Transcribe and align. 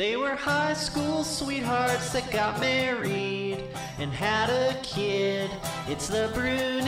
They 0.00 0.16
were 0.16 0.34
high 0.34 0.72
school 0.72 1.22
sweethearts 1.24 2.14
that 2.14 2.30
got 2.30 2.58
married 2.58 3.58
and 3.98 4.10
had 4.10 4.48
a 4.48 4.74
kid. 4.82 5.50
It's 5.88 6.08
the 6.08 6.30
Bruenigs. 6.32 6.80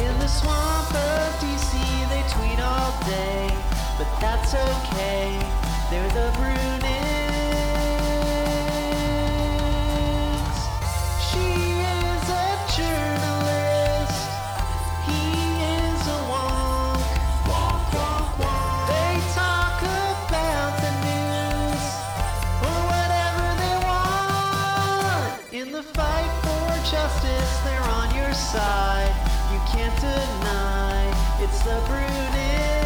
In 0.00 0.18
the 0.18 0.28
swamp 0.28 0.94
of 0.94 1.34
DC, 1.44 1.76
they 2.08 2.22
tweet 2.32 2.58
all 2.58 2.92
day, 3.04 3.52
but 3.98 4.08
that's 4.18 4.54
okay. 4.54 5.28
They're 5.90 6.08
the 6.08 6.32
Bruenigs. 6.38 6.99
Side. 28.50 29.14
You 29.52 29.60
can't 29.70 29.94
deny 30.00 31.36
it's 31.38 31.62
the 31.62 31.70
Bruenigs. 31.86 32.80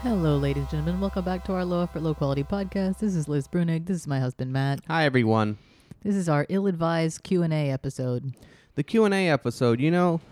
Hello, 0.00 0.38
ladies 0.38 0.62
and 0.62 0.70
gentlemen. 0.70 1.02
Welcome 1.02 1.22
back 1.22 1.44
to 1.44 1.52
our 1.52 1.66
Low 1.66 1.82
Effort, 1.82 2.00
Low 2.00 2.14
Quality 2.14 2.44
podcast. 2.44 3.00
This 3.00 3.14
is 3.14 3.28
Liz 3.28 3.46
Bruenig. 3.46 3.84
This 3.84 3.98
is 3.98 4.06
my 4.06 4.18
husband 4.18 4.50
Matt. 4.50 4.80
Hi 4.88 5.04
everyone. 5.04 5.58
This 6.02 6.16
is 6.16 6.30
our 6.30 6.46
ill-advised 6.48 7.22
Q 7.22 7.42
and 7.42 7.52
A 7.52 7.68
episode. 7.68 8.32
The 8.76 8.82
Q&A 8.82 9.28
episode, 9.28 9.80
you 9.80 9.90
know, 9.90 10.22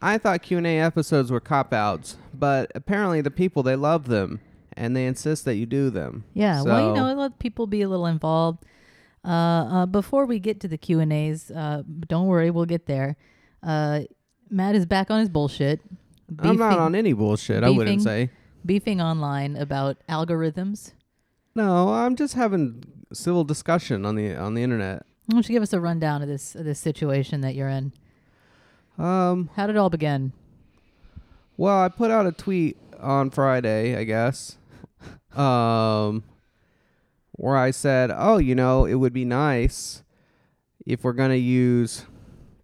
I 0.00 0.18
thought 0.18 0.42
Q&A 0.42 0.78
episodes 0.78 1.32
were 1.32 1.40
cop-outs, 1.40 2.16
but 2.32 2.70
apparently 2.76 3.20
the 3.22 3.32
people 3.32 3.64
they 3.64 3.74
love 3.74 4.06
them 4.06 4.38
and 4.80 4.96
they 4.96 5.06
insist 5.06 5.44
that 5.44 5.56
you 5.56 5.66
do 5.66 5.90
them. 5.90 6.24
Yeah, 6.32 6.62
well, 6.62 6.88
you 6.88 6.94
know, 6.94 7.12
let 7.14 7.38
people 7.38 7.66
be 7.66 7.82
a 7.82 7.88
little 7.88 8.06
involved. 8.06 8.64
Uh, 9.22 9.28
uh, 9.28 9.86
before 9.86 10.24
we 10.24 10.38
get 10.38 10.58
to 10.60 10.68
the 10.68 10.78
Q 10.78 10.98
and 11.00 11.12
A's, 11.12 11.50
uh, 11.50 11.82
don't 12.08 12.26
worry, 12.26 12.50
we'll 12.50 12.64
get 12.64 12.86
there. 12.86 13.16
Uh, 13.62 14.00
Matt 14.48 14.74
is 14.74 14.86
back 14.86 15.10
on 15.10 15.20
his 15.20 15.28
bullshit. 15.28 15.80
I'm 16.38 16.56
not 16.56 16.70
beefing- 16.70 16.80
on 16.82 16.94
any 16.94 17.12
bullshit, 17.12 17.62
I 17.62 17.68
wouldn't 17.70 18.02
say. 18.02 18.30
beefing 18.64 19.00
online 19.02 19.54
about 19.56 19.98
algorithms. 20.08 20.92
No, 21.54 21.90
I'm 21.90 22.16
just 22.16 22.34
having 22.34 22.82
civil 23.12 23.44
discussion 23.44 24.06
on 24.06 24.14
the 24.14 24.34
on 24.34 24.54
the 24.54 24.62
internet. 24.62 25.04
Why 25.26 25.34
don't 25.34 25.48
you 25.48 25.52
give 25.52 25.62
us 25.62 25.72
a 25.74 25.80
rundown 25.80 26.22
of 26.22 26.28
this 26.28 26.54
of 26.54 26.64
this 26.64 26.78
situation 26.78 27.42
that 27.42 27.54
you're 27.54 27.68
in? 27.68 27.92
Um, 28.98 29.50
How 29.56 29.66
did 29.66 29.76
it 29.76 29.78
all 29.78 29.90
begin? 29.90 30.32
well, 31.56 31.78
I 31.82 31.88
put 31.88 32.10
out 32.10 32.26
a 32.26 32.32
tweet 32.32 32.78
on 32.98 33.28
Friday, 33.30 33.96
I 33.96 34.04
guess. 34.04 34.56
Um 35.36 36.24
where 37.32 37.56
I 37.56 37.70
said, 37.70 38.10
"Oh, 38.14 38.36
you 38.36 38.54
know, 38.54 38.84
it 38.84 38.96
would 38.96 39.14
be 39.14 39.24
nice 39.24 40.02
if 40.86 41.04
we're 41.04 41.12
going 41.12 41.30
to 41.30 41.38
use, 41.38 42.04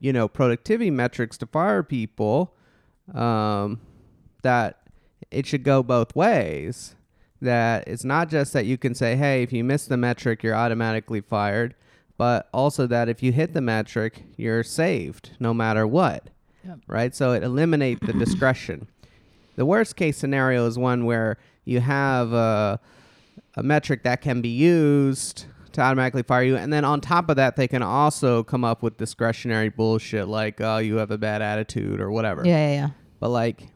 you 0.00 0.12
know, 0.12 0.28
productivity 0.28 0.90
metrics 0.90 1.38
to 1.38 1.46
fire 1.46 1.82
people, 1.82 2.54
um, 3.14 3.80
that 4.42 4.80
it 5.30 5.46
should 5.46 5.62
go 5.62 5.82
both 5.82 6.14
ways. 6.14 6.94
That 7.40 7.86
it's 7.86 8.04
not 8.04 8.28
just 8.30 8.52
that 8.54 8.66
you 8.66 8.78
can 8.78 8.94
say, 8.94 9.16
hey, 9.16 9.42
if 9.42 9.52
you 9.52 9.62
miss 9.62 9.86
the 9.86 9.96
metric, 9.96 10.42
you're 10.42 10.54
automatically 10.54 11.20
fired, 11.20 11.74
but 12.16 12.48
also 12.52 12.86
that 12.86 13.08
if 13.08 13.22
you 13.22 13.32
hit 13.32 13.52
the 13.52 13.60
metric, 13.60 14.24
you're 14.36 14.62
saved 14.62 15.32
no 15.38 15.52
matter 15.52 15.86
what. 15.86 16.30
Yep. 16.64 16.78
Right? 16.86 17.14
So 17.14 17.32
it 17.32 17.42
eliminates 17.42 18.06
the 18.06 18.12
discretion. 18.24 18.88
The 19.56 19.66
worst 19.66 19.96
case 19.96 20.16
scenario 20.16 20.66
is 20.66 20.78
one 20.78 21.04
where 21.04 21.38
you 21.64 21.80
have 21.80 22.32
a, 22.32 22.78
a 23.56 23.62
metric 23.62 24.04
that 24.04 24.20
can 24.20 24.40
be 24.40 24.48
used 24.48 25.46
to 25.72 25.80
automatically 25.80 26.22
fire 26.22 26.42
you, 26.42 26.56
and 26.56 26.72
then 26.72 26.84
on 26.84 27.00
top 27.00 27.28
of 27.28 27.36
that, 27.36 27.56
they 27.56 27.68
can 27.68 27.82
also 27.82 28.42
come 28.42 28.64
up 28.64 28.82
with 28.82 28.96
discretionary 28.96 29.68
bullshit 29.68 30.28
like, 30.28 30.60
oh, 30.60 30.78
you 30.78 30.96
have 30.96 31.10
a 31.10 31.18
bad 31.18 31.42
attitude 31.42 32.00
or 32.00 32.10
whatever. 32.10 32.42
Yeah, 32.46 32.68
yeah, 32.68 32.74
yeah. 32.74 32.88
But 33.20 33.30
like, 33.30 33.68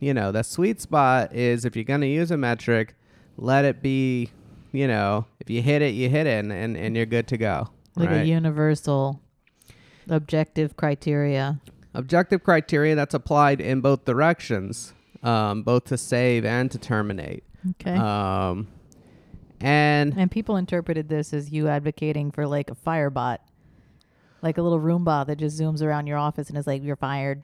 you 0.00 0.12
know, 0.12 0.32
the 0.32 0.42
sweet 0.42 0.80
spot 0.80 1.34
is 1.34 1.64
if 1.64 1.76
you're 1.76 1.84
gonna 1.84 2.06
use 2.06 2.30
a 2.30 2.36
metric, 2.36 2.94
let 3.38 3.64
it 3.64 3.82
be, 3.82 4.30
you 4.72 4.86
know, 4.86 5.26
if 5.40 5.48
you 5.48 5.62
hit 5.62 5.80
it, 5.80 5.94
you 5.94 6.10
hit 6.10 6.26
it, 6.26 6.44
and 6.44 6.52
and, 6.52 6.76
and 6.76 6.96
you're 6.96 7.06
good 7.06 7.26
to 7.28 7.38
go. 7.38 7.68
Like 7.94 8.10
a 8.10 8.24
universal 8.26 9.20
objective 10.08 10.76
criteria. 10.76 11.60
Objective 11.94 12.44
criteria 12.44 12.94
that's 12.94 13.14
applied 13.14 13.62
in 13.62 13.80
both 13.80 14.04
directions, 14.04 14.92
um, 15.26 15.62
both 15.62 15.84
to 15.86 15.98
save 15.98 16.44
and 16.44 16.70
to 16.70 16.78
terminate. 16.78 17.44
Okay. 17.72 17.96
Um, 17.96 18.68
and 19.60 20.14
and 20.16 20.30
people 20.30 20.56
interpreted 20.56 21.08
this 21.08 21.32
as 21.32 21.50
you 21.50 21.68
advocating 21.68 22.30
for 22.30 22.46
like 22.46 22.70
a 22.70 22.74
firebot, 22.74 23.38
like 24.42 24.58
a 24.58 24.62
little 24.62 24.80
Roomba 24.80 25.26
that 25.26 25.36
just 25.36 25.58
zooms 25.58 25.82
around 25.82 26.06
your 26.06 26.18
office 26.18 26.48
and 26.48 26.56
is 26.56 26.66
like, 26.66 26.82
"You're 26.82 26.96
fired." 26.96 27.42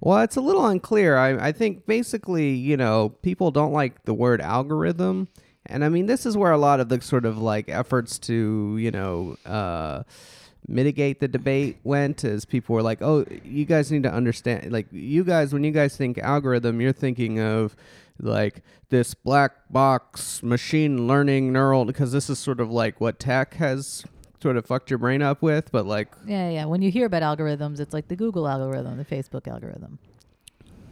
Well, 0.00 0.22
it's 0.22 0.36
a 0.36 0.40
little 0.40 0.66
unclear. 0.66 1.16
I, 1.16 1.48
I 1.48 1.52
think 1.52 1.86
basically, 1.86 2.54
you 2.54 2.76
know, 2.76 3.10
people 3.22 3.50
don't 3.50 3.72
like 3.72 4.04
the 4.04 4.14
word 4.14 4.40
algorithm. 4.40 5.28
And 5.66 5.84
I 5.84 5.90
mean, 5.90 6.06
this 6.06 6.24
is 6.24 6.38
where 6.38 6.52
a 6.52 6.58
lot 6.58 6.80
of 6.80 6.88
the 6.88 7.02
sort 7.02 7.26
of 7.26 7.36
like 7.36 7.68
efforts 7.68 8.18
to, 8.20 8.78
you 8.78 8.90
know, 8.90 9.36
uh, 9.44 10.04
mitigate 10.70 11.20
the 11.20 11.28
debate 11.28 11.78
went 11.84 12.24
is 12.24 12.44
people 12.44 12.74
were 12.74 12.82
like, 12.82 13.02
oh, 13.02 13.26
you 13.44 13.64
guys 13.64 13.90
need 13.90 14.04
to 14.04 14.12
understand. 14.12 14.72
Like, 14.72 14.86
you 14.92 15.24
guys, 15.24 15.52
when 15.52 15.64
you 15.64 15.72
guys 15.72 15.96
think 15.96 16.18
algorithm, 16.18 16.80
you're 16.80 16.92
thinking 16.92 17.40
of 17.40 17.76
like 18.18 18.62
this 18.90 19.14
black 19.14 19.52
box 19.70 20.42
machine 20.42 21.06
learning 21.06 21.52
neural, 21.52 21.84
because 21.84 22.12
this 22.12 22.30
is 22.30 22.38
sort 22.38 22.60
of 22.60 22.70
like 22.70 23.00
what 23.00 23.18
tech 23.18 23.54
has 23.54 24.04
sort 24.42 24.56
of 24.56 24.64
fucked 24.66 24.90
your 24.90 24.98
brain 24.98 25.22
up 25.22 25.42
with. 25.42 25.70
But 25.72 25.86
like, 25.86 26.08
Yeah, 26.26 26.48
yeah. 26.50 26.64
When 26.66 26.82
you 26.82 26.90
hear 26.90 27.06
about 27.06 27.22
algorithms, 27.22 27.80
it's 27.80 27.92
like 27.92 28.08
the 28.08 28.16
Google 28.16 28.48
algorithm, 28.48 28.96
the 28.96 29.04
Facebook 29.04 29.48
algorithm. 29.48 29.98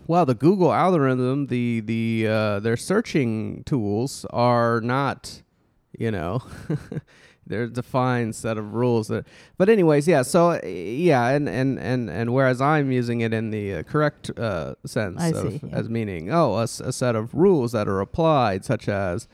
Well, 0.06 0.24
the 0.24 0.34
Google 0.34 0.72
algorithm, 0.72 1.48
the 1.48 1.80
the 1.80 2.26
uh, 2.28 2.60
their 2.60 2.78
searching 2.78 3.62
tools 3.64 4.24
are 4.30 4.80
not, 4.80 5.42
you 5.98 6.10
know, 6.10 6.42
they're 7.48 7.64
a 7.64 7.68
defined 7.68 8.34
set 8.34 8.58
of 8.58 8.74
rules. 8.74 9.08
That, 9.08 9.26
but 9.56 9.68
anyways, 9.68 10.06
yeah. 10.06 10.22
So 10.22 10.50
uh, 10.50 10.60
yeah, 10.64 11.28
and 11.28 11.48
and 11.48 11.78
and 11.78 12.08
and 12.08 12.32
whereas 12.32 12.60
I'm 12.60 12.92
using 12.92 13.20
it 13.20 13.32
in 13.34 13.50
the 13.50 13.74
uh, 13.74 13.82
correct 13.82 14.30
uh, 14.38 14.74
sense 14.84 15.22
of 15.32 15.52
see, 15.52 15.60
yeah. 15.62 15.74
as 15.74 15.88
meaning, 15.88 16.32
oh, 16.32 16.54
a, 16.54 16.62
a 16.62 16.92
set 16.92 17.16
of 17.16 17.34
rules 17.34 17.72
that 17.72 17.88
are 17.88 18.00
applied, 18.00 18.64
such 18.64 18.88
as. 18.88 19.28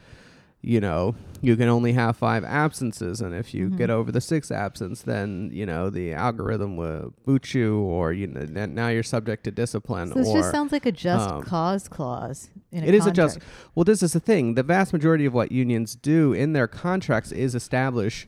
You 0.67 0.81
know, 0.81 1.15
you 1.43 1.57
can 1.57 1.69
only 1.69 1.93
have 1.93 2.17
five 2.17 2.43
absences, 2.43 3.21
and 3.21 3.35
if 3.35 3.53
you 3.53 3.69
Mhm. 3.69 3.77
get 3.77 3.91
over 3.91 4.11
the 4.11 4.21
sixth 4.23 4.51
absence, 4.51 5.03
then 5.03 5.51
you 5.53 5.67
know 5.67 5.91
the 5.91 6.15
algorithm 6.15 6.77
will 6.79 7.13
boot 7.27 7.53
you, 7.53 7.77
or 7.81 8.15
you 8.15 8.27
know, 8.29 8.41
n- 8.41 8.75
now 8.75 8.89
you're 8.89 9.03
subject 9.03 9.45
to 9.45 9.51
discipline. 9.51 10.09
So 10.09 10.15
this 10.21 10.29
or 10.29 10.39
just 10.39 10.51
sounds 10.53 10.73
like 10.73 10.87
a 10.87 10.93
just 10.93 11.29
um, 11.29 11.43
cause 11.43 11.87
clause. 11.87 12.49
In 12.73 12.83
a 12.83 12.87
it 12.87 12.95
is 12.95 13.07
a 13.07 13.11
just. 13.11 13.39
Well, 13.75 13.85
this 13.85 14.03
is 14.03 14.15
the 14.15 14.21
thing. 14.21 14.55
The 14.55 14.63
vast 14.63 14.95
majority 14.95 15.27
of 15.27 15.35
what 15.35 15.53
unions 15.53 15.95
do 15.97 16.33
in 16.33 16.55
their 16.55 16.67
contracts 16.67 17.31
is 17.31 17.55
establish 17.55 18.27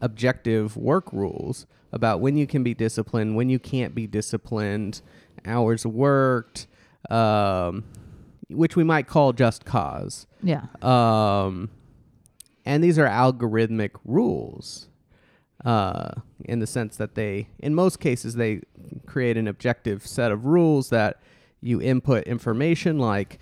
objective 0.00 0.76
work 0.78 1.12
rules 1.12 1.66
about 1.92 2.20
when 2.20 2.36
you 2.38 2.46
can 2.46 2.62
be 2.62 2.72
disciplined, 2.72 3.36
when 3.36 3.50
you 3.50 3.58
can't 3.58 3.94
be 3.94 4.06
disciplined, 4.06 5.02
hours 5.44 5.84
worked, 5.84 6.66
um, 7.10 7.84
which 8.50 8.76
we 8.76 8.84
might 8.84 9.06
call 9.06 9.32
just 9.32 9.64
cause. 9.64 10.26
Yeah. 10.42 10.66
Um, 10.82 11.70
and 12.64 12.84
these 12.84 12.98
are 12.98 13.06
algorithmic 13.06 13.90
rules 14.04 14.88
uh, 15.64 16.12
in 16.44 16.58
the 16.58 16.66
sense 16.66 16.96
that 16.96 17.14
they, 17.14 17.48
in 17.58 17.74
most 17.74 18.00
cases, 18.00 18.34
they 18.34 18.60
create 19.06 19.36
an 19.36 19.48
objective 19.48 20.06
set 20.06 20.30
of 20.30 20.44
rules 20.46 20.90
that 20.90 21.20
you 21.60 21.80
input 21.80 22.24
information 22.24 22.98
like 22.98 23.38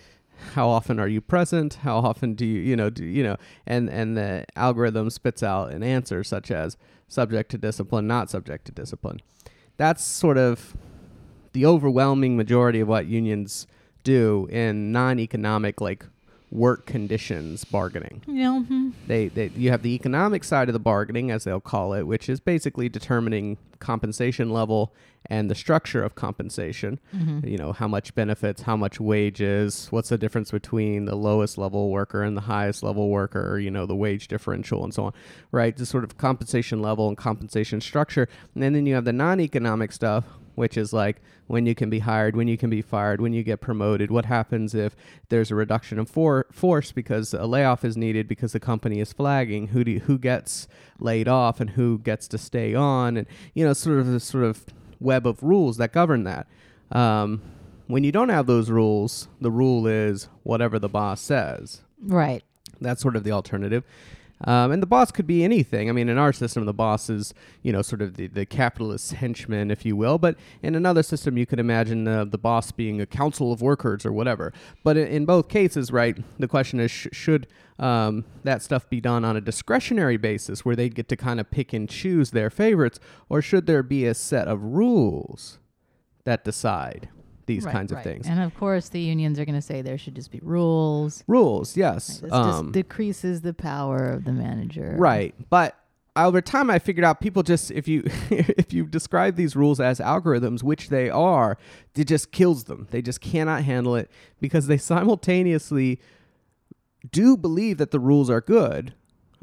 how 0.55 0.69
often 0.69 0.99
are 0.99 1.09
you 1.09 1.21
present 1.21 1.75
how 1.75 1.99
often 1.99 2.35
do 2.35 2.47
you 2.47 2.61
you 2.61 2.77
know 2.77 2.91
do 2.91 3.05
you 3.05 3.23
know 3.23 3.37
and 3.67 3.89
and 3.91 4.17
the 4.17 4.45
algorithm 4.57 5.11
spits 5.11 5.43
out 5.43 5.73
an 5.73 5.83
answer 5.83 6.23
such 6.23 6.51
as 6.51 6.77
subject 7.09 7.51
to 7.51 7.59
discipline 7.59 8.07
not 8.07 8.31
subject 8.31 8.65
to 8.65 8.73
discipline 8.73 9.21
that's 9.77 10.03
sort 10.03 10.39
of 10.39 10.77
the 11.53 11.67
overwhelming 11.67 12.37
majority 12.37 12.81
of 12.81 12.89
what 12.89 13.07
unions 13.07 13.67
do 14.09 14.49
in 14.51 14.91
non-economic 14.93 15.81
like 15.81 16.05
work 16.51 16.87
conditions 16.87 17.65
bargaining. 17.65 18.23
Yeah. 18.27 18.63
mhm. 18.67 18.93
They, 19.07 19.29
they 19.29 19.51
you 19.55 19.71
have 19.71 19.83
the 19.83 19.95
economic 19.95 20.45
side 20.45 20.69
of 20.71 20.73
the 20.73 20.79
bargaining, 20.79 21.31
as 21.31 21.45
they'll 21.45 21.61
call 21.61 21.93
it, 21.93 22.05
which 22.05 22.29
is 22.29 22.41
basically 22.41 22.89
determining 22.89 23.59
compensation 23.81 24.51
level 24.51 24.95
and 25.27 25.51
the 25.51 25.55
structure 25.55 26.03
of 26.03 26.15
compensation. 26.15 26.99
Mhm. 27.15 27.47
You 27.47 27.59
know, 27.59 27.73
how 27.73 27.87
much 27.87 28.15
benefits, 28.15 28.63
how 28.63 28.77
much 28.77 28.99
wages, 28.99 29.89
what's 29.91 30.09
the 30.09 30.17
difference 30.17 30.51
between 30.51 31.05
the 31.05 31.17
lowest 31.17 31.59
level 31.59 31.91
worker 31.91 32.23
and 32.23 32.35
the 32.35 32.47
highest 32.57 32.83
level 32.83 33.11
worker, 33.11 33.59
you 33.59 33.71
know, 33.71 33.85
the 33.85 33.97
wage 34.05 34.27
differential 34.29 34.85
and 34.85 34.95
so 34.95 35.05
on, 35.05 35.13
right? 35.53 35.77
The 35.77 35.85
sort 35.85 36.05
of 36.05 36.17
compensation 36.17 36.81
level 36.81 37.09
and 37.09 37.17
compensation 37.17 37.83
structure. 37.83 38.27
And 38.55 38.63
then 38.75 38.87
you 38.87 38.95
have 38.95 39.05
the 39.05 39.13
non 39.13 39.39
economic 39.39 39.93
stuff, 39.93 40.25
which 40.59 40.77
is 40.77 40.93
like 40.93 41.23
when 41.47 41.65
you 41.67 41.75
can 41.75 41.89
be 41.89 42.01
hired, 42.01 42.35
when 42.35 42.49
you 42.49 42.59
can 42.59 42.69
be 42.69 42.83
fired, 42.83 43.21
when 43.21 43.33
you 43.33 43.43
get 43.43 43.61
promoted, 43.61 44.11
what 44.11 44.25
happens 44.25 44.75
if 44.75 44.97
there's 45.29 45.51
a 45.51 45.55
reduction 45.55 45.99
of 45.99 46.11
for- 46.11 46.47
force 46.53 46.91
because 46.91 47.33
a 47.33 47.47
layoff 47.47 47.85
is 47.85 47.97
needed 47.97 48.27
because 48.27 48.53
the 48.53 48.61
company 48.61 48.99
is 48.99 49.13
flagging, 49.13 49.69
who 49.69 49.85
do 49.85 49.93
you, 49.93 50.01
who 50.01 50.19
gets 50.19 50.67
laid 50.99 51.29
off 51.29 51.61
and 51.61 51.71
who 51.71 51.99
gets 51.99 52.27
to 52.29 52.37
stay 52.37 52.75
on, 52.75 53.17
and 53.17 53.27
you 53.55 53.65
know, 53.65 53.73
sort 53.73 54.01
of 54.01 54.09
this 54.09 54.25
sort 54.25 54.45
of 54.45 54.67
web 55.01 55.27
of 55.27 55.43
rules 55.43 55.77
that 55.77 55.93
govern 55.93 56.25
that. 56.25 56.47
Um, 56.91 57.41
when 57.87 58.03
you 58.05 58.13
don't 58.13 58.29
have 58.29 58.47
those 58.47 58.69
rules, 58.69 59.29
the 59.41 59.51
rule 59.51 59.87
is 59.87 60.29
whatever 60.43 60.79
the 60.79 60.89
boss 60.89 61.21
says. 61.21 61.83
Right. 62.03 62.43
That's 62.81 63.01
sort 63.01 63.17
of 63.17 63.25
the 63.25 63.33
alternative. 63.33 63.85
Um, 64.45 64.71
and 64.71 64.81
the 64.83 64.87
boss 64.87 65.11
could 65.11 65.27
be 65.27 65.43
anything. 65.43 65.89
I 65.89 65.93
mean, 65.93 66.09
in 66.09 66.17
our 66.17 66.33
system, 66.33 66.65
the 66.65 66.73
boss 66.73 67.11
is, 67.11 67.35
you 67.63 67.73
know, 67.73 67.83
sort 67.83 68.03
of 68.03 68.17
the, 68.17 68.29
the 68.29 68.47
capitalist 68.47 69.15
henchman, 69.15 69.71
if 69.71 69.85
you 69.85 69.97
will. 69.97 70.19
But 70.19 70.37
in 70.63 70.75
another 70.75 71.03
system, 71.03 71.37
you 71.37 71.45
could 71.45 71.59
imagine 71.59 72.05
the 72.05 72.39
boss 72.39 72.71
being 72.71 73.01
a 73.01 73.07
council 73.07 73.53
of 73.53 73.61
workers 73.61 74.07
or 74.07 74.13
whatever. 74.13 74.53
But 74.85 74.97
in, 74.97 75.09
in 75.09 75.25
both 75.25 75.49
cases, 75.49 75.91
right, 75.91 76.17
the 76.39 76.49
question 76.49 76.79
is 76.79 76.91
sh- 76.91 77.09
should 77.13 77.49
um, 77.79 78.25
that 78.45 78.63
stuff 78.63 78.89
be 78.89 79.01
done 79.01 79.25
on 79.25 79.37
a 79.37 79.41
discretionary 79.41 80.17
basis 80.17 80.65
where 80.65 80.77
they 80.77 80.89
get 80.89 81.09
to 81.09 81.17
kind 81.17 81.41
of 81.41 81.51
pick 81.51 81.73
and 81.73 81.89
choose 81.89 82.31
their 82.31 82.51
favorites, 82.51 82.99
or 83.29 83.43
should 83.43 83.67
there 83.67 83.83
be 83.83 84.05
a 84.07 84.15
set 84.15 84.49
of 84.49 84.63
rules 84.63 85.59
that 86.25 86.45
decide 86.45 87.09
these 87.49 87.65
Right, 87.65 87.73
kinds 87.73 87.93
right. 87.93 87.99
of 87.99 88.05
things? 88.05 88.29
And 88.29 88.39
of 88.41 88.55
course, 88.57 88.89
the 88.91 89.01
unions 89.01 89.41
are 89.41 89.45
going 89.45 89.57
to 89.57 89.61
say 89.63 89.83
there 89.83 89.99
should 89.99 90.15
just 90.15 90.31
be 90.31 90.39
rules. 90.45 91.25
rules, 91.27 91.77
yes. 91.77 92.19
This 92.21 92.31
Um, 92.33 92.67
just 92.67 92.73
decreases 92.73 93.41
the 93.41 93.53
power 93.53 94.09
of 94.11 94.25
the 94.25 94.33
manager. 94.33 94.95
Right. 94.97 95.35
But 95.51 95.75
over 96.15 96.41
time 96.41 96.69
I 96.71 96.79
figured 96.79 97.05
out 97.05 97.21
people 97.21 97.43
just 97.43 97.71
if 97.73 97.87
you 97.89 98.03
if 98.31 98.73
you 98.73 98.87
describe 98.87 99.35
these 99.37 99.57
rules 99.57 99.81
as 99.81 99.99
algorithms, 99.99 100.63
which 100.63 100.89
they 100.89 101.11
are, 101.11 101.59
it 101.97 102.05
just 102.07 102.31
kills 102.31 102.65
them. 102.65 102.87
They 102.93 103.03
just 103.03 103.21
cannot 103.21 103.65
handle 103.65 103.97
it 103.97 104.09
because 104.41 104.69
they 104.69 104.79
simultaneously 104.93 106.01
do 107.11 107.37
believe 107.37 107.79
that 107.79 107.91
the 107.91 108.01
rules 108.01 108.29
are 108.31 108.41
good. 108.41 108.95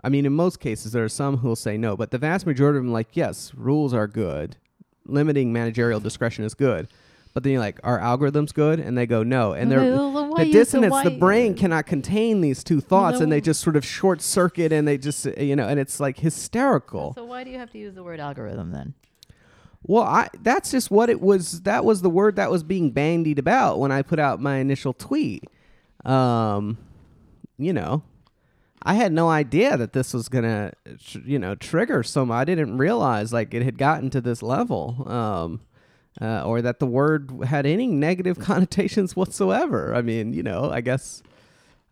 I 0.03 0.09
mean, 0.09 0.25
in 0.25 0.33
most 0.33 0.59
cases 0.59 0.91
there 0.91 1.03
are 1.03 1.09
some 1.09 1.37
who 1.37 1.47
will 1.47 1.55
say 1.55 1.77
no, 1.77 1.95
but 1.97 2.11
the 2.11 2.17
vast 2.17 2.45
majority 2.45 2.77
of 2.77 2.83
them 2.83 2.93
like, 2.93 3.15
yes, 3.15 3.53
rules 3.55 3.93
are 3.93 4.07
good. 4.07 4.57
Limiting 5.05 5.53
managerial 5.53 5.99
discretion 5.99 6.43
is 6.43 6.53
good. 6.53 6.87
But 7.35 7.43
then 7.43 7.51
you're 7.51 7.59
like, 7.61 7.81
are 7.83 7.99
algorithms 7.99 8.53
good? 8.53 8.79
And 8.79 8.97
they 8.97 9.05
go 9.05 9.21
no. 9.21 9.51
And 9.51 9.69
they're 9.69 9.81
Well, 9.81 10.13
then 10.13 10.29
why 10.29 10.37
the 10.39 10.45
use 10.45 10.53
the 10.53 10.59
dissonance, 10.59 11.03
the 11.03 11.09
why- 11.11 11.19
brain 11.19 11.53
cannot 11.53 11.85
contain 11.85 12.39
these 12.39 12.63
two 12.63 12.79
thoughts, 12.79 13.19
and 13.19 13.29
they 13.29 13.41
just 13.41 13.59
sort 13.59 13.75
of 13.75 13.83
short 13.85 14.21
circuit, 14.21 14.71
and 14.71 14.87
they 14.87 14.97
just, 14.97 15.25
you 15.37 15.53
know, 15.53 15.67
and 15.67 15.77
it's 15.77 15.99
like 15.99 16.17
hysterical. 16.17 17.13
So 17.13 17.25
why 17.25 17.43
do 17.43 17.49
you 17.49 17.57
have 17.57 17.69
to 17.71 17.77
use 17.77 17.93
the 17.93 18.03
word 18.03 18.21
algorithm 18.21 18.71
then? 18.71 18.93
Well, 19.83 20.03
I 20.03 20.29
that's 20.41 20.71
just 20.71 20.89
what 20.89 21.09
it 21.09 21.19
was. 21.19 21.63
That 21.63 21.83
was 21.83 22.01
the 22.01 22.09
word 22.09 22.37
that 22.37 22.49
was 22.49 22.63
being 22.63 22.91
bandied 22.91 23.37
about 23.37 23.79
when 23.79 23.91
I 23.91 24.01
put 24.01 24.17
out 24.17 24.39
my 24.39 24.55
initial 24.55 24.93
tweet. 24.93 25.43
Um, 26.05 26.77
you 27.57 27.73
know, 27.73 28.01
I 28.81 28.93
had 28.93 29.11
no 29.11 29.29
idea 29.29 29.75
that 29.75 29.91
this 29.91 30.13
was 30.13 30.29
gonna, 30.29 30.71
tr- 31.05 31.19
you 31.25 31.37
know, 31.37 31.53
trigger 31.53 32.01
some. 32.01 32.31
I 32.31 32.45
didn't 32.45 32.77
realize 32.77 33.33
like 33.33 33.53
it 33.53 33.61
had 33.61 33.77
gotten 33.77 34.09
to 34.11 34.21
this 34.21 34.41
level. 34.41 35.03
Um. 35.05 35.59
Uh, 36.21 36.43
or 36.43 36.61
that 36.61 36.79
the 36.79 36.85
word 36.85 37.29
had 37.45 37.65
any 37.65 37.87
negative 37.87 38.39
connotations 38.51 39.15
whatsoever. 39.15 39.93
I 39.93 40.01
mean, 40.01 40.31
you 40.33 40.43
know, 40.43 40.71
I 40.71 40.79
guess 40.81 41.21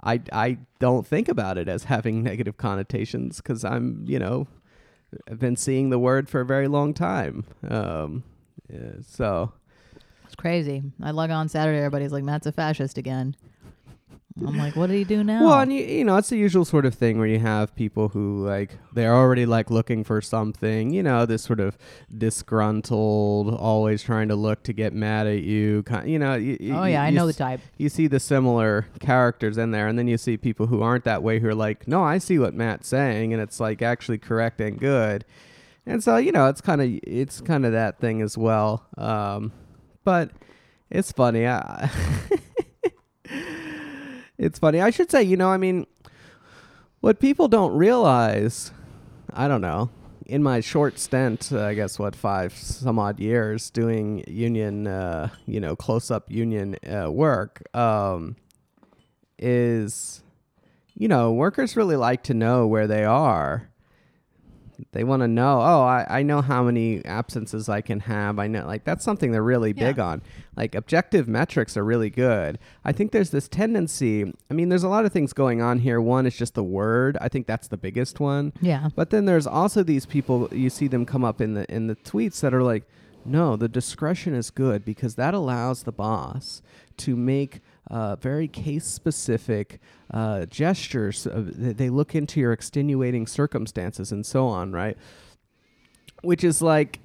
I 0.02 0.22
I 0.32 0.60
don't 0.80 1.06
think 1.06 1.28
about 1.28 1.58
it 1.58 1.68
as 1.68 1.86
having 1.86 2.24
negative 2.32 2.56
connotations 2.58 3.38
because 3.38 3.66
I'm, 3.66 4.04
you 4.08 4.20
know, 4.20 4.48
I've 5.30 5.40
been 5.40 5.58
seeing 5.58 5.90
the 5.90 6.00
word 6.00 6.30
for 6.30 6.42
a 6.42 6.46
very 6.46 6.68
long 6.68 6.94
time. 6.94 7.44
Um, 7.70 8.24
yeah, 8.72 8.94
so 9.06 9.52
It's 10.26 10.36
crazy. 10.36 10.84
I 11.02 11.12
log 11.12 11.30
on 11.30 11.50
Saturday, 11.50 11.80
everybody's 11.80 12.12
like, 12.12 12.24
Matt's 12.24 12.48
a 12.48 12.52
fascist 12.52 12.98
again. 12.98 13.36
I'm 14.36 14.58
like, 14.58 14.76
what 14.76 14.88
did 14.88 14.96
he 14.96 15.04
do 15.04 15.24
now? 15.24 15.44
well, 15.46 15.60
and 15.60 15.72
you, 15.72 15.84
you 15.84 16.04
know, 16.04 16.18
it's 16.18 16.30
the 16.30 16.38
usual 16.38 16.66
sort 16.66 16.88
of 16.88 16.96
thing 16.96 17.20
where 17.20 17.28
you 17.28 17.38
have 17.38 17.76
people 17.76 18.10
who 18.10 18.44
like 18.44 18.78
they're 18.92 19.14
already 19.14 19.46
like 19.46 19.70
looking 19.70 20.04
for 20.04 20.22
something. 20.22 20.92
You 20.92 21.04
know, 21.04 21.28
this 21.28 21.44
sort 21.44 21.60
of 21.60 21.78
disgruntled, 22.18 23.54
always 23.54 24.02
trying 24.02 24.30
to 24.30 24.36
look 24.36 24.64
to 24.64 24.74
get 24.74 24.94
mad 24.94 25.28
at 25.28 25.44
you. 25.44 25.84
Kind, 25.84 26.10
you 26.10 26.18
know. 26.18 26.34
You, 26.36 26.58
oh, 26.74 26.84
yeah, 26.86 27.04
I 27.04 27.12
know 27.12 27.28
the 27.28 27.34
type. 27.34 27.60
you 27.78 27.90
see 27.90 28.08
the 28.08 28.20
similar 28.20 28.88
characters 29.00 29.58
in 29.58 29.72
there 29.72 29.88
and 29.88 30.00
then 30.00 30.08
you 30.08 30.18
see 30.18 30.38
people 30.38 30.68
who 30.68 30.82
aren't 30.82 31.04
that 31.04 31.22
way 31.22 31.40
who 31.40 31.48
are 31.48 31.56
like 31.56 31.88
no 31.88 32.04
i 32.04 32.18
see 32.18 32.40
what 32.40 32.54
matt's 32.54 32.88
saying 32.88 33.34
and 33.34 33.42
it's 33.42 33.60
like 33.60 33.82
actually 33.82 34.18
correct 34.18 34.62
and 34.62 34.80
good 34.80 35.26
and 35.86 36.04
so 36.04 36.16
you 36.18 36.32
know 36.32 36.48
it's 36.48 36.62
kind 36.62 36.82
of 36.82 36.88
it's 37.04 37.42
kind 37.42 37.66
of 37.66 37.72
that 37.74 38.00
thing 38.00 38.22
as 38.22 38.38
well 38.38 38.86
um 38.98 39.52
but 40.04 40.32
it's 40.90 41.12
funny 41.12 41.46
I, 41.48 41.90
it's 44.44 44.60
funny 44.60 44.82
i 44.82 44.90
should 44.90 45.10
say 45.10 45.24
you 45.24 45.38
know 45.38 45.50
i 45.50 45.58
mean 45.58 45.86
what 47.00 47.20
people 47.20 47.48
don't 47.48 47.74
realize 47.76 48.72
i 49.34 49.48
don't 49.48 49.62
know 49.62 49.90
in 50.26 50.42
my 50.42 50.60
short 50.60 51.00
stint, 51.00 51.52
uh, 51.52 51.64
I 51.64 51.74
guess 51.74 52.00
what 52.00 52.16
five 52.16 52.54
some 52.54 53.00
odd 53.00 53.20
years 53.20 53.70
doing 53.70 54.24
union, 54.28 54.88
uh, 54.88 55.30
you 55.46 55.60
know, 55.60 55.76
close 55.76 56.10
up 56.12 56.32
union 56.32 56.76
uh, 56.88 57.12
work, 57.12 57.64
um, 57.76 58.36
is, 59.38 60.24
you 60.96 61.08
know, 61.08 61.32
workers 61.32 61.76
really 61.76 61.96
like 61.96 62.24
to 62.24 62.34
know 62.34 62.68
where 62.68 62.88
they 62.88 63.04
are. 63.04 63.70
They 64.92 65.04
want 65.04 65.22
to 65.22 65.28
know. 65.28 65.60
Oh, 65.60 65.84
I, 65.84 66.06
I 66.10 66.24
know 66.24 66.42
how 66.42 66.64
many 66.64 67.04
absences 67.06 67.70
I 67.70 67.82
can 67.82 68.02
have. 68.02 68.40
I 68.40 68.48
know, 68.48 68.66
like 68.66 68.84
that's 68.84 69.04
something 69.04 69.32
they're 69.32 69.44
really 69.44 69.74
big 69.74 70.00
on. 70.00 70.22
Like 70.56 70.76
objective 70.76 71.28
metrics 71.28 71.78
are 71.78 71.84
really 71.84 72.10
good. 72.10 72.60
I 72.86 72.92
think 72.92 73.12
there's 73.12 73.32
this 73.32 73.48
tendency. 73.48 74.34
I 74.50 74.54
mean, 74.54 74.70
there's 74.70 74.84
a 74.84 74.90
lot 74.90 75.06
of 75.06 75.12
things 75.12 75.34
going 75.34 75.62
on 75.62 75.80
here. 75.80 76.00
One 76.02 76.26
is 76.26 76.36
just 76.36 76.54
the 76.54 76.64
word. 76.64 77.18
I 77.22 77.30
think 77.30 77.48
that's 77.48 77.68
the 77.68 77.78
biggest 77.78 78.20
one. 78.20 78.54
Yeah. 78.62 78.90
But 78.96 79.10
then 79.10 79.26
there's 79.26 79.48
also 79.48 79.84
these 79.84 80.06
people 80.06 80.50
you 80.52 80.70
see 80.70 80.88
them 80.88 81.06
come 81.06 81.24
up 81.24 81.42
in 81.42 81.54
the 81.54 81.72
in 81.74 81.88
the 81.88 81.96
tweets 81.96 82.42
that 82.42 82.54
are 82.54 82.64
like, 82.64 82.84
no, 83.26 83.56
the 83.56 83.70
discretion 83.70 84.34
is 84.34 84.50
good 84.50 84.84
because 84.86 85.16
that 85.16 85.34
allows 85.34 85.84
the 85.84 85.92
boss 85.92 86.62
to 86.98 87.16
make 87.16 87.62
uh, 87.90 88.16
very 88.16 88.48
case 88.48 88.86
specific 88.86 89.80
uh, 90.12 90.46
gestures. 90.46 91.28
Uh, 91.28 91.44
they 91.46 91.90
look 91.90 92.16
into 92.16 92.40
your 92.40 92.54
extenuating 92.54 93.28
circumstances 93.28 94.12
and 94.12 94.26
so 94.26 94.48
on, 94.48 94.72
right? 94.72 94.98
Which 96.22 96.44
is 96.44 96.62
like 96.62 97.00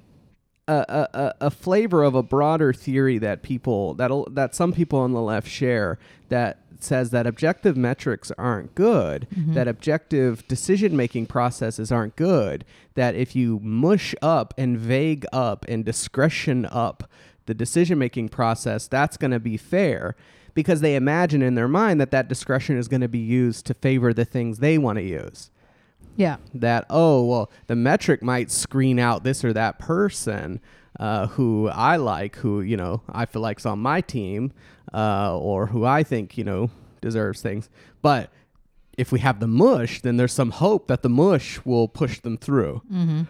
a, 0.67 1.07
a, 1.13 1.35
a- 1.47 1.51
flavor 1.51 2.03
of 2.03 2.15
a 2.15 2.23
broader 2.23 2.71
theory 2.71 3.17
that 3.17 3.41
people 3.41 3.95
that 3.95 4.11
that 4.31 4.55
some 4.55 4.71
people 4.71 4.99
on 4.99 5.11
the 5.13 5.21
left 5.21 5.47
share 5.47 5.97
that 6.29 6.59
says 6.79 7.09
that 7.09 7.27
objective 7.27 7.75
metrics 7.75 8.31
aren't 8.37 8.73
good, 8.73 9.27
that 9.53 9.67
objective 9.67 10.47
decision 10.47 10.95
making 10.95 11.25
processes 11.25 11.91
aren't 11.91 12.15
good, 12.15 12.63
that 12.93 13.15
if 13.15 13.35
you 13.35 13.59
mush 13.61 14.15
up 14.21 14.53
and 14.57 14.77
vague 14.77 15.25
up 15.33 15.65
and 15.67 15.83
discretion 15.83 16.65
up 16.67 17.09
the 17.47 17.53
decision 17.53 17.97
making 17.97 18.29
process, 18.29 18.87
that's 18.87 19.17
going 19.17 19.31
to 19.31 19.39
be 19.41 19.57
fair 19.57 20.15
because 20.53 20.81
they 20.81 20.95
imagine 20.95 21.41
in 21.41 21.55
their 21.55 21.67
mind 21.67 21.99
that 22.01 22.11
that 22.11 22.27
discretion 22.27 22.77
is 22.77 22.87
going 22.87 23.01
to 23.01 23.07
be 23.07 23.19
used 23.19 23.65
to 23.67 23.73
favor 23.73 24.13
the 24.13 24.25
things 24.25 24.59
they 24.59 24.77
want 24.77 24.97
to 24.97 25.03
use 25.03 25.49
Yeah. 26.15 26.37
that 26.53 26.85
oh 26.89 27.23
well 27.25 27.51
the 27.67 27.75
metric 27.75 28.21
might 28.23 28.51
screen 28.51 28.99
out 28.99 29.23
this 29.23 29.43
or 29.45 29.53
that 29.53 29.79
person 29.79 30.59
uh, 30.99 31.27
who 31.27 31.67
I 31.69 31.95
like 31.97 32.35
who 32.37 32.61
you 32.61 32.75
know 32.77 33.01
I 33.09 33.25
feel 33.25 33.41
like's 33.41 33.65
on 33.65 33.79
my 33.79 34.01
team 34.01 34.51
uh, 34.93 35.37
or 35.37 35.67
who 35.67 35.85
I 35.85 36.03
think 36.03 36.37
you 36.37 36.43
know 36.43 36.69
deserves 37.01 37.41
things 37.41 37.69
but 38.01 38.29
if 38.97 39.11
we 39.11 39.19
have 39.19 39.39
the 39.39 39.47
mush 39.47 40.01
then 40.01 40.17
there's 40.17 40.33
some 40.33 40.51
hope 40.51 40.87
that 40.87 41.01
the 41.03 41.09
mush 41.09 41.63
will 41.63 41.87
push 41.87 42.19
them 42.19 42.37
through 42.37 42.81
Mm-hmm. 42.91 43.21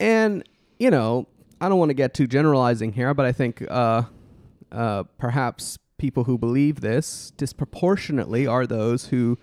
and 0.00 0.44
you 0.78 0.90
know 0.90 1.26
I 1.60 1.68
don't 1.68 1.78
want 1.78 1.90
to 1.90 1.94
get 1.94 2.14
too 2.14 2.26
generalizing 2.26 2.92
here 2.92 3.12
but 3.14 3.26
I 3.26 3.32
think 3.32 3.62
uh, 3.68 4.02
uh, 4.72 5.02
perhaps 5.18 5.78
people 5.98 6.24
who 6.24 6.38
believe 6.38 6.80
this 6.80 7.32
disproportionately 7.36 8.46
are 8.46 8.66
those 8.66 9.06
who 9.06 9.38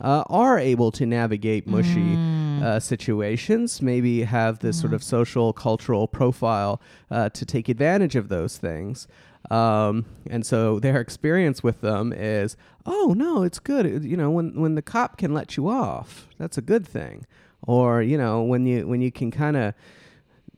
uh, 0.00 0.24
are 0.28 0.58
able 0.58 0.90
to 0.92 1.06
navigate 1.06 1.66
mushy 1.66 2.16
Mm. 2.16 2.62
uh, 2.62 2.80
situations, 2.80 3.80
maybe 3.80 4.24
have 4.24 4.58
this 4.58 4.78
sort 4.80 4.92
of 4.92 5.02
social 5.02 5.52
cultural 5.52 6.06
profile 6.08 6.80
uh, 7.10 7.28
to 7.30 7.46
take 7.46 7.68
advantage 7.68 8.14
of 8.16 8.28
those 8.28 8.58
things. 8.58 9.06
Um, 9.50 10.04
and 10.28 10.44
so 10.44 10.78
their 10.78 11.00
experience 11.00 11.62
with 11.62 11.80
them 11.80 12.12
is, 12.12 12.56
oh 12.84 13.14
no, 13.16 13.42
it's 13.42 13.58
good. 13.58 14.04
You 14.04 14.16
know, 14.16 14.30
when 14.30 14.60
when 14.60 14.74
the 14.74 14.82
cop 14.82 15.16
can 15.18 15.32
let 15.34 15.56
you 15.56 15.68
off, 15.68 16.28
that's 16.38 16.58
a 16.58 16.62
good 16.62 16.86
thing. 16.86 17.26
Or 17.66 18.02
you 18.02 18.18
know, 18.18 18.42
when 18.42 18.66
you 18.66 18.86
when 18.86 19.00
you 19.00 19.10
can 19.12 19.30
kind 19.30 19.56
of 19.56 19.74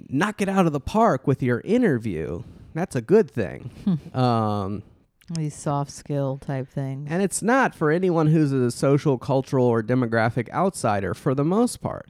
knock 0.09 0.41
it 0.43 0.49
out 0.49 0.67
of 0.67 0.73
the 0.73 0.81
park 0.81 1.27
with 1.27 1.43
your 1.43 1.61
interview, 1.65 2.43
that's 2.75 2.97
a 2.97 3.03
good 3.03 3.31
thing. 3.31 3.71
um, 4.15 4.83
These 5.31 5.55
soft 5.55 5.91
skill 5.91 6.39
type 6.39 6.69
things. 6.69 7.09
and 7.11 7.23
it's 7.23 7.43
not 7.43 7.75
for 7.75 7.91
anyone 7.91 8.27
who's 8.27 8.53
a 8.53 8.71
social, 8.71 9.17
cultural, 9.17 9.65
or 9.67 9.83
demographic 9.83 10.51
outsider 10.51 11.15
for 11.15 11.35
the 11.35 11.45
most 11.45 11.81
part. 11.81 12.09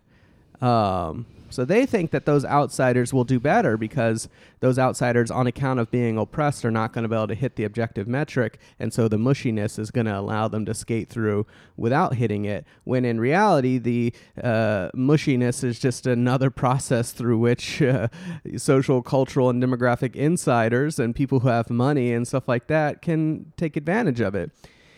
Um, 0.61 1.27
so 1.51 1.65
they 1.65 1.87
think 1.87 2.11
that 2.11 2.27
those 2.27 2.45
outsiders 2.45 3.13
will 3.13 3.25
do 3.25 3.39
better 3.39 3.77
because 3.77 4.29
those 4.61 4.79
outsiders, 4.79 5.31
on 5.31 5.47
account 5.47 5.79
of 5.79 5.91
being 5.91 6.17
oppressed, 6.17 6.65
are 6.65 6.71
not 6.71 6.93
going 6.93 7.03
to 7.03 7.09
be 7.09 7.15
able 7.15 7.29
to 7.29 7.35
hit 7.35 7.57
the 7.57 7.65
objective 7.65 8.09
metric. 8.09 8.59
And 8.79 8.93
so 8.93 9.09
the 9.09 9.19
mushiness 9.19 9.79
is 9.79 9.91
going 9.91 10.07
to 10.07 10.19
allow 10.19 10.49
them 10.49 10.65
to 10.65 10.75
skate 10.75 11.09
through 11.09 11.47
without 11.77 12.15
hitting 12.15 12.45
it. 12.45 12.67
When 12.85 13.05
in 13.05 13.21
reality, 13.21 13.79
the 13.79 14.13
uh, 14.43 14.91
mushiness 14.95 15.63
is 15.63 15.79
just 15.79 16.07
another 16.07 16.51
process 16.65 17.13
through 17.13 17.39
which 17.39 17.83
uh, 17.83 18.09
social, 18.57 19.03
cultural, 19.03 19.51
and 19.51 19.63
demographic 19.63 20.17
insiders 20.17 20.99
and 20.99 21.15
people 21.15 21.41
who 21.41 21.49
have 21.49 21.71
money 21.71 22.13
and 22.13 22.27
stuff 22.27 22.49
like 22.49 22.67
that 22.69 23.03
can 23.03 23.53
take 23.57 23.77
advantage 23.77 24.21
of 24.21 24.35
it. 24.35 24.51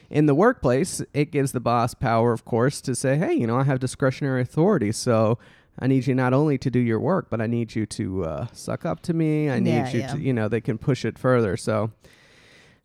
In 0.09 0.27
the 0.27 0.35
workplace, 0.35 1.03
it 1.13 1.33
gives 1.33 1.51
the 1.51 1.61
boss 1.61 1.93
power, 1.93 2.33
of 2.33 2.45
course, 2.45 2.81
to 2.83 2.95
say, 2.95 3.17
hey, 3.17 3.35
you 3.35 3.47
know, 3.47 3.59
I 3.59 3.65
have 3.65 3.81
discretionary 3.81 4.41
authority. 4.41 4.93
So 4.93 5.39
I 5.79 5.87
need 5.87 6.07
you 6.07 6.15
not 6.15 6.33
only 6.33 6.57
to 6.59 6.71
do 6.71 6.79
your 6.79 6.99
work, 7.01 7.29
but 7.31 7.41
I 7.41 7.47
need 7.47 7.75
you 7.75 7.85
to 7.87 8.25
uh, 8.25 8.47
suck 8.53 8.85
up 8.87 9.01
to 9.03 9.13
me. 9.15 9.51
I 9.51 9.61
need 9.61 9.71
Yeah, 9.71 9.91
you 9.91 9.99
yeah. 10.01 10.13
to, 10.15 10.19
you 10.19 10.33
know, 10.33 10.49
they 10.49 10.61
can 10.61 10.79
push 10.79 11.05
it 11.05 11.19
further. 11.19 11.57
So 11.59 11.91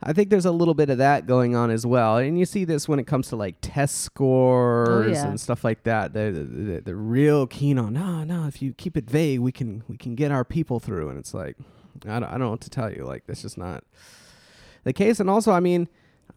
I 0.04 0.12
think 0.14 0.30
there's 0.30 0.46
a 0.46 0.52
little 0.52 0.74
bit 0.74 0.90
of 0.90 0.98
that 0.98 1.26
going 1.26 1.56
on 1.56 1.70
as 1.72 1.86
well. 1.86 2.18
And 2.18 2.38
you 2.38 2.46
see 2.46 2.66
this 2.66 2.90
when 2.90 3.00
it 3.00 3.08
comes 3.08 3.30
to 3.30 3.36
like 3.38 3.56
test 3.62 4.02
scores 4.02 4.90
Oh, 4.90 5.12
yeah. 5.12 5.28
and 5.30 5.40
stuff 5.40 5.64
like 5.64 5.84
that. 5.84 6.12
They're, 6.12 6.32
they're, 6.34 6.82
they're 6.82 6.96
real 6.96 7.48
keen 7.48 7.78
on, 7.80 7.94
no, 7.94 8.24
no, 8.26 8.46
if 8.48 8.62
you 8.62 8.74
keep 8.74 8.98
it 8.98 9.10
vague, 9.10 9.40
we 9.40 9.52
can, 9.54 9.84
we 9.88 9.96
can 9.98 10.16
get 10.16 10.32
our 10.32 10.44
people 10.44 10.80
through. 10.82 11.10
And 11.10 11.18
it's 11.18 11.34
like, 11.34 11.56
I 12.06 12.20
don't, 12.20 12.24
I 12.26 12.32
don't 12.32 12.40
know 12.42 12.50
what 12.52 12.62
to 12.62 12.70
tell 12.70 12.92
you. 12.92 13.06
Like, 13.06 13.24
that's 13.28 13.42
just 13.44 13.58
not 13.58 13.84
the 14.84 14.92
case. 14.92 15.20
And 15.20 15.30
also, 15.30 15.52
I 15.52 15.60
mean, 15.60 15.88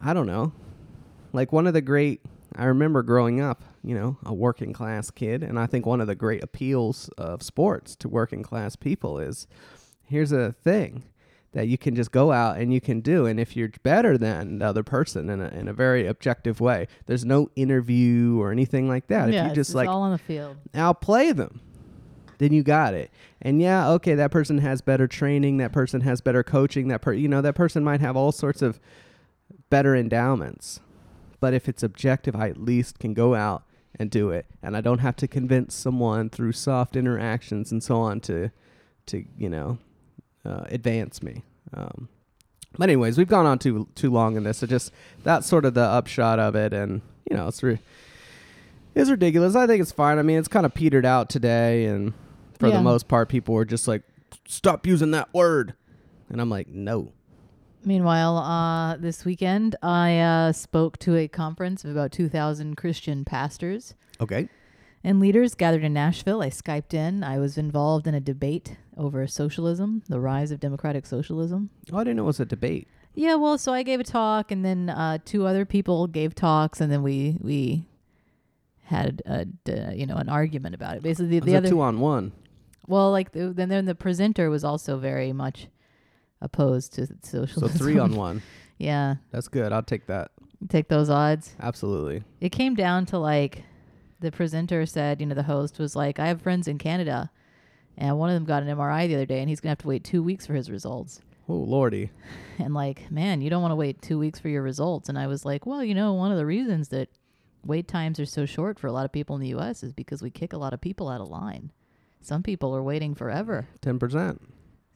I 0.01 0.13
don't 0.13 0.27
know. 0.27 0.53
Like, 1.33 1.53
one 1.53 1.67
of 1.67 1.73
the 1.75 1.81
great, 1.81 2.21
I 2.55 2.67
remember 2.67 3.03
growing 3.03 3.41
up, 3.41 3.65
you 3.85 3.95
know, 3.95 4.17
a 4.25 4.33
working 4.33 4.73
class 4.73 5.11
kid. 5.11 5.43
And 5.43 5.59
I 5.59 5.67
think 5.67 5.85
one 5.85 6.01
of 6.01 6.07
the 6.07 6.15
great 6.15 6.43
appeals 6.43 7.09
of 7.19 7.43
sports 7.43 7.95
to 7.97 8.09
working 8.09 8.43
class 8.43 8.77
people 8.77 9.19
is 9.19 9.47
here's 10.05 10.33
a 10.33 10.53
thing 10.53 11.05
that 11.53 11.69
you 11.69 11.79
can 11.79 11.95
just 11.95 12.11
go 12.11 12.33
out 12.33 12.57
and 12.57 12.73
you 12.73 12.81
can 12.81 13.01
do. 13.01 13.27
And 13.27 13.39
if 13.39 13.57
you're 13.57 13.71
better 13.83 14.19
than 14.19 14.59
the 14.59 14.67
other 14.67 14.83
person 14.83 15.31
in 15.31 15.41
a, 15.41 15.49
in 15.49 15.69
a 15.69 15.73
very 15.73 16.07
objective 16.07 16.61
way, 16.61 16.89
there's 17.07 17.25
no 17.25 17.51
interview 17.57 18.41
or 18.41 18.51
anything 18.51 18.89
like 18.89 19.07
that. 19.09 19.33
yeah, 19.33 19.45
if 19.45 19.51
you 19.51 19.55
just 19.55 19.69
just 19.69 19.75
like 19.75 19.89
all 19.89 20.03
on 20.03 20.13
the 20.13 20.19
field. 20.19 20.57
outplay 20.75 21.33
them, 21.33 21.61
then 22.39 22.53
you 22.53 22.63
got 22.63 22.95
it. 22.95 23.11
And 23.41 23.61
yeah, 23.61 23.89
okay, 23.91 24.15
that 24.15 24.31
person 24.31 24.59
has 24.59 24.81
better 24.81 25.07
training, 25.07 25.59
that 25.59 25.73
person 25.73 26.01
has 26.01 26.21
better 26.21 26.43
coaching, 26.43 26.89
that 26.89 27.03
per 27.03 27.13
you 27.13 27.29
know, 27.29 27.41
that 27.43 27.55
person 27.55 27.85
might 27.85 28.01
have 28.01 28.17
all 28.17 28.33
sorts 28.33 28.63
of 28.63 28.81
better 29.71 29.95
endowments. 29.95 30.81
But 31.39 31.55
if 31.55 31.69
it's 31.69 31.83
objective, 31.83 32.35
I 32.35 32.49
at 32.49 32.57
least 32.57 32.99
can 32.99 33.15
go 33.15 33.35
out 33.35 33.65
and 33.99 34.11
do 34.11 34.31
it. 34.31 34.47
And 34.63 34.77
I 34.77 34.81
don't 34.81 34.99
have 34.99 35.17
to 35.17 35.29
convince 35.29 35.75
someone 35.75 36.29
through 36.31 36.53
soft 36.53 36.97
interactions 36.97 37.71
and 37.73 37.83
so 37.83 37.97
on 38.01 38.21
to 38.23 38.51
to, 39.07 39.25
you 39.37 39.49
know, 39.51 39.79
uh, 40.45 40.65
advance 40.67 41.23
me. 41.23 41.43
Um, 41.75 42.09
but 42.77 42.85
anyways, 42.89 43.19
we've 43.19 43.29
gone 43.29 43.47
on 43.47 43.59
too 43.59 43.89
too 43.95 44.11
long 44.11 44.37
in 44.37 44.45
this. 44.45 44.59
So 44.59 44.67
just 44.67 44.93
that's 45.23 45.47
sort 45.47 45.65
of 45.65 45.75
the 45.75 45.83
upshot 45.83 46.39
of 46.39 46.55
it, 46.57 46.73
and 46.73 47.03
you 47.31 47.37
know, 47.37 47.47
it's 47.49 47.63
re- 47.63 47.79
it's 48.95 49.11
ridiculous. 49.11 49.55
I 49.57 49.67
think 49.67 49.81
it's 49.83 49.93
fine. 49.93 50.19
I 50.19 50.23
mean, 50.23 50.39
it's 50.39 50.49
kind 50.49 50.67
of 50.67 50.75
petered 50.75 51.07
out 51.07 51.29
today, 51.29 51.85
and 51.87 52.13
for 52.59 52.69
Yeah. 52.69 52.77
the 52.77 52.83
most 52.83 53.09
part, 53.09 53.29
people 53.29 53.55
were 53.55 53.65
just 53.65 53.87
like, 53.89 54.03
"Stop 54.49 54.87
using 54.87 55.11
that 55.13 55.33
word," 55.35 55.75
and 56.29 56.41
I'm 56.41 56.51
like, 56.51 56.69
"No." 56.69 57.13
Meanwhile, 57.85 58.39
uh, 58.39 58.97
this 58.97 59.25
weekend, 59.25 59.77
I 59.83 60.19
uh, 60.19 60.53
spoke 60.53 60.99
to 61.01 61.17
a 61.17 61.29
conference 61.29 61.85
of 61.85 61.91
about 61.91 62.13
2,000 62.13 62.77
Christian 62.77 63.25
pastors 63.25 63.95
Okay. 64.21 64.49
and 65.03 65.21
leaders 65.21 65.55
gathered 65.55 65.85
in 65.85 65.93
Nashville. 65.93 66.41
I 66.43 66.49
Skyped 66.49 66.95
in. 66.95 67.23
I 67.23 67.39
was 67.39 67.59
involved 67.59 68.07
in 68.07 68.15
a 68.15 68.21
debate 68.21 68.77
over 68.97 69.27
socialism, 69.27 70.03
the 70.09 70.19
rise 70.21 70.51
of 70.51 70.61
democratic 70.61 71.05
socialism. 71.05 71.69
Oh, 71.93 71.99
I 71.99 72.05
didn't 72.05 72.17
know 72.17 72.23
it 72.23 72.27
was 72.27 72.41
a 72.41 72.47
debate. 72.47 72.89
Yeah, 73.15 73.35
well, 73.35 73.59
so 73.59 73.73
I 73.73 73.83
gave 73.83 74.01
a 74.01 74.05
talk, 74.05 74.51
and 74.51 74.65
then 74.65 74.89
uh, 74.91 75.19
two 75.25 75.47
other 75.47 75.65
people 75.65 76.07
gave 76.07 76.35
talks, 76.35 76.81
and 76.81 76.91
then 76.91 77.03
we 77.03 77.37
we 77.41 77.87
had 78.85 79.23
a 79.27 79.45
d- 79.45 79.95
you 79.95 80.07
know 80.07 80.17
an 80.17 80.29
argument 80.29 80.75
about 80.75 80.97
it. 80.97 81.03
Basically, 81.03 81.37
It 81.37 81.41
the, 81.45 81.45
was 81.45 81.47
the 81.47 81.55
a 81.55 81.59
other 81.59 81.69
two 81.69 81.81
on 81.81 82.01
one. 82.01 82.33
well, 82.89 83.11
like 83.13 83.31
the, 83.33 83.53
then 83.53 83.69
then 83.69 83.85
the 83.85 83.95
presenter 83.95 84.51
was 84.51 84.65
also 84.65 84.97
very 84.99 85.33
much 85.33 85.69
opposed 86.45 86.93
to 86.95 87.07
socialism. 87.23 87.69
So 87.69 87.79
three 87.79 87.99
on 87.99 88.15
one. 88.15 88.43
yeah, 88.79 89.17
That's 89.33 89.49
good. 89.49 89.73
I'll 89.73 89.83
take 89.83 90.07
that. 90.07 90.31
take 90.69 90.89
those 90.89 91.11
odds. 91.11 91.55
Absolutely. 91.61 92.23
It 92.41 92.51
came 92.51 92.75
down 92.75 93.07
to 93.07 93.19
like 93.19 93.65
the 94.21 94.31
presenter 94.31 94.87
said, 94.87 95.21
you 95.21 95.27
know, 95.27 95.35
the 95.35 95.43
host 95.43 95.79
was 95.79 95.97
like, 95.97 96.19
I 96.19 96.27
have 96.29 96.41
friends 96.41 96.69
in 96.69 96.79
Canada, 96.79 97.31
and 97.99 98.19
one 98.19 98.31
of 98.31 98.35
them 98.35 98.45
got 98.45 98.63
an 98.63 98.69
MRI 98.77 99.07
the 99.09 99.15
other 99.17 99.27
day, 99.27 99.41
and 99.41 99.49
he's 99.49 99.61
gonna 99.61 99.73
have 99.73 99.79
to 99.79 99.89
wait 99.89 100.05
two 100.05 100.23
weeks 100.23 100.47
for 100.47 100.55
his 100.55 100.71
results. 100.71 101.21
Oh 101.49 101.55
lordy. 101.55 102.11
And 102.59 102.73
like, 102.73 103.11
man, 103.11 103.41
you 103.43 103.51
don't 103.51 103.63
want 103.63 103.73
to 103.73 103.77
wait 103.77 104.01
two 104.01 104.17
weeks 104.17 104.39
for 104.39 104.49
your 104.49 104.63
results. 104.63 105.09
And 105.09 105.19
I 105.19 105.27
was 105.27 105.45
like, 105.45 105.67
well, 105.67 105.83
you 105.83 105.93
know, 105.93 106.13
one 106.13 106.31
of 106.31 106.39
the 106.39 106.47
reasons 106.47 106.89
that 106.91 107.09
wait 107.67 107.89
times 107.89 108.21
are 108.21 108.27
so 108.27 108.47
short 108.47 108.79
for 108.79 108.87
a 108.87 108.93
lot 108.93 109.05
of 109.05 109.11
people 109.11 109.35
in 109.35 109.43
the 109.43 109.49
U.S. 109.49 109.83
is 109.83 109.93
because 109.93 110.23
we 110.23 110.31
kick 110.31 110.53
a 110.53 110.57
lot 110.57 110.73
of 110.73 110.81
people 110.81 111.09
out 111.09 111.21
of 111.21 111.29
line. 111.29 111.73
Some 112.21 112.45
people 112.45 112.75
are 112.77 112.83
waiting 112.83 113.13
forever. 113.17 113.67
Ten 113.81 113.99
percent. 113.99 114.41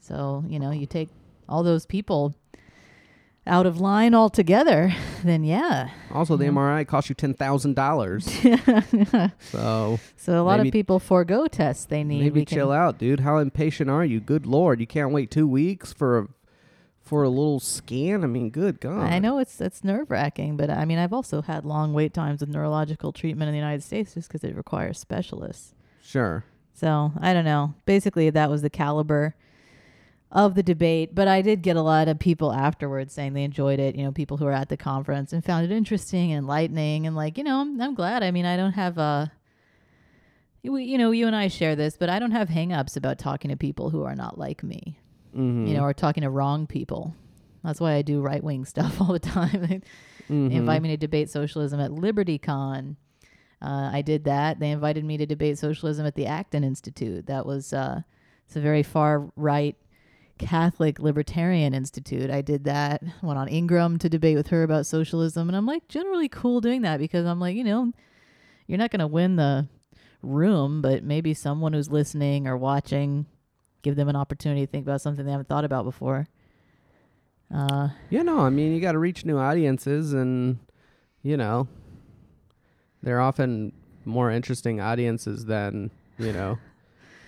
So, 0.00 0.44
you 0.46 0.60
know, 0.60 0.70
you 0.70 0.86
take 0.86 1.08
all 1.48 1.62
those 1.62 1.86
people 1.86 2.34
out 3.46 3.64
of 3.64 3.80
line 3.80 4.14
altogether, 4.14 4.94
then 5.24 5.42
yeah. 5.42 5.88
Also, 6.12 6.36
the. 6.36 6.44
MRI 6.46 6.86
costs 6.86 7.08
you 7.08 7.14
ten 7.14 7.34
thousand 7.34 7.74
dollars. 7.74 8.24
so 9.40 9.98
So 10.16 10.40
a 10.40 10.44
lot 10.44 10.58
Maybe- 10.58 10.68
of 10.68 10.72
people 10.72 10.98
forego 10.98 11.46
tests 11.48 11.84
they 11.84 12.04
need. 12.04 12.20
maybe 12.22 12.40
We 12.40 12.44
chill 12.44 12.72
out, 12.72 12.98
dude. 12.98 13.20
How 13.20 13.38
impatient 13.38 13.90
are 13.90 14.04
you? 14.04 14.20
Good 14.20 14.46
lord, 14.46 14.80
you 14.80 14.86
can't 14.86 15.12
wait 15.12 15.30
two 15.30 15.46
weeks 15.46 15.92
for 15.92 16.18
a 16.18 16.26
for 17.00 17.22
a 17.22 17.28
little 17.30 17.58
scan. 17.58 18.22
I 18.22 18.26
mean, 18.26 18.50
good 18.50 18.80
god. 18.80 19.10
I 19.10 19.18
know 19.18 19.38
it's 19.38 19.60
it's 19.60 19.82
nerve 19.82 20.10
wracking, 20.10 20.56
but 20.58 20.68
I 20.70 20.84
mean, 20.84 20.98
I've 20.98 21.12
also 21.14 21.40
had 21.42 21.64
long 21.64 21.94
wait 21.94 22.12
times 22.12 22.40
with 22.40 22.50
neurological 22.50 23.12
treatment 23.12 23.48
in 23.48 23.52
the 23.52 23.58
United 23.58 23.82
States 23.82 24.14
just 24.14 24.28
because 24.28 24.44
it 24.44 24.54
requires 24.54 24.98
specialists. 24.98 25.74
Sure. 26.02 26.44
So 26.74 27.12
I 27.20 27.32
don't 27.32 27.44
know. 27.46 27.74
Basically, 27.86 28.28
that 28.30 28.50
was 28.50 28.60
the 28.62 28.70
caliber 28.70 29.34
of 30.30 30.54
the 30.54 30.62
debate. 30.62 31.14
But 31.14 31.26
I 31.28 31.40
did 31.42 31.62
get 31.62 31.76
a 31.76 31.82
lot 31.82 32.08
of 32.08 32.18
people 32.18 32.52
afterwards 32.52 33.12
saying 33.14 33.32
they 33.32 33.44
enjoyed 33.44 33.80
it. 33.80 33.96
You 33.96 34.04
know, 34.04 34.12
people 34.12 34.36
who 34.36 34.44
were 34.44 34.52
at 34.52 34.68
the 34.68 34.76
conference 34.76 35.32
and 35.32 35.44
found 35.44 35.64
it 35.64 35.72
interesting 35.74 36.32
and 36.32 36.38
enlightening. 36.40 37.06
And 37.06 37.16
like, 37.16 37.38
you 37.38 37.44
know, 37.44 37.60
I'm, 37.60 37.80
I'm 37.80 37.94
glad. 37.94 38.22
I 38.22 38.30
mean, 38.30 38.44
I 38.46 38.56
don't 38.56 38.72
have 38.72 38.98
a. 38.98 39.32
You 40.62 40.76
you 40.76 40.98
know, 40.98 41.12
you 41.12 41.26
and 41.26 41.36
I 41.36 41.48
share 41.48 41.76
this, 41.76 41.96
but 41.96 42.08
I 42.10 42.18
don't 42.18 42.32
have 42.32 42.48
hangups 42.48 42.96
about 42.96 43.18
talking 43.18 43.50
to 43.50 43.56
people 43.56 43.90
who 43.90 44.02
are 44.04 44.16
not 44.16 44.38
like 44.38 44.62
me. 44.62 44.98
Mm-hmm. 45.34 45.66
You 45.66 45.74
know, 45.74 45.82
or 45.84 45.94
talking 45.94 46.22
to 46.22 46.30
wrong 46.30 46.66
people. 46.66 47.14
That's 47.62 47.80
why 47.80 47.94
I 47.94 48.02
do 48.02 48.20
right 48.20 48.42
wing 48.42 48.64
stuff 48.74 49.00
all 49.00 49.12
the 49.12 49.18
time. 49.18 49.82
They 50.28 50.34
Mhm. 50.34 50.52
invite 50.52 50.82
me 50.82 50.90
to 50.90 50.98
debate 50.98 51.30
socialism 51.30 51.80
at 51.80 51.90
LibertyCon. 51.90 52.96
Uh, 53.62 53.90
I 53.90 54.02
did 54.02 54.24
that. 54.24 54.60
They 54.60 54.70
invited 54.72 55.02
me 55.02 55.16
to 55.16 55.24
debate 55.24 55.56
socialism 55.56 56.04
at 56.04 56.16
the 56.16 56.26
Acton 56.26 56.64
Institute. 56.64 57.28
That 57.28 57.46
was 57.46 57.72
uh, 57.72 58.02
it's 58.46 58.54
a 58.54 58.60
very 58.60 58.82
far 58.82 59.32
right 59.36 59.74
Catholic 60.38 60.98
libertarian 60.98 61.74
institute. 61.74 62.30
I 62.30 62.40
did 62.42 62.64
that. 62.64 63.02
Went 63.22 63.38
on 63.38 63.48
Ingraham 63.48 63.98
to 63.98 64.08
debate 64.08 64.36
with 64.36 64.48
her 64.48 64.62
about 64.62 64.86
socialism, 64.86 65.48
and 65.48 65.56
I'm 65.56 65.66
like 65.66 65.88
generally 65.88 66.28
cool 66.28 66.60
doing 66.60 66.82
that 66.82 66.98
because 66.98 67.26
I'm 67.26 67.40
like, 67.40 67.56
you 67.56 67.64
know, 67.64 67.92
you're 68.66 68.78
not 68.78 68.90
going 68.90 69.00
to 69.00 69.06
win 69.06 69.36
the 69.36 69.66
room, 70.22 70.82
but 70.82 71.02
maybe 71.02 71.34
someone 71.34 71.72
who's 71.72 71.90
listening 71.90 72.46
or 72.46 72.56
watching, 72.56 73.26
give 73.82 73.96
them 73.96 74.08
an 74.08 74.16
opportunity 74.16 74.66
to 74.66 74.70
think 74.70 74.84
about 74.86 75.00
something 75.00 75.24
they 75.24 75.30
haven't 75.30 75.48
thought 75.48 75.64
about 75.64 75.84
before. 75.84 76.26
Uh, 77.54 77.88
Yeah, 78.10 78.22
no, 78.22 78.40
I 78.40 78.50
mean, 78.50 78.74
you 78.74 78.80
got 78.80 78.92
to 78.92 78.98
reach 78.98 79.24
new 79.24 79.38
audiences, 79.38 80.12
and 80.12 80.58
you 81.22 81.36
know, 81.36 81.68
they're 83.02 83.20
often 83.20 83.72
more 84.04 84.30
interesting 84.30 84.80
audiences 84.80 85.46
than 85.46 85.90
you 86.18 86.32
know, 86.32 86.58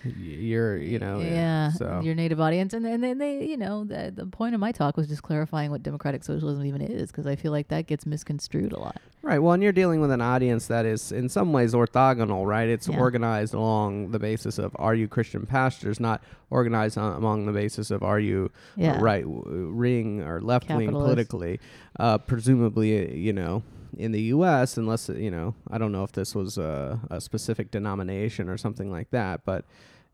you're, 0.03 0.77
you 0.77 0.99
know, 0.99 1.19
yeah, 1.19 1.71
So 1.71 2.01
your 2.03 2.15
native 2.15 2.39
audience, 2.39 2.73
and 2.73 2.83
then 2.85 3.01
then 3.01 3.17
they, 3.17 3.45
you 3.45 3.57
know, 3.57 3.83
the 3.83 4.11
the 4.15 4.25
point 4.25 4.53
of 4.55 4.59
my 4.59 4.71
talk 4.71 4.97
was 4.97 5.07
just 5.07 5.23
clarifying 5.23 5.71
what 5.71 5.83
democratic 5.83 6.23
socialism 6.23 6.65
even 6.65 6.81
is, 6.81 7.11
because 7.11 7.27
I 7.27 7.35
feel 7.35 7.51
like 7.51 7.67
that 7.69 7.87
gets 7.87 8.05
misconstrued 8.05 8.71
a 8.73 8.79
lot. 8.79 8.97
Right. 9.23 9.37
Well, 9.39 9.53
and 9.53 9.61
you're 9.61 9.71
dealing 9.71 10.01
with 10.01 10.09
an 10.11 10.21
audience 10.21 10.65
that 10.67 10.85
is 10.85 11.11
in 11.11 11.29
some 11.29 11.53
ways 11.53 11.73
orthogonal, 11.73 12.45
right? 12.47 12.67
It's 12.67 12.87
Yeah. 12.87 12.97
organized 12.99 13.53
along 13.53 14.11
the 14.11 14.19
basis 14.19 14.57
of 14.57 14.75
are 14.79 14.95
you 14.95 15.07
Christian 15.07 15.45
pastors, 15.45 15.99
not 15.99 16.23
organized 16.49 16.97
on, 16.97 17.15
among 17.15 17.45
the 17.45 17.51
basis 17.51 17.91
of 17.91 18.01
are 18.01 18.19
you 18.19 18.49
Yeah. 18.75 18.99
right 18.99 19.23
w- 19.23 19.69
ring 19.71 20.21
or 20.21 20.41
left 20.41 20.69
wing 20.73 20.89
politically. 20.91 21.59
Uh, 21.99 22.17
presumably, 22.17 23.07
uh, 23.07 23.11
you 23.13 23.31
know, 23.33 23.61
in 23.97 24.11
the 24.11 24.21
U.S., 24.23 24.77
unless 24.77 25.09
uh, 25.09 25.13
you 25.13 25.31
know, 25.31 25.55
I 25.69 25.77
don't 25.77 25.91
know 25.91 26.03
if 26.03 26.11
this 26.11 26.33
was 26.35 26.57
a, 26.57 26.99
a 27.09 27.21
specific 27.21 27.71
denomination 27.71 28.49
or 28.49 28.57
something 28.57 28.91
like 28.91 29.11
that, 29.11 29.45
but 29.45 29.65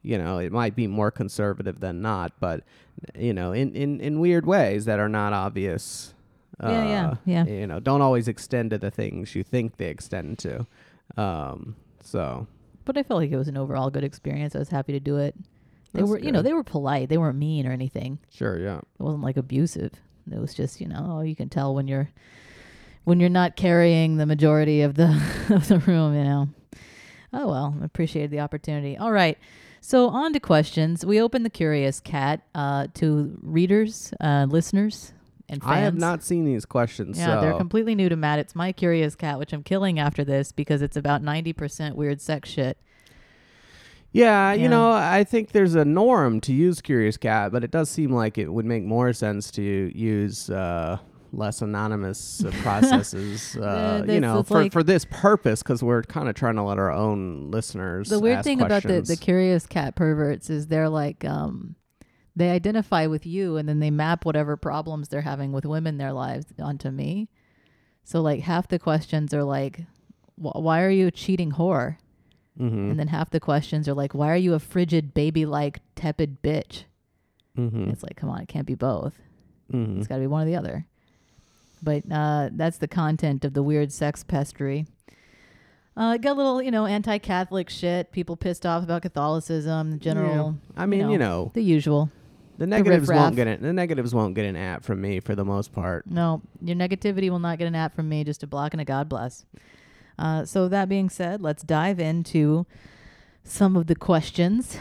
you 0.02 0.18
know, 0.18 0.38
it 0.38 0.52
might 0.52 0.76
be 0.76 0.88
more 0.88 1.12
conservative 1.12 1.80
than 1.80 2.02
not, 2.02 2.34
but 2.40 2.64
you 3.18 3.34
know, 3.34 3.52
in 3.52 3.76
in 3.76 4.00
in 4.00 4.20
weird 4.20 4.46
ways 4.46 4.86
that 4.86 5.00
are 5.00 5.10
not 5.10 5.34
obvious. 5.34 6.14
Yeah, 6.62 6.88
yeah, 6.88 7.08
uh, 7.10 7.16
yeah. 7.26 7.46
You 7.46 7.68
know, 7.68 7.80
don't 7.80 8.02
always 8.02 8.28
extend 8.28 8.72
to 8.72 8.80
the 8.80 8.90
things 8.90 9.36
you 9.36 9.44
think 9.44 9.78
they 9.78 9.90
extend 9.90 10.40
to. 10.40 10.66
Um, 11.16 11.76
so 12.02 12.48
But 12.86 12.98
I 12.98 13.04
felt 13.04 13.20
like 13.20 13.32
it 13.32 13.38
was 13.38 13.48
an 13.48 13.58
overall 13.58 13.90
good 13.92 14.04
experience. 14.04 14.56
I 14.56 14.60
was 14.60 14.70
happy 14.70 14.94
to 14.94 15.00
do 15.00 15.18
it. 15.18 15.36
They 15.94 16.02
That's 16.02 16.10
were, 16.10 16.20
you 16.20 16.32
know, 16.32 16.42
they 16.42 16.54
were 16.54 16.64
polite. 16.64 17.10
They 17.10 17.18
weren't 17.18 17.38
mean 17.38 17.68
or 17.68 17.72
anything. 17.72 18.20
sure, 18.34 18.60
yeah. 18.60 18.78
It 18.78 19.04
wasn't 19.04 19.24
like 19.24 19.38
abusive. 19.38 19.94
It 20.32 20.40
was 20.40 20.54
just, 20.54 20.82
you 20.82 20.88
know, 20.88 21.22
you 21.22 21.36
can 21.36 21.48
tell 21.50 21.76
when 21.76 21.88
you're 21.88 22.10
when 23.08 23.22
you're 23.22 23.30
not 23.30 23.56
carrying 23.56 24.18
the 24.18 24.26
majority 24.26 24.82
of 24.82 24.96
the 24.96 25.06
of 25.50 25.70
the 25.70 25.80
room, 25.80 26.14
you 26.14 26.26
know. 26.26 26.50
Oh 27.32 27.48
well, 27.48 27.74
appreciated 27.82 28.32
the 28.32 28.42
opportunity. 28.42 28.98
All 28.98 29.14
right. 29.14 29.38
So 29.80 30.10
on 30.10 30.34
to 30.34 30.42
questions. 30.42 31.06
We 31.06 31.22
open 31.22 31.44
the 31.44 31.50
Curious 31.50 32.02
Cat 32.02 32.42
uh, 32.54 32.88
to 32.96 33.38
readers, 33.42 34.14
uh, 34.20 34.48
listeners, 34.50 35.14
and 35.48 35.62
fans. 35.62 35.72
I 35.72 35.78
have 35.80 35.96
not 35.96 36.22
seen 36.22 36.44
these 36.44 36.66
questions. 36.66 37.18
Yeah, 37.18 37.40
they're 37.40 37.54
completely 37.58 37.96
new 37.96 38.10
to 38.10 38.18
Matt. 38.18 38.40
It's 38.40 38.56
my 38.56 38.74
Curious 38.74 39.16
Cat, 39.16 39.40
which 39.40 39.54
I'm 39.54 39.64
killing 39.64 40.00
after 40.00 40.26
this 40.26 40.52
because 40.52 40.82
it's 40.82 40.98
about 40.98 41.24
90% 41.24 41.96
weird 41.96 42.20
sex 42.20 42.50
shit. 42.50 42.78
Yeah, 44.12 44.52
Yeah. 44.52 44.64
you 44.64 44.68
know, 44.68 44.92
I 44.92 45.24
think 45.24 45.52
there's 45.54 45.76
a 45.76 45.86
norm 45.86 46.42
to 46.42 46.54
use 46.54 46.82
Curious 46.82 47.16
Cat, 47.16 47.54
but 47.54 47.64
it 47.64 47.72
does 47.72 47.90
seem 47.90 48.12
like 48.12 48.38
it 48.38 48.52
would 48.52 48.66
make 48.66 48.84
more 48.84 49.14
sense 49.14 49.50
to 49.52 49.62
use 49.96 50.50
uh, 50.50 50.98
less 51.32 51.62
anonymous 51.62 52.44
uh, 52.46 52.52
processes. 52.62 53.56
uh, 53.60 54.04
Uh, 54.08 54.12
you 54.12 54.20
know, 54.20 54.44
for 54.44 54.64
like- 54.64 54.72
for 54.72 54.84
this 54.84 55.06
purpose, 55.06 55.62
because 55.64 55.84
we're 55.84 56.04
kind 56.04 56.30
of 56.30 56.36
trying 56.36 56.56
to 56.56 56.64
let 56.64 56.78
our 56.80 56.92
own 56.92 57.52
listeners. 57.52 58.10
The 58.10 58.20
weird 58.20 58.44
thing 58.44 58.62
about 58.62 58.84
the, 58.84 59.02
the 59.02 59.18
Curious 59.18 59.66
Cat 59.66 59.96
perverts 59.96 60.50
is 60.50 60.68
they're 60.68 60.90
like, 60.90 61.26
um, 61.26 61.76
they 62.36 62.52
identify 62.52 63.08
with 63.08 63.26
you 63.26 63.58
and 63.58 63.68
then 63.68 63.80
they 63.80 63.90
map 63.92 64.24
whatever 64.26 64.56
problems 64.58 65.10
they're 65.10 65.22
having 65.22 65.52
with 65.52 65.66
women 65.66 65.96
in 65.96 65.98
their 65.98 66.14
lives 66.14 66.46
onto 66.60 66.92
me. 66.92 67.30
So, 68.04 68.22
like, 68.22 68.42
half 68.42 68.68
the 68.68 68.80
questions 68.80 69.34
are 69.34 69.44
like, 69.44 69.82
"Wh- 70.36 70.56
why 70.62 70.82
are 70.84 70.90
you 70.90 71.08
a 71.08 71.12
cheating 71.12 71.52
whore? 71.54 71.98
Mhm. 72.60 72.92
And 72.92 73.00
then 73.00 73.08
half 73.10 73.30
the 73.32 73.40
questions 73.40 73.88
are 73.88 73.94
like, 73.94 74.14
why 74.16 74.30
are 74.32 74.36
you 74.38 74.54
a 74.54 74.60
frigid, 74.60 75.14
baby 75.14 75.46
like, 75.46 75.82
tepid 75.96 76.42
bitch? 76.42 76.84
Mhm. 77.58 77.92
It's 77.92 78.04
like, 78.04 78.16
come 78.16 78.30
on, 78.30 78.42
it 78.42 78.48
can't 78.48 78.66
be 78.68 78.76
both. 78.76 79.20
Mhm. 79.74 79.98
It's 79.98 80.08
got 80.08 80.16
to 80.16 80.22
be 80.22 80.28
one 80.28 80.44
or 80.44 80.46
the 80.46 80.56
other. 80.56 80.86
But 81.82 82.04
uh, 82.12 82.50
that's 82.52 82.78
the 82.78 82.88
content 82.88 83.46
of 83.46 83.54
the 83.54 83.64
weird 83.64 83.92
sex 83.92 84.24
pestery. 84.24 84.88
Uh, 85.96 86.14
it 86.14 86.22
got 86.22 86.34
a 86.34 86.38
little, 86.38 86.62
you 86.62 86.70
know, 86.70 86.86
anti-Catholic 86.86 87.70
shit. 87.70 88.12
People 88.12 88.38
pissed 88.38 88.66
off 88.66 88.84
about 88.84 89.02
Catholicism, 89.02 89.92
the 89.92 89.98
general, 89.98 90.56
I 90.76 90.86
mean, 90.86 91.10
you 91.10 91.18
know, 91.18 91.52
the 91.56 91.62
usual. 91.62 92.12
the 92.60 92.68
negatives 92.68 93.08
riffraff. 93.08 93.24
won't 93.24 93.36
get 93.36 93.48
it. 93.48 93.62
The 93.64 93.74
negatives 93.74 94.14
won't 94.14 94.36
get 94.36 94.46
an 94.46 94.56
app 94.56 94.84
from 94.84 95.02
me 95.02 95.20
for 95.20 95.34
the 95.34 95.44
most 95.44 95.74
part. 95.74 96.06
No, 96.06 96.44
your 96.62 96.76
negativity 96.76 97.32
will 97.32 97.40
not 97.40 97.58
get 97.58 97.68
an 97.68 97.74
app 97.74 97.96
from 97.96 98.10
me. 98.10 98.24
Just 98.24 98.44
a 98.44 98.48
block 98.48 98.76
and 98.76 98.82
a 98.82 98.86
God 98.86 99.10
bless. 99.10 99.46
Uh, 100.20 100.46
so 100.46 100.68
that 100.68 100.88
being 100.88 101.10
said, 101.10 101.42
let's 101.42 101.64
dive 101.64 102.00
into 102.00 102.68
some 103.44 103.76
of 103.76 103.88
the 103.88 103.96
questions. 103.96 104.78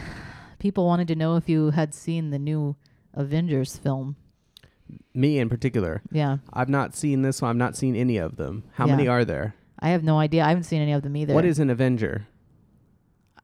People 0.59 0.85
wanted 0.85 1.07
to 1.07 1.15
know 1.15 1.35
if 1.35 1.49
you 1.49 1.71
had 1.71 1.95
seen 1.95 2.29
the 2.29 2.39
new 2.39 2.75
Avengers 3.13 3.75
film. 3.77 4.17
Me 5.13 5.39
in 5.39 5.49
particular, 5.49 6.01
Yeah, 6.11 6.37
I've 6.53 6.69
not 6.69 6.95
seen 6.95 7.21
this 7.23 7.41
one. 7.41 7.49
I've 7.49 7.55
not 7.55 7.75
seen 7.75 7.95
any 7.95 8.17
of 8.17 8.37
them. 8.37 8.63
How 8.73 8.85
Yeah. 8.85 8.95
many 8.95 9.07
are 9.07 9.25
there? 9.25 9.55
I 9.79 9.89
have 9.89 10.03
no 10.03 10.19
idea. 10.19 10.43
I 10.43 10.49
haven't 10.49 10.63
seen 10.65 10.81
any 10.81 10.91
of 10.93 11.01
them 11.01 11.15
either. 11.15 11.33
What 11.33 11.45
is 11.45 11.59
an 11.59 11.69
Avenger? 11.69 12.27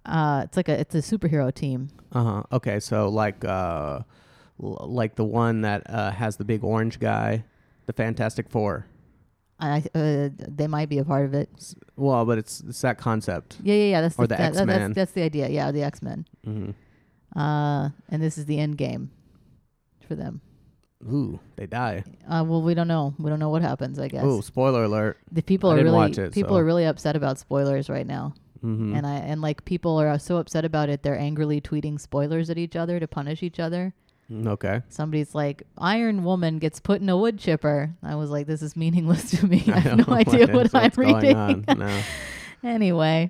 Uh, 0.06 0.42
it's 0.46 0.58
like 0.58 0.68
a 0.70 0.80
it's 0.80 0.94
a 0.96 1.00
superhero 1.00 1.54
team. 1.54 1.90
Uh 2.12 2.24
huh. 2.24 2.44
Okay, 2.52 2.80
so 2.80 3.08
like 3.10 3.44
uh, 3.46 4.00
l- 4.62 4.86
like 4.88 5.16
the 5.16 5.24
one 5.24 5.62
that 5.62 5.90
uh, 5.90 6.12
has 6.12 6.36
the 6.38 6.44
big 6.44 6.64
orange 6.64 7.00
guy, 7.00 7.44
the 7.86 7.94
Fantastic 7.94 8.50
Four. 8.50 8.86
I 9.60 9.84
uh, 9.96 10.30
they 10.38 10.68
might 10.68 10.90
be 10.90 10.98
a 10.98 11.06
part 11.06 11.26
of 11.26 11.34
it. 11.34 11.50
Well, 11.96 12.26
but 12.26 12.38
it's 12.38 12.60
it's 12.62 12.82
that 12.82 12.98
concept. 12.98 13.58
Yeah, 13.64 13.76
yeah, 13.76 13.84
yeah. 13.86 14.02
That's 14.02 14.20
Or 14.20 14.28
the, 14.28 14.36
the 14.36 14.38
that- 14.42 14.54
that- 14.54 14.60
X-Men. 14.62 14.80
That's, 14.92 14.96
that's 14.96 15.12
the 15.14 15.22
idea. 15.24 15.48
Yeah, 15.50 15.72
the 15.72 15.84
X 15.84 16.02
Men. 16.02 16.26
Mm-hmm. 16.46 17.40
Uh, 17.40 17.90
and 18.10 18.22
this 18.22 18.38
is 18.38 18.46
the 18.46 18.60
end 18.60 18.78
game 18.78 19.10
for 20.08 20.16
them. 20.16 20.42
Ooh, 21.06 21.40
they 21.56 21.66
die. 21.66 22.04
Uh, 22.28 22.44
well, 22.48 22.62
we 22.62 22.74
don't 22.74 22.88
know. 22.88 23.14
We 23.20 23.30
don't 23.30 23.40
know 23.40 23.50
what 23.50 23.62
happens. 23.62 24.00
I 24.00 24.08
guess 24.08 24.24
Ooh, 24.24 24.42
spoiler 24.42 24.84
alert. 24.86 25.18
the 25.32 25.42
people 25.42 25.70
I 25.70 25.80
are 25.80 25.84
really 25.84 26.12
it, 26.12 26.32
people 26.34 26.56
so- 26.56 26.60
are 26.60 26.64
really 26.66 26.86
upset 26.86 27.16
about 27.16 27.40
spoilers 27.40 27.90
right 27.90 28.08
now. 28.08 28.34
Mm-hmm. 28.64 28.96
And 28.96 29.06
I 29.06 29.16
and 29.16 29.42
like 29.42 29.66
people 29.66 29.98
are 29.98 30.18
so 30.20 30.38
upset 30.38 30.64
about 30.64 30.88
it, 30.90 31.04
they're 31.04 31.20
angrily 31.20 31.60
tweeting 31.60 32.00
spoilers 32.00 32.50
at 32.50 32.58
each 32.58 32.78
other 32.78 33.00
to 33.00 33.08
punish 33.08 33.44
each 33.44 33.60
other. 33.60 33.94
Mm, 34.32 34.48
okay. 34.48 34.82
Somebody's 34.88 35.36
like, 35.36 35.64
"Iron 35.78 36.24
Woman 36.24 36.60
gets 36.60 36.80
put 36.80 37.02
in 37.02 37.10
a 37.10 37.18
wood 37.18 37.38
chipper." 37.38 37.94
I 38.02 38.16
was 38.16 38.30
like, 38.30 38.48
"This 38.48 38.62
is 38.62 38.78
meaningless 38.78 39.32
to 39.32 39.46
me. 39.46 39.66
I, 39.68 39.72
I 39.76 39.80
have 39.80 40.08
no 40.08 40.14
idea 40.16 40.48
what 40.48 40.74
I'm 40.74 40.90
going 40.92 41.16
reading." 41.16 41.36
on. 41.36 41.66
No. 41.78 42.02
Anyway, 42.64 43.30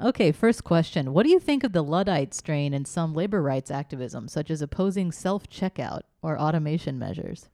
okay, 0.00 0.32
first 0.32 0.64
question. 0.64 1.12
What 1.12 1.24
do 1.24 1.30
you 1.30 1.40
think 1.40 1.64
of 1.64 1.72
the 1.72 1.82
Luddite 1.82 2.34
strain 2.34 2.72
in 2.74 2.84
some 2.84 3.14
labor 3.14 3.42
rights 3.42 3.70
activism, 3.70 4.28
such 4.28 4.50
as 4.50 4.62
opposing 4.62 5.12
self 5.12 5.48
checkout 5.48 6.02
or 6.22 6.38
automation 6.38 6.98
measures? 6.98 7.48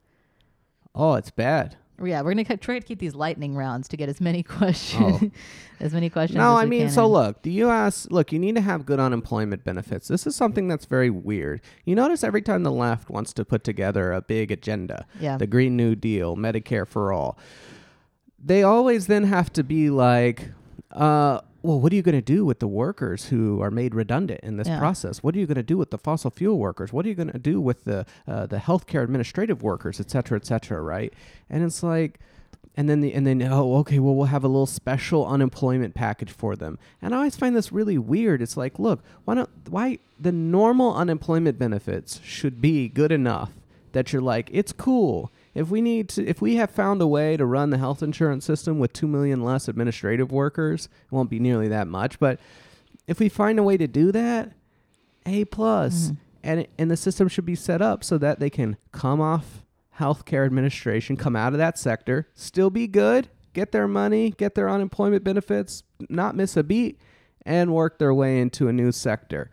Oh, 0.94 1.14
it's 1.14 1.30
bad. 1.30 1.76
Yeah, 2.02 2.22
we're 2.22 2.34
going 2.34 2.44
to 2.44 2.56
try 2.56 2.78
to 2.80 2.84
keep 2.84 2.98
these 2.98 3.14
lightning 3.14 3.54
rounds 3.54 3.86
to 3.88 3.96
get 3.96 4.08
as 4.08 4.20
many 4.20 4.42
questions 4.58 5.30
as 5.78 5.92
many 5.92 6.10
questions 6.10 6.38
Oh. 6.40 6.42
No, 6.42 6.56
I 6.56 6.64
mean, 6.64 6.90
so 6.90 7.06
look, 7.08 7.42
the 7.42 7.52
U.S. 7.52 8.08
Look, 8.10 8.32
you 8.32 8.38
need 8.40 8.56
to 8.56 8.60
have 8.60 8.84
good 8.86 8.98
unemployment 8.98 9.62
benefits. 9.62 10.08
This 10.08 10.26
is 10.26 10.34
something 10.34 10.66
that's 10.68 10.84
very 10.86 11.10
weird. 11.10 11.60
You 11.84 11.94
notice 11.94 12.24
every 12.24 12.42
time 12.42 12.62
the 12.64 12.72
left 12.72 13.08
wants 13.08 13.32
to 13.34 13.44
put 13.44 13.62
together 13.62 14.10
a 14.12 14.20
big 14.20 14.50
agenda, 14.50 15.06
Yeah. 15.20 15.36
the 15.36 15.46
Green 15.46 15.76
New 15.76 15.94
Deal, 15.94 16.36
Medicare 16.36 16.88
for 16.88 17.12
all, 17.12 17.38
they 18.42 18.62
always 18.64 19.06
then 19.06 19.24
have 19.24 19.52
to 19.52 19.62
be 19.62 19.88
like, 19.90 20.50
uh, 20.90 21.40
well, 21.62 21.80
what 21.80 21.92
are 21.92 21.96
you 21.96 22.02
going 22.02 22.14
to 22.16 22.20
do 22.22 22.44
with 22.44 22.58
the 22.58 22.66
workers 22.68 23.26
who 23.26 23.60
are 23.60 23.70
made 23.70 23.94
redundant 23.94 24.40
in 24.42 24.56
this 24.56 24.68
Yeah. 24.68 24.78
process? 24.78 25.22
What 25.22 25.34
are 25.34 25.38
you 25.38 25.46
going 25.46 25.56
to 25.56 25.62
do 25.62 25.78
with 25.78 25.90
the 25.90 25.98
fossil 25.98 26.30
fuel 26.30 26.58
workers? 26.58 26.92
What 26.92 27.06
are 27.06 27.08
you 27.08 27.14
going 27.14 27.30
to 27.32 27.38
do 27.38 27.60
with 27.60 27.84
the 27.84 28.04
uh, 28.26 28.46
the 28.46 28.58
healthcare 28.58 29.02
administrative 29.04 29.62
workers, 29.62 30.00
et 30.00 30.10
cetera, 30.10 30.36
et 30.36 30.46
cetera, 30.46 30.80
right? 30.82 31.12
And 31.48 31.62
it's 31.64 31.82
like, 31.82 32.18
and 32.76 32.88
then 32.88 33.00
the 33.00 33.12
and 33.14 33.26
then 33.26 33.42
oh 33.42 33.76
okay 33.76 33.98
well 33.98 34.14
we'll 34.14 34.26
have 34.26 34.44
a 34.44 34.48
little 34.48 34.66
special 34.66 35.26
unemployment 35.26 35.94
package 35.94 36.30
for 36.32 36.56
them 36.56 36.78
and 37.02 37.12
i 37.12 37.18
always 37.18 37.36
find 37.36 37.54
this 37.54 37.70
really 37.70 37.98
weird 37.98 38.40
it's 38.40 38.56
like 38.56 38.78
look 38.78 39.02
why 39.26 39.34
don't 39.34 39.50
why 39.68 39.98
the 40.18 40.32
normal 40.32 40.94
unemployment 40.96 41.58
benefits 41.58 42.18
should 42.24 42.62
be 42.62 42.88
good 42.88 43.12
enough 43.12 43.50
that 43.92 44.10
you're 44.10 44.22
like 44.22 44.48
it's 44.54 44.72
cool 44.72 45.30
if 45.54 45.68
we 45.70 45.80
need 45.80 46.08
to 46.10 46.26
if 46.26 46.40
we 46.40 46.56
have 46.56 46.70
found 46.70 47.00
a 47.02 47.06
way 47.06 47.36
to 47.36 47.44
run 47.44 47.70
the 47.70 47.78
health 47.78 48.02
insurance 48.02 48.44
system 48.44 48.78
with 48.78 48.92
2 48.92 49.06
million 49.06 49.42
less 49.44 49.68
administrative 49.68 50.32
workers 50.32 50.86
it 51.04 51.12
won't 51.14 51.30
be 51.30 51.38
nearly 51.38 51.68
that 51.68 51.86
much 51.86 52.18
but 52.18 52.38
if 53.06 53.18
we 53.20 53.28
find 53.28 53.58
a 53.58 53.62
way 53.62 53.76
to 53.76 53.86
do 53.86 54.10
that 54.12 54.52
a 55.26 55.44
plus 55.46 56.08
Mhm. 56.10 56.16
and 56.42 56.60
it, 56.60 56.70
and 56.78 56.90
the 56.90 56.96
system 56.96 57.28
should 57.28 57.44
be 57.46 57.54
set 57.54 57.80
up 57.82 58.02
so 58.02 58.18
that 58.18 58.40
they 58.40 58.50
can 58.50 58.76
come 58.92 59.20
off 59.20 59.64
healthcare 59.98 60.46
administration, 60.46 61.16
come 61.16 61.36
out 61.36 61.52
of 61.52 61.58
that 61.58 61.78
sector, 61.78 62.26
still 62.34 62.70
be 62.70 62.86
good, 62.88 63.28
get 63.52 63.70
their 63.72 63.86
money, 63.86 64.30
get 64.30 64.54
their 64.54 64.68
unemployment 64.70 65.22
benefits, 65.22 65.82
not 66.08 66.34
miss 66.34 66.56
a 66.56 66.62
beat, 66.64 66.98
and 67.44 67.72
work 67.74 67.98
their 67.98 68.12
way 68.14 68.40
into 68.40 68.68
a 68.68 68.72
new 68.72 68.90
sector. 68.90 69.50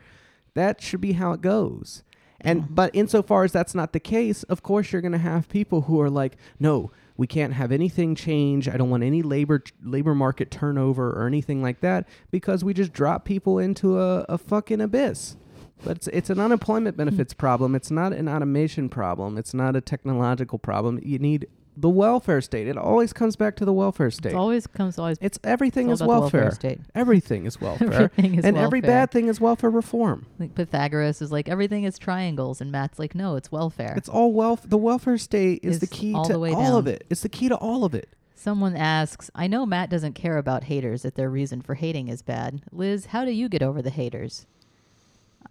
That 0.56 0.82
should 0.82 1.02
be 1.02 1.12
how 1.14 1.34
it 1.34 1.42
goes. 1.42 2.04
And 2.42 2.64
mm-hmm. 2.64 2.74
but 2.74 2.92
insofar 2.94 3.44
as 3.44 3.52
that's 3.52 3.76
not 3.76 3.94
the 3.94 4.00
case, 4.00 4.44
of 4.44 4.64
course 4.64 4.92
you're 4.92 5.02
going 5.02 5.12
to 5.12 5.18
have 5.18 5.50
people 5.50 5.82
who 5.82 6.00
are 6.02 6.10
like, 6.10 6.38
"No, 6.60 6.92
we 7.18 7.28
can't 7.28 7.54
have 7.54 7.72
anything 7.72 8.16
change. 8.16 8.70
I 8.70 8.78
don't 8.78 8.90
want 8.90 9.04
any 9.04 9.22
labor 9.22 9.64
labor 9.84 10.16
market 10.16 10.52
turnover 10.52 11.12
or 11.12 11.28
anything 11.28 11.62
like 11.62 11.82
that 11.82 12.08
because 12.32 12.64
we 12.64 12.74
just 12.74 12.94
drop 12.94 13.26
people 13.26 13.60
into 13.60 14.00
a, 14.00 14.26
a 14.30 14.38
fucking 14.38 14.82
abyss." 14.82 15.36
But 15.84 15.98
it's, 15.98 16.08
it's 16.08 16.30
an 16.30 16.40
unemployment 16.40 16.96
hmm. 16.96 17.00
benefits 17.00 17.34
problem. 17.34 17.76
It's 17.76 17.92
not 17.92 18.14
an 18.14 18.28
automation 18.28 18.90
problem. 18.90 19.38
It's 19.38 19.54
not 19.54 19.76
a 19.76 19.82
technological 19.82 20.60
problem. 20.60 21.00
You 21.04 21.20
need 21.20 21.48
the 21.80 21.90
welfare 21.90 22.42
state. 22.42 22.68
It 22.68 22.78
always 22.78 23.14
comes 23.14 23.36
back 23.36 23.56
to 23.58 23.66
the 23.66 23.72
welfare 23.72 24.12
state. 24.12 24.34
It 24.34 24.36
always 24.36 24.68
comes 24.68 25.00
always. 25.00 25.18
It's 25.22 25.40
everything 25.44 25.90
it's 25.90 25.98
is 25.98 26.02
all 26.02 26.10
about 26.10 26.16
the 26.16 26.22
welfare. 26.22 26.42
welfare 26.42 26.56
state. 26.56 26.80
Everything 26.96 27.46
is 27.46 27.62
welfare. 27.62 27.94
Everything 27.94 28.36
is 28.36 28.46
and 28.46 28.58
every 28.58 28.82
bad 28.82 29.12
thing 29.12 29.28
is 29.28 29.40
welfare 29.40 29.70
reform. 29.70 30.26
Like 30.38 30.56
Pythagoras 30.56 31.22
is 31.22 31.32
like 31.32 31.48
everything 31.48 31.86
is 31.86 31.98
triangles, 31.98 32.60
and 32.60 32.72
Matt's 32.72 33.00
like, 33.00 33.16
no, 33.16 33.36
it's 33.36 33.52
welfare. 33.52 33.94
It's 33.96 34.10
all 34.10 34.34
wealth. 34.34 34.66
The 34.68 34.78
welfare 34.78 35.18
state 35.18 35.62
is 35.64 35.80
the 35.80 35.88
key 35.88 36.14
all 36.14 36.26
to 36.26 36.34
the 36.34 36.40
way 36.40 36.54
all 36.54 36.78
of 36.78 36.88
it. 36.88 37.06
It's 37.10 37.22
the 37.22 37.30
key 37.30 37.48
to 37.50 37.56
all 37.56 37.86
of 37.86 37.96
it. 37.96 38.10
Someone 38.36 38.76
asks, 38.76 39.30
I 39.36 39.48
know 39.48 39.66
Matt 39.66 39.90
doesn't 39.90 40.14
care 40.14 40.38
about 40.38 40.66
haters 40.66 41.04
if 41.04 41.16
their 41.16 41.30
reason 41.30 41.62
for 41.62 41.76
hating 41.76 42.08
is 42.08 42.22
bad. 42.22 42.62
Liz, 42.72 43.08
how 43.08 43.26
do 43.26 43.32
you 43.32 43.50
get 43.50 43.62
over 43.62 43.82
the 43.82 43.90
haters? 43.90 44.46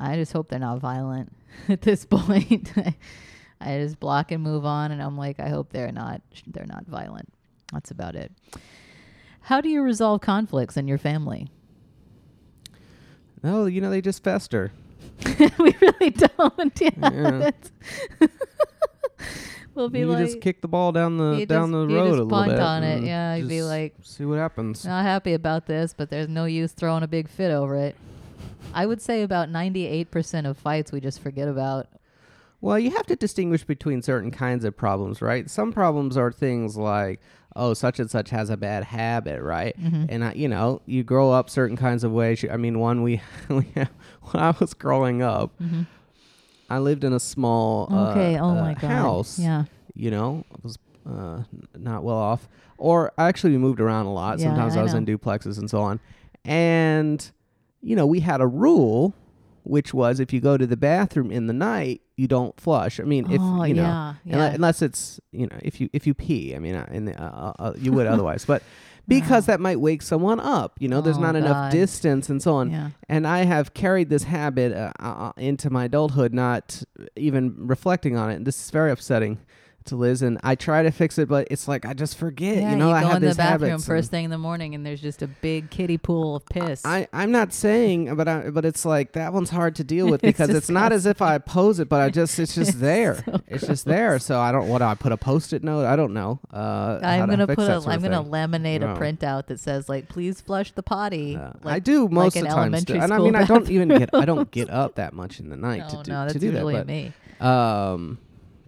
I 0.01 0.17
just 0.17 0.33
hope 0.33 0.49
they're 0.49 0.59
not 0.59 0.79
violent 0.79 1.35
at 1.69 1.83
this 1.83 2.05
point. 2.05 2.73
I 3.61 3.79
just 3.79 3.99
block 3.99 4.31
and 4.31 4.43
move 4.43 4.65
on 4.65 4.93
and 4.93 5.03
I'm 5.03 5.17
like 5.17 5.41
I 5.41 5.49
hope 5.49 5.71
they're 5.73 5.93
not 5.93 6.23
they're 6.47 6.67
not 6.67 6.87
violent. 6.87 7.33
That's 7.73 7.91
about 7.91 8.15
it. 8.15 8.33
How 9.43 9.61
do 9.61 9.69
you 9.69 9.83
resolve 9.83 10.21
conflicts 10.21 10.77
in 10.77 10.89
your 10.89 10.99
family? 10.99 11.49
No, 13.43 13.67
you 13.67 13.81
know 13.81 13.91
they 13.91 14.01
just 14.01 14.23
fester. 14.23 14.73
we 15.59 15.77
really 15.81 16.11
don't. 16.11 16.81
Yeah. 16.81 16.91
Yeah. 17.01 17.51
we'll 19.75 19.89
be 19.89 20.05
like, 20.05 20.19
you 20.19 20.25
like 20.25 20.27
just 20.33 20.41
kick 20.41 20.61
the 20.61 20.69
ball 20.69 20.93
down 20.93 21.17
the 21.17 21.47
down 21.47 21.71
just- 21.71 21.73
the 21.73 21.87
road 21.95 22.09
a 22.09 22.11
little 22.11 22.29
punt 22.29 22.51
bit. 22.51 22.61
on 22.61 22.83
it. 22.83 23.05
Yeah, 23.05 23.37
you'd 23.37 23.49
be 23.49 23.63
like, 23.63 23.95
see 24.03 24.25
what 24.25 24.39
happens. 24.39 24.85
not 24.85 25.05
happy 25.05 25.35
about 25.35 25.67
this, 25.67 25.95
but 25.97 26.11
there's 26.11 26.29
no 26.29 26.45
use 26.45 26.73
throwing 26.73 27.03
a 27.03 27.09
big 27.09 27.29
fit 27.29 27.51
over 27.51 27.77
it. 27.77 27.97
I 28.75 28.87
would 28.87 29.01
say 29.01 29.23
about 29.23 29.49
98% 29.49 30.47
of 30.49 30.59
fights 30.59 30.93
we 30.93 31.01
just 31.01 31.21
forget 31.21 31.49
about. 31.49 31.89
Well, 32.61 32.79
you 32.79 32.91
have 32.91 33.07
to 33.07 33.17
distinguish 33.17 33.65
between 33.65 34.03
certain 34.03 34.31
kinds 34.31 34.65
of 34.65 34.77
problems, 34.77 35.23
right? 35.23 35.49
Some 35.49 35.73
problems 35.73 36.17
are 36.17 36.33
things 36.33 36.77
like, 36.77 37.21
oh, 37.55 37.73
such 37.75 38.01
and 38.01 38.11
such 38.11 38.31
has 38.31 38.51
a 38.51 38.57
bad 38.57 38.85
habit, 38.85 39.41
right? 39.43 39.79
Mm-hmm. 39.81 40.07
And 40.09 40.25
I, 40.25 40.33
you 40.33 40.49
know, 40.49 40.83
you 40.87 41.05
grow 41.05 41.31
up 41.31 41.51
certain 41.51 41.77
kinds 41.77 42.03
of 42.05 42.11
ways. 42.13 42.45
I 42.51 42.57
mean, 42.57 42.79
one 42.81 43.03
we, 43.03 43.17
when 43.49 43.87
I 44.35 44.51
was 44.59 44.75
growing 44.75 45.23
up, 45.23 45.53
I 46.69 46.79
lived 46.79 47.05
in 47.05 47.13
a 47.13 47.21
small 47.21 47.89
uh, 47.93 48.11
Okay. 48.11 48.39
oh 48.39 48.49
uh, 48.51 48.55
my 48.55 48.75
god. 48.75 48.91
house. 48.91 49.39
Yeah. 49.39 49.65
You 49.95 50.11
know, 50.11 50.45
I 50.53 50.59
was 50.63 50.79
uh, 51.09 51.43
not 51.77 52.03
well 52.03 52.17
off, 52.17 52.49
or 52.77 53.13
actually 53.19 53.53
we 53.53 53.59
moved 53.59 53.81
around 53.81 54.07
a 54.07 54.13
lot. 54.13 54.39
Yeah, 54.39 54.47
Sometimes 54.49 54.77
I 54.77 54.81
I 54.81 54.83
was 54.83 54.95
in 54.95 55.07
duplexes 55.07 55.59
and 55.59 55.69
so 55.71 55.81
on, 55.81 55.99
and 56.45 57.29
you 57.81 57.97
know, 57.97 58.07
we 58.07 58.21
had 58.21 58.41
a 58.41 58.47
rule. 58.47 59.15
Which 59.69 59.93
was 59.93 60.19
if 60.19 60.33
you 60.33 60.41
go 60.41 60.57
to 60.57 60.67
the 60.67 60.77
bathroom 60.77 61.31
in 61.31 61.47
the 61.47 61.53
night, 61.53 62.01
you 62.17 62.27
don't 62.27 62.59
flush. 62.61 62.99
I 62.99 63.05
mean, 63.05 63.31
if 63.31 63.41
oh 63.41 63.63
you 63.65 63.75
know, 63.75 63.83
yeah. 63.83 64.15
Yeah. 64.25 64.45
unless 64.55 64.83
it's 64.83 65.21
you 65.33 65.47
know 65.47 65.59
if 65.63 65.81
you 65.81 65.89
if 65.93 66.07
you 66.07 66.15
pee 66.15 66.55
i 66.57 66.59
mean 66.59 66.75
uh, 66.75 66.87
in 66.91 67.05
the, 67.05 67.23
uh, 67.23 67.53
uh, 67.59 67.73
you 67.77 67.93
would 67.93 68.07
otherwise 68.15 68.45
but 68.45 68.63
because 69.07 69.47
that 69.47 69.61
might 69.61 69.79
wake 69.81 70.03
someone 70.03 70.41
up 70.41 70.77
you 70.81 70.89
know 70.89 71.01
there's 71.01 71.19
Oh, 71.19 71.21
not 71.21 71.37
enough 71.37 71.71
distance 71.73 72.29
and 72.29 72.43
so 72.43 72.55
on 72.57 72.71
yeah. 72.71 72.91
and 73.09 73.27
i 73.27 73.45
have 73.45 73.75
carried 73.75 74.09
this 74.09 74.25
habit 74.25 74.73
uh, 74.73 74.93
uh, 74.99 75.33
into 75.37 75.71
my 75.71 75.85
adulthood 75.85 76.33
not 76.35 76.83
even 77.17 77.55
reflecting 77.59 78.17
on 78.17 78.31
it 78.31 78.37
and 78.37 78.47
this 78.47 78.59
is 78.65 78.71
very 78.71 78.91
upsetting 78.91 79.39
to 79.89 79.97
liz 79.97 80.23
and 80.23 80.39
i 80.43 80.55
try 80.55 80.83
to 80.83 80.91
fix 80.91 81.19
it 81.19 81.29
but 81.29 81.47
it's 81.51 81.67
like 81.69 81.85
i 81.85 81.93
just 81.93 82.17
forget 82.17 82.57
Yeah, 82.57 82.71
you 82.71 82.77
know 82.77 82.91
i 82.91 83.01
go 83.03 83.09
have 83.09 83.17
in 83.17 83.23
the 83.23 83.29
this 83.29 83.37
bathroom 83.37 83.71
habit 83.73 83.85
first 83.85 84.11
thing 84.11 84.25
in 84.25 84.31
the 84.31 84.39
morning, 84.39 84.75
and 84.75 84.85
there's 84.87 85.01
just 85.01 85.23
a 85.23 85.27
big 85.27 85.71
kiddie 85.71 85.99
pool 85.99 86.37
of 86.37 86.47
piss. 86.47 86.85
I, 86.85 87.09
I'm 87.13 87.31
not 87.33 87.53
saying, 87.53 88.15
but 88.15 88.29
I, 88.29 88.51
but 88.51 88.65
it's 88.65 88.85
like 88.85 89.13
that 89.13 89.33
one's 89.33 89.51
hard 89.51 89.75
to 89.77 89.85
deal 89.85 90.07
with 90.11 90.21
because 90.21 90.51
it's, 90.51 90.69
not 90.69 90.93
as 90.93 91.07
if 91.07 91.21
I 91.23 91.35
oppose 91.35 91.81
it, 91.81 91.89
but 91.89 92.01
I 92.01 92.11
just 92.11 92.39
it's 92.39 92.55
just 92.63 92.81
there. 92.81 93.23
so 93.25 93.41
it's 93.47 93.67
just 93.67 93.85
there. 93.85 94.19
So 94.19 94.39
I 94.41 94.53
don't. 94.53 94.69
What 94.69 94.79
do 94.79 94.85
I 94.85 94.95
put 94.95 95.13
a 95.13 95.17
post-it 95.17 95.63
note? 95.65 95.87
I 95.87 95.97
don't 95.97 96.13
know. 96.15 96.41
Uh, 96.53 97.01
I'm 97.03 97.29
gonna 97.29 97.47
put 97.47 97.69
a. 97.69 97.83
I'm 97.87 98.01
gonna 98.03 98.23
laminate 98.25 98.81
No. 98.81 98.93
a 98.95 98.99
printout 98.99 99.47
that 99.47 99.61
says 99.61 99.89
like, 99.89 100.09
"Please 100.09 100.41
flush 100.41 100.73
the 100.73 100.83
potty." 100.83 101.37
Uh, 101.37 101.53
I 101.65 101.79
do 101.79 102.09
most 102.09 102.37
an 102.37 102.47
of 102.47 102.53
the 102.53 102.57
elementary 102.59 102.99
and 102.99 103.13
I 103.13 103.19
mean 103.19 103.35
I 103.37 103.45
don't 103.45 103.69
even 103.71 103.89
get 103.89 104.11
I 104.13 104.25
don't 104.25 104.51
get 104.51 104.71
up 104.71 104.97
that 104.97 105.13
much 105.15 105.41
in 105.41 105.49
the 105.49 105.57
night 105.57 105.79
No, 105.93 105.99
to 105.99 106.03
do 106.03 106.11
no, 106.13 106.21
that's 106.23 106.33
to 106.35 106.39
do 106.39 106.51
that. 106.53 106.87
me. 106.87 107.13
Um, 107.41 108.19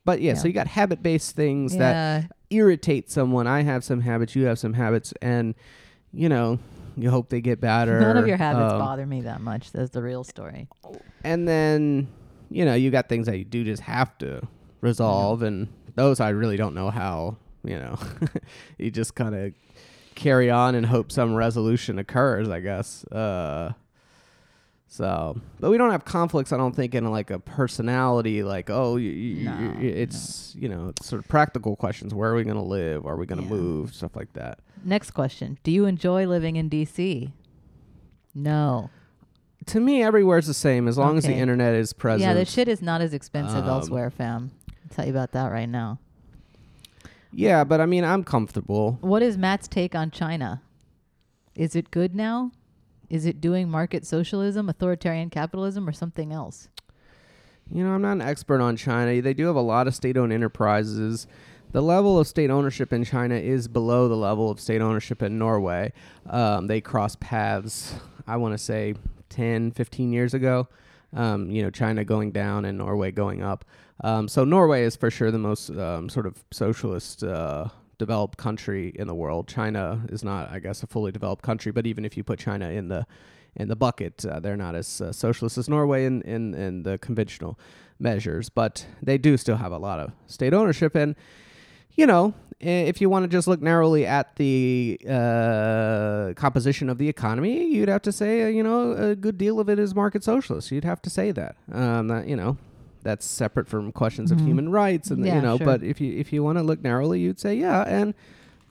but 0.05 0.21
yeah, 0.21 0.35
so 0.35 0.49
you 0.49 0.55
got 0.55 0.67
habit-based 0.67 1.35
things 1.37 1.77
that 1.77 2.31
irritate 2.51 3.11
someone. 3.11 3.47
I 3.47 3.63
have 3.63 3.85
some 3.85 4.01
habits. 4.01 4.35
You 4.37 4.47
have 4.47 4.59
some 4.59 4.75
habits, 4.75 5.13
and 5.23 5.55
you 6.13 6.29
know 6.29 6.59
you 6.97 7.11
hope 7.11 7.29
they 7.29 7.41
get 7.41 7.61
better. 7.61 8.01
none 8.01 8.17
of 8.17 8.27
your 8.27 8.37
habits 8.37 8.73
Um, 8.73 8.79
bother 8.81 9.07
me 9.07 9.21
that 9.23 9.41
much. 9.41 9.71
That's 9.73 9.91
the 9.91 10.03
real 10.03 10.25
story. 10.25 10.69
and 11.25 11.47
then 11.47 12.09
you 12.51 12.65
know 12.65 12.75
you 12.75 12.91
got 12.91 13.09
things 13.09 13.27
that 13.27 13.39
you 13.39 13.45
do 13.45 13.63
just 13.65 13.83
have 13.83 14.17
to 14.19 14.41
resolve 14.81 15.43
and 15.43 15.69
those 15.95 16.19
i 16.19 16.31
really 16.31 16.57
don't 16.57 16.75
know 16.75 16.91
how 16.91 17.37
you 17.63 17.79
know 17.79 17.97
you 18.79 18.91
just 18.91 19.15
kind 19.15 19.35
of 19.35 19.53
carry 20.17 20.51
on 20.51 20.75
and 20.75 20.87
hope 20.87 21.13
some 21.13 21.35
resolution 21.35 21.99
occurs 21.99 22.49
i 22.49 22.59
guess 22.59 23.05
uh 23.13 23.71
so 24.93 25.41
but 25.61 25.71
we 25.71 25.79
don't 25.79 25.93
have 25.93 26.05
conflicts 26.05 26.53
i 26.53 26.57
don't 26.57 26.75
think 26.75 26.97
in 26.97 27.09
like 27.13 27.31
a 27.31 27.39
personality 27.39 28.43
like 28.43 28.69
oh 28.69 28.97
you, 28.97 29.11
you, 29.11 29.45
No, 29.45 29.75
you- 29.79 29.89
it's 29.89 30.53
you 30.59 30.69
know 30.69 30.89
it's 30.89 31.07
sort 31.07 31.23
of 31.23 31.29
practical 31.29 31.77
questions 31.77 32.13
where 32.13 32.29
are 32.33 32.35
we 32.35 32.43
going 32.43 32.57
to 32.57 32.63
live 32.63 33.07
are 33.07 33.15
we 33.17 33.25
going 33.25 33.39
to 33.41 33.45
Yeah. 33.45 33.51
move 33.61 33.95
stuff 33.95 34.17
like 34.17 34.33
that 34.35 34.59
Next 34.83 35.11
question: 35.11 35.59
Do 35.63 35.71
you 35.71 35.85
enjoy 35.85 36.27
living 36.27 36.57
in 36.57 36.69
D.C.? 36.71 37.33
No. 38.35 38.91
to 39.67 39.79
me 39.79 40.03
everywhere's 40.03 40.47
the 40.49 40.55
same 40.55 40.89
as 40.89 40.97
long 40.99 41.19
as 41.19 41.25
the 41.25 41.35
internet 41.35 41.75
is 41.75 41.93
present 41.93 42.23
Yeah, 42.27 42.35
the 42.35 42.45
shit 42.45 42.67
is 42.67 42.81
not 42.83 43.01
as 43.01 43.13
expensive 43.15 43.65
Um, 43.65 43.69
elsewhere, 43.69 44.11
fam. 44.11 44.51
I'll 44.71 44.97
tell 44.97 45.05
you 45.05 45.13
about 45.13 45.31
that 45.33 45.53
right 45.53 45.69
now. 45.69 45.99
yeah 47.33 47.63
but 47.63 47.81
i 47.81 47.87
mean 47.87 48.05
i'm 48.05 48.25
comfortable 48.25 48.99
What 49.03 49.23
is 49.23 49.37
Matt's 49.39 49.69
take 49.69 49.95
on 49.95 50.11
China? 50.11 50.63
Is 51.55 51.77
it 51.77 51.91
good 51.93 52.15
now? 52.15 52.51
Is 53.11 53.27
it 53.27 53.41
doing 53.41 53.69
market 53.69 54.07
socialism, 54.07 54.69
authoritarian 54.69 55.31
capitalism, 55.31 55.89
or 55.89 55.93
something 55.93 56.33
else? 56.33 56.69
You 57.73 57.85
know, 57.85 57.91
I'm 57.91 58.03
not 58.03 58.13
an 58.13 58.23
expert 58.23 58.61
on 58.61 58.77
China. 58.77 59.21
They 59.21 59.35
do 59.35 59.47
have 59.47 59.57
a 59.57 59.61
lot 59.61 59.89
of 59.89 59.95
state 59.95 60.17
owned 60.17 60.33
enterprises. 60.33 61.27
The 61.73 61.83
level 61.83 62.19
of 62.19 62.27
state 62.27 62.51
ownership 62.51 62.93
in 62.93 63.05
China 63.05 63.35
is 63.35 63.69
below 63.69 64.09
the 64.09 64.17
level 64.17 64.51
of 64.51 64.59
state 64.59 64.81
ownership 64.81 65.23
in 65.23 65.39
Norway. 65.39 65.93
Um, 66.29 66.67
they 66.67 66.81
crossed 66.81 67.21
paths, 67.21 67.95
I 68.27 68.37
want 68.37 68.55
to 68.55 68.59
say, 68.59 68.95
10, 69.29 69.73
15 69.73 70.13
years 70.13 70.35
ago. 70.35 70.69
Um, 71.13 71.51
you 71.51 71.63
know, 71.63 71.71
China 71.71 72.05
going 72.05 72.31
down 72.31 72.65
and 72.65 72.79
Norway 72.79 73.11
going 73.11 73.43
up. 73.43 73.65
Um, 74.03 74.29
so 74.29 74.45
Norway 74.45 74.85
is 74.85 74.97
for 74.97 75.11
sure 75.11 75.31
the 75.31 75.39
most 75.39 75.71
um, 75.71 76.09
sort 76.09 76.27
of 76.27 76.43
socialist 76.51 77.23
uh, 77.23 77.69
developed 78.01 78.37
country 78.37 78.93
in 78.97 79.07
the 79.07 79.15
world. 79.15 79.47
China 79.47 80.03
is 80.09 80.25
not, 80.25 80.51
I 80.51 80.59
guess, 80.59 80.83
a 80.83 80.89
fully 80.89 81.13
developed 81.13 81.43
country. 81.43 81.71
But 81.71 81.87
even 81.87 82.05
if 82.05 82.17
you 82.17 82.25
put 82.25 82.41
China 82.41 82.69
in 82.71 82.89
the 82.89 83.07
in 83.55 83.69
the 83.69 83.77
bucket, 83.77 84.25
uh, 84.25 84.41
they're 84.41 84.57
not 84.57 84.75
as 84.75 85.01
uh, 85.01 85.13
socialist 85.13 85.59
as 85.59 85.69
Norway 85.69 86.05
in, 86.05 86.23
in 86.23 86.55
in 86.55 86.83
the 86.83 86.99
conventional 86.99 87.59
measures. 87.99 88.49
But 88.49 88.87
they 89.03 89.19
do 89.19 89.37
still 89.37 89.57
have 89.57 89.71
a 89.71 89.79
lot 89.79 90.01
of 90.01 90.13
state 90.27 90.55
ownership 90.55 90.97
and 90.97 91.15
you 91.97 92.07
know, 92.07 92.35
if 92.61 93.01
you 93.01 93.11
want 93.11 93.25
to 93.25 93.29
just 93.29 93.49
look 93.49 93.61
narrowly 93.61 94.07
at 94.07 94.37
the 94.37 94.99
uh, 95.09 96.33
composition 96.35 96.89
of 96.89 96.99
the 96.99 97.09
economy, 97.09 97.67
you'd 97.67 97.89
have 97.89 98.03
to 98.03 98.13
say, 98.13 98.45
uh, 98.45 98.47
you 98.49 98.63
know, 98.63 98.93
a 98.93 99.15
good 99.15 99.37
deal 99.37 99.61
of 99.61 99.69
it 99.69 99.79
is 99.79 99.95
market 99.95 100.23
socialist. 100.23 100.71
You'd 100.71 100.85
have 100.85 101.03
to 101.03 101.11
say 101.11 101.31
that. 101.33 101.57
Um, 101.73 102.09
that 102.09 102.29
you 102.29 102.37
know, 102.37 102.57
that's 103.03 103.25
separate 103.27 103.67
from 103.69 103.93
questions 103.93 104.31
of 104.31 104.39
Mhm. 104.39 104.45
human 104.47 104.69
rights, 104.71 105.11
and 105.11 105.25
Yeah, 105.25 105.37
you 105.37 105.43
know. 105.43 105.57
sure. 105.57 105.65
But 105.67 105.83
if 105.83 106.01
you 106.01 106.13
if 106.19 106.33
you 106.33 106.43
want 106.43 106.59
to 106.59 106.63
look 106.63 106.83
narrowly, 106.83 107.21
you'd 107.21 107.41
say, 107.41 107.55
yeah. 107.57 107.83
And 107.83 108.15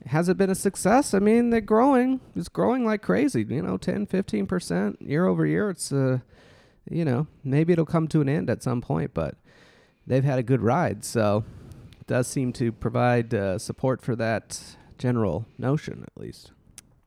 has 0.05 0.29
it 0.29 0.37
been 0.37 0.49
a 0.49 0.55
success? 0.55 1.13
I 1.13 1.19
mean, 1.19 1.49
they're 1.49 1.61
growing. 1.61 2.19
It's 2.35 2.47
growing 2.49 2.85
like 2.85 3.01
crazy. 3.01 3.45
You 3.49 3.61
know, 3.61 3.77
10, 3.77 4.05
15 4.05 4.45
percent 4.47 5.01
year 5.01 5.25
over 5.25 5.45
year. 5.45 5.69
It's 5.69 5.91
uh, 5.91 6.19
you 6.89 7.05
know, 7.05 7.27
maybe 7.43 7.73
it'll 7.73 7.85
come 7.85 8.07
to 8.07 8.21
an 8.21 8.29
end 8.29 8.49
at 8.49 8.63
some 8.63 8.81
point, 8.81 9.13
but 9.13 9.35
they've 10.07 10.23
had 10.23 10.39
a 10.39 10.43
good 10.43 10.61
ride. 10.61 11.03
So 11.03 11.43
it 11.99 12.07
does 12.07 12.27
seem 12.27 12.51
to 12.53 12.71
provide 12.71 13.33
uh, 13.33 13.59
support 13.59 14.01
for 14.01 14.15
that 14.15 14.75
general 14.97 15.45
notion, 15.57 16.03
at 16.03 16.19
least. 16.21 16.51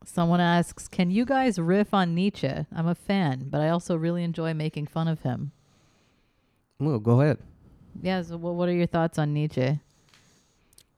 Someone 0.04 0.40
asks, 0.40 0.88
"Can 0.88 1.10
you 1.12 1.24
guys 1.24 1.58
riff 1.58 1.94
on 1.94 2.14
Nietzsche? 2.14 2.66
I'm 2.74 2.86
a 2.88 2.94
fan, 2.94 3.46
but 3.50 3.60
I 3.60 3.68
also 3.68 3.94
really 3.96 4.24
enjoy 4.24 4.52
making 4.54 4.86
fun 4.88 5.06
of 5.08 5.22
him." 5.22 5.52
Go 7.02 7.20
ahead. 7.20 7.38
Yeah. 8.02 8.22
So, 8.22 8.36
what 8.36 8.54
what 8.54 8.68
are 8.68 8.72
your 8.74 8.86
thoughts 8.86 9.18
on 9.18 9.32
Nietzsche? 9.34 9.80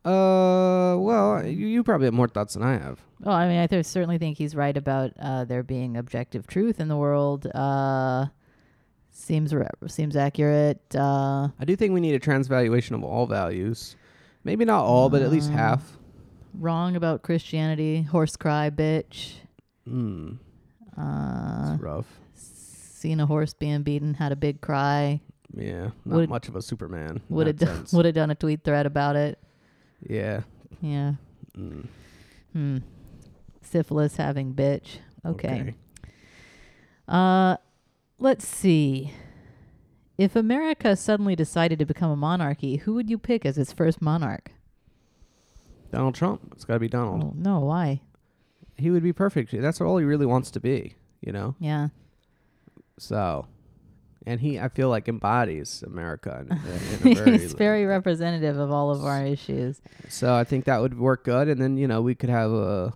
Uh, 0.05 0.97
well, 0.99 1.43
you, 1.47 1.67
you 1.67 1.83
probably 1.83 2.05
have 2.07 2.15
more 2.15 2.29
thoughts 2.29 2.55
than 2.55 2.63
I 2.63 2.75
have. 2.77 3.01
Oh, 3.25 3.31
I 3.33 3.49
mean, 3.49 3.59
I 3.59 3.67
th- 3.67 3.87
certainly 3.87 4.19
think 4.19 4.37
he's 4.37 4.55
right 4.55 4.77
about 4.77 5.13
uh, 5.19 5.45
there 5.45 5.63
being 5.63 5.97
objective 5.97 6.47
truth 6.47 6.79
in 6.79 6.89
the 6.89 6.97
world. 6.97 7.47
Uh, 7.55 8.27
seems 9.11 9.55
re- 9.55 9.67
seems 9.87 10.15
accurate. 10.15 10.83
Uh, 10.95 11.49
I 11.59 11.65
do 11.65 11.75
think 11.75 11.95
we 11.95 12.01
need 12.01 12.15
a 12.15 12.19
transvaluation 12.19 12.95
of 12.95 13.03
all 13.03 13.27
values. 13.27 13.97
Maybe 14.45 14.67
not 14.67 14.85
all, 14.85 15.09
but 15.09 15.23
at 15.23 15.31
least 15.31 15.49
Uh, 15.51 15.55
half. 15.55 15.97
wrong 16.53 16.97
about 16.97 17.23
Christianity. 17.23 18.03
Horse 18.03 18.37
cry, 18.37 18.69
bitch. 18.69 19.37
Hmm, 19.89 20.33
Uh, 20.99 21.71
it's 21.73 21.83
rough. 21.83 22.19
seen 22.35 23.21
a 23.21 23.27
horse 23.27 23.55
being 23.55 23.83
beaten. 23.83 24.15
Had 24.15 24.33
a 24.33 24.37
big 24.37 24.61
cry. 24.61 25.23
Yeah, 25.57 25.91
not 26.05 26.17
would- 26.17 26.29
much 26.29 26.49
of 26.49 26.57
a 26.57 26.63
Superman. 26.63 27.21
Would 27.29 27.47
have 27.47 27.57
done, 27.59 27.87
would 27.93 28.05
have 28.07 28.15
done 28.15 28.31
a 28.31 28.35
tweet 28.35 28.65
thread 28.65 28.87
about 28.87 29.17
it. 29.17 29.39
Yeah. 30.07 30.43
Yeah. 30.81 31.15
Mm, 31.57 31.87
Hmm. 32.53 32.79
Syphilis 33.63 34.17
having 34.17 34.55
bitch. 34.55 34.99
Okay. 35.25 35.49
okay. 35.61 35.75
Uh, 37.09 37.57
let's 38.19 38.47
see. 38.47 39.13
If 40.17 40.37
America 40.37 40.95
suddenly 40.97 41.35
decided 41.35 41.79
to 41.81 41.85
become 41.85 42.11
a 42.11 42.17
monarchy, 42.17 42.77
who 42.77 42.95
would 42.95 43.11
you 43.11 43.19
pick 43.19 43.45
as 43.45 43.59
its 43.59 43.73
first 43.73 44.01
monarch? 44.01 44.53
Donald 45.91 46.15
Trump. 46.15 46.53
It's 46.53 46.65
got 46.65 46.75
to 46.75 46.81
be 46.81 46.89
Donald. 46.89 47.23
Oh, 47.25 47.33
no, 47.37 47.61
why? 47.61 48.01
He 48.77 48.91
would 48.91 49.03
be 49.03 49.13
perfect. 49.13 49.53
That's 49.53 49.81
all 49.81 49.97
he 49.99 50.05
really 50.05 50.27
wants 50.27 50.51
to 50.53 50.61
be, 50.61 50.95
you 51.21 51.33
know? 51.33 51.55
Yeah. 51.59 51.89
So, 52.99 53.47
and 54.27 54.41
he, 54.41 54.59
I 54.59 54.69
feel 54.69 54.89
like, 54.89 55.09
embodies 55.09 55.83
America. 55.87 56.45
In, 56.49 56.57
in 56.57 57.13
a 57.13 57.15
very, 57.25 57.39
He's 57.39 57.53
very 57.53 57.85
representative 57.87 58.59
of 58.59 58.71
all 58.71 58.91
of 58.91 59.05
our 59.05 59.25
issues. 59.25 59.81
So 60.09 60.35
I 60.35 60.45
think 60.45 60.65
that 60.65 60.81
would 60.81 60.99
work 60.99 61.25
good. 61.25 61.49
And 61.49 61.61
then, 61.61 61.77
you 61.77 61.87
know, 61.89 62.01
we 62.03 62.15
could 62.15 62.31
have 62.31 62.51
a, 62.51 62.93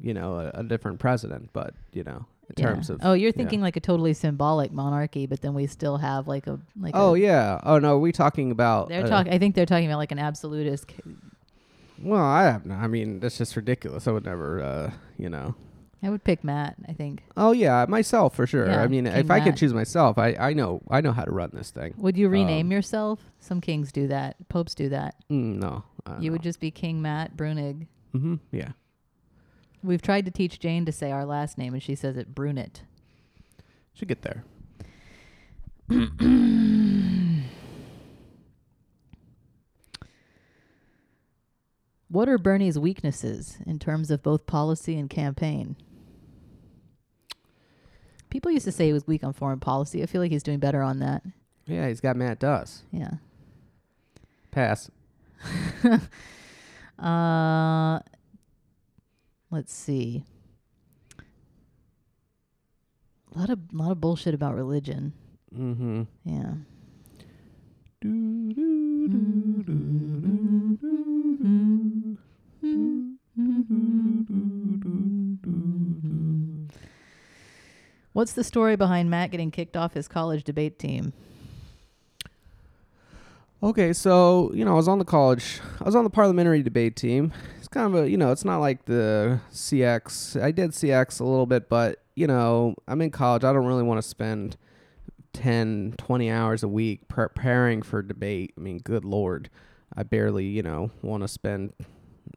you 0.00 0.12
know, 0.14 0.36
a, 0.38 0.60
a 0.60 0.62
different 0.64 0.98
president. 0.98 1.50
But, 1.52 1.74
you 1.92 2.02
know, 2.04 2.26
in 2.48 2.54
Yeah. 2.56 2.66
terms 2.72 2.90
of. 2.90 2.98
oh, 3.02 3.12
you're 3.12 3.28
yeah. 3.28 3.36
thinking 3.36 3.60
like 3.60 3.76
a 3.76 3.80
totally 3.80 4.12
symbolic 4.14 4.72
monarchy, 4.72 5.26
but 5.26 5.40
then 5.40 5.54
we 5.54 5.66
still 5.66 5.98
have 5.98 6.26
like 6.26 6.46
a 6.46 6.58
like. 6.80 6.94
Oh, 6.96 7.14
a, 7.14 7.18
yeah. 7.18 7.60
Oh, 7.64 7.78
no. 7.78 7.94
Are 7.94 7.98
we 7.98 8.10
talking 8.12 8.50
about. 8.50 8.88
They're 8.88 9.04
uh, 9.04 9.08
talking. 9.08 9.32
I 9.32 9.38
think 9.38 9.54
they're 9.54 9.66
talking 9.66 9.86
about 9.86 9.98
like 9.98 10.12
an 10.12 10.18
absolutist. 10.18 10.90
c- 10.90 11.14
Well, 12.02 12.20
I 12.24 12.42
have 12.44 12.66
no. 12.66 12.74
I 12.74 12.88
mean, 12.88 13.20
that's 13.20 13.38
just 13.38 13.54
ridiculous. 13.54 14.08
I 14.08 14.10
would 14.10 14.24
never, 14.24 14.60
uh, 14.60 14.90
you 15.16 15.28
know. 15.28 15.54
I 16.02 16.10
would 16.10 16.24
pick 16.24 16.42
Matt. 16.42 16.74
I 16.88 16.92
think. 16.92 17.22
Oh 17.36 17.52
yeah, 17.52 17.86
myself 17.88 18.34
for 18.34 18.46
sure. 18.46 18.66
Yeah, 18.68 18.82
I 18.82 18.88
mean, 18.88 19.04
King 19.04 19.14
if 19.16 19.30
I 19.30 19.38
could 19.40 19.56
choose 19.56 19.72
myself, 19.72 20.18
I, 20.18 20.34
I 20.38 20.52
know 20.52 20.82
I 20.90 21.00
know 21.00 21.12
how 21.12 21.24
to 21.24 21.30
run 21.30 21.50
this 21.52 21.70
thing. 21.70 21.94
Would 21.98 22.16
you 22.16 22.28
rename 22.28 22.66
Um, 22.66 22.72
yourself? 22.72 23.30
Some 23.40 23.60
kings 23.60 23.92
do 23.92 24.08
that. 24.08 24.36
Popes 24.48 24.74
do 24.74 24.88
that. 24.88 25.14
Mm, 25.30 25.60
no, 25.60 25.84
You 26.18 26.32
would 26.32 26.42
just 26.42 26.58
be 26.60 26.70
King 26.72 27.00
Matt 27.02 27.36
Bruenig. 27.36 27.86
hmm 28.12 28.34
Yeah, 28.50 28.72
We've 29.82 30.02
tried 30.02 30.24
to 30.24 30.30
teach 30.32 30.58
Jane 30.58 30.84
to 30.86 30.92
say 30.92 31.12
our 31.12 31.24
last 31.24 31.56
name, 31.58 31.72
and 31.72 31.82
she 31.82 31.94
says 31.94 32.16
it 32.16 32.34
Brunit. 32.34 32.80
should 33.94 34.08
get 34.08 34.22
there. 34.22 34.44
What 42.08 42.28
are 42.28 42.38
Bernie's 42.38 42.78
weaknesses 42.78 43.58
in 43.66 43.78
terms 43.78 44.10
of 44.10 44.22
both 44.22 44.46
policy 44.46 44.98
and 44.98 45.08
campaign? 45.08 45.76
People 48.32 48.50
used 48.50 48.64
to 48.64 48.72
say 48.72 48.86
he 48.86 48.94
was 48.94 49.06
weak 49.06 49.22
on 49.24 49.34
foreign 49.34 49.60
policy. 49.60 50.02
I 50.02 50.06
feel 50.06 50.22
like 50.22 50.30
he's 50.30 50.42
doing 50.42 50.58
better 50.58 50.80
on 50.80 51.00
that. 51.00 51.22
Yeah, 51.66 51.86
he's 51.88 52.00
got 52.00 52.16
Matt 52.16 52.38
Duss. 52.38 52.82
Yeah. 52.90 53.16
Pass. 54.50 54.90
Uh, 56.98 57.98
let's 59.50 59.72
see. 59.72 60.22
A 63.34 63.38
lot 63.38 63.50
of 63.50 63.58
lot 63.72 63.90
of 63.90 64.00
bullshit 64.00 64.34
about 64.34 64.54
religion. 64.54 65.12
Mm-hmm. 65.52 66.02
Yeah. 66.24 66.52
What's 78.12 78.32
the 78.32 78.44
story 78.44 78.76
behind 78.76 79.10
Matt 79.10 79.30
getting 79.30 79.50
kicked 79.50 79.76
off 79.76 79.94
his 79.94 80.06
college 80.06 80.44
debate 80.44 80.78
team? 80.78 81.12
Okay, 83.62 83.92
so 83.92 84.50
you 84.54 84.64
know, 84.64 84.72
I 84.72 84.76
was 84.76 84.88
on 84.88 84.98
the 84.98 85.04
college, 85.04 85.60
I 85.80 85.84
was 85.84 85.94
on 85.94 86.04
the 86.04 86.10
parliamentary 86.10 86.62
debate 86.62 86.96
team. 86.96 87.32
It's 87.58 87.68
kind 87.68 87.94
of 87.94 88.04
a, 88.04 88.10
you 88.10 88.16
know, 88.16 88.32
it's 88.32 88.44
not 88.44 88.58
like 88.58 88.84
the 88.86 89.40
CX. 89.52 90.40
I 90.42 90.50
did 90.50 90.72
CX 90.72 91.20
a 91.20 91.24
little 91.24 91.46
bit, 91.46 91.68
but 91.68 92.02
you 92.14 92.26
know, 92.26 92.74
I'm 92.86 93.00
in 93.00 93.10
college. 93.10 93.44
I 93.44 93.52
don't 93.52 93.64
really 93.64 93.84
want 93.84 94.02
to 94.02 94.06
spend 94.06 94.56
10, 95.32 95.94
20 95.96 96.30
hours 96.30 96.62
a 96.62 96.68
week 96.68 97.08
preparing 97.08 97.82
for 97.82 98.02
debate. 98.02 98.52
I 98.58 98.60
mean, 98.60 98.78
good 98.78 99.04
lord, 99.04 99.48
I 99.96 100.02
barely, 100.02 100.46
you 100.46 100.62
know, 100.62 100.90
want 101.00 101.22
to 101.22 101.28
spend 101.28 101.72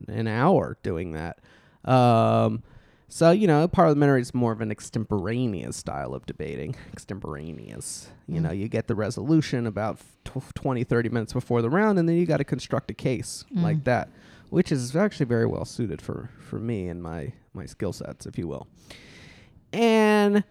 an 0.07 0.27
hour 0.27 0.77
doing 0.83 1.13
that. 1.13 1.39
Um, 1.83 2.63
so 3.07 3.31
you 3.31 3.47
know, 3.47 3.67
parliamentary 3.67 4.21
is 4.21 4.33
more 4.33 4.51
of 4.51 4.61
an 4.61 4.71
extemporaneous 4.71 5.75
style 5.77 6.13
of 6.13 6.25
debating. 6.25 6.75
Extemporaneous. 6.93 8.09
You 8.27 8.39
Mm. 8.39 8.43
know, 8.43 8.51
you 8.51 8.67
get 8.67 8.87
the 8.87 8.95
resolution 8.95 9.65
about 9.67 9.99
tw 10.23 10.53
20, 10.55 10.83
30 10.83 11.09
minutes 11.09 11.33
before 11.33 11.61
the 11.61 11.69
round, 11.69 11.99
and 11.99 12.07
then 12.09 12.15
you 12.17 12.25
got 12.25 12.37
to 12.37 12.43
construct 12.43 12.89
a 12.91 12.93
case 12.93 13.45
Mm. 13.55 13.61
like 13.63 13.83
that, 13.85 14.09
which 14.49 14.71
is 14.71 14.95
actually 14.95 15.27
very 15.27 15.45
well 15.45 15.65
suited 15.65 16.01
for 16.01 16.29
for 16.39 16.59
me 16.59 16.87
and 16.87 17.01
my 17.03 17.33
my 17.53 17.65
skill 17.65 17.93
sets, 17.93 18.25
if 18.25 18.37
you 18.37 18.47
will. 18.47 18.67
And 19.71 20.43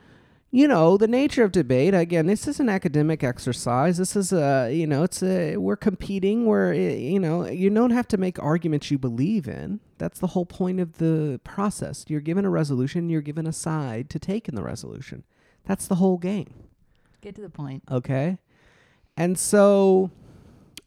you 0.55 0.69
know 0.69 0.97
the 0.97 1.09
nature 1.09 1.43
of 1.43 1.51
debate 1.51 1.95
again 1.95 2.27
this 2.27 2.47
is 2.47 2.61
an 2.61 2.69
academic 2.69 3.25
exercise. 3.25 3.99
This 3.99 4.15
is 4.15 4.33
a 4.33 4.71
you 4.73 4.87
know 4.87 5.03
it's 5.03 5.21
a 5.21 5.57
we're 5.57 5.75
competing 5.75 6.47
we're 6.47 6.73
eh, 6.73 6.95
you 6.95 7.19
know 7.19 7.45
you 7.49 7.71
don't 7.71 7.91
have 7.91 8.07
to 8.09 8.17
make 8.17 8.41
arguments 8.41 8.89
you 8.89 8.97
believe 8.97 9.49
in. 9.49 9.81
That's 9.99 10.21
the 10.21 10.29
whole 10.29 10.47
point 10.47 10.79
of 10.79 10.99
the 10.99 11.41
process. 11.43 12.05
You're 12.07 12.21
given 12.21 12.45
a 12.45 12.51
resolution 12.51 13.11
you're 13.11 13.21
given 13.21 13.49
a 13.49 13.53
side 13.53 14.09
to 14.11 14.21
take 14.21 14.49
in 14.49 14.55
the 14.55 14.63
resolution. 14.63 15.25
That's 15.65 15.89
the 15.89 15.97
whole 15.97 16.19
game. 16.19 16.55
Get 17.21 17.35
to 17.35 17.41
the 17.41 17.51
point. 17.51 17.83
okay? 17.91 18.39
And 19.17 19.37
so 19.37 20.13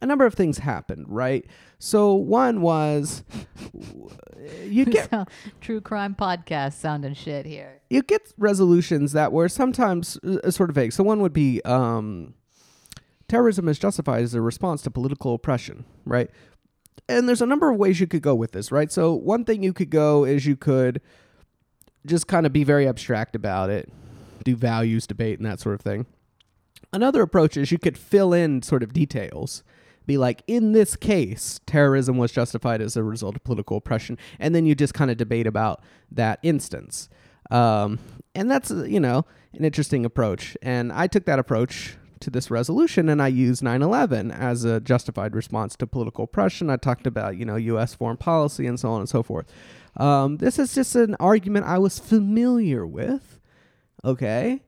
a 0.01 0.05
number 0.05 0.25
of 0.25 0.33
things 0.33 0.59
happened 0.59 1.05
right 1.07 1.45
so 1.79 2.13
one 2.13 2.61
was 2.61 3.23
you 4.65 4.85
get 4.85 5.09
So, 5.11 5.25
True 5.61 5.81
crime 5.81 6.15
podcast 6.15 6.73
sounding 6.73 7.13
shit 7.13 7.45
here. 7.45 7.81
you 7.89 8.01
get 8.01 8.33
resolutions 8.37 9.13
that 9.13 9.31
were 9.31 9.49
sometimes 9.49 10.17
uh, 10.17 10.51
sort 10.51 10.69
of 10.69 10.75
vague. 10.75 10.93
So 10.93 11.03
one 11.03 11.21
would 11.21 11.33
be 11.33 11.61
um, 11.63 12.33
terrorism 13.27 13.67
is 13.67 13.79
justified 13.79 14.23
as 14.23 14.33
a 14.33 14.41
response 14.41 14.81
to 14.83 14.91
political 14.91 15.33
oppression, 15.33 15.85
right? 16.05 16.29
And 17.09 17.27
there's 17.27 17.41
a 17.41 17.45
number 17.45 17.69
of 17.71 17.77
ways 17.77 17.99
you 17.99 18.07
could 18.07 18.21
go 18.21 18.35
with 18.35 18.51
this, 18.51 18.71
right? 18.71 18.91
So 18.91 19.13
one 19.13 19.45
thing 19.45 19.63
you 19.63 19.73
could 19.73 19.89
go 19.89 20.23
is 20.25 20.45
you 20.45 20.55
could 20.55 21.01
just 22.05 22.27
kind 22.27 22.45
of 22.45 22.53
be 22.53 22.63
very 22.63 22.87
abstract 22.87 23.35
about 23.35 23.69
it, 23.69 23.89
do 24.43 24.55
values 24.55 25.07
debate 25.07 25.39
and 25.39 25.45
that 25.45 25.59
sort 25.59 25.75
of 25.75 25.81
thing. 25.81 26.05
Another 26.93 27.21
approach 27.21 27.57
is 27.57 27.71
you 27.71 27.79
could 27.79 27.97
fill 27.97 28.33
in 28.33 28.61
sort 28.61 28.83
of 28.83 28.93
details. 28.93 29.63
Be 30.07 30.17
like, 30.17 30.41
in 30.47 30.71
this 30.71 30.95
case, 30.95 31.59
terrorism 31.67 32.17
was 32.17 32.31
justified 32.31 32.81
as 32.81 32.97
a 32.97 33.03
result 33.03 33.35
of 33.35 33.43
political 33.43 33.77
oppression. 33.77 34.17
And 34.39 34.55
then 34.55 34.65
you 34.65 34.73
just 34.73 34.93
kind 34.93 35.11
of 35.11 35.17
debate 35.17 35.45
about 35.45 35.83
that 36.11 36.39
instance. 36.41 37.09
Um, 37.51 37.99
and 38.33 38.49
that's, 38.49 38.71
uh, 38.71 38.83
you 38.83 38.99
know, 38.99 39.25
an 39.53 39.65
interesting 39.65 40.05
approach. 40.05 40.57
And 40.61 40.91
I 40.91 41.07
took 41.07 41.25
that 41.25 41.39
approach 41.39 41.97
to 42.19 42.29
this 42.29 42.49
resolution 42.49 43.09
and 43.09 43.21
I 43.21 43.27
used 43.27 43.61
9 43.61 43.81
11 43.81 44.31
as 44.31 44.63
a 44.63 44.79
justified 44.79 45.35
response 45.35 45.75
to 45.75 45.87
political 45.87 46.23
oppression. 46.23 46.69
I 46.69 46.77
talked 46.77 47.05
about, 47.05 47.37
you 47.37 47.45
know, 47.45 47.55
U.S. 47.55 47.93
foreign 47.93 48.17
policy 48.17 48.65
and 48.65 48.79
so 48.79 48.89
on 48.91 49.01
and 49.01 49.09
so 49.09 49.21
forth. 49.21 49.45
Um, 49.97 50.37
this 50.37 50.59
is 50.59 50.73
just 50.73 50.95
an 50.95 51.15
argument 51.19 51.65
I 51.65 51.77
was 51.77 51.99
familiar 51.99 52.85
with. 52.85 53.39
Okay. 54.03 54.63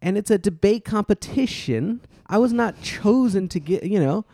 And 0.00 0.18
it's 0.18 0.30
a 0.30 0.38
debate 0.38 0.84
competition. 0.84 2.00
I 2.26 2.38
was 2.38 2.52
not 2.52 2.80
chosen 2.82 3.48
to 3.48 3.60
get, 3.60 3.84
you 3.84 4.00
know, 4.00 4.24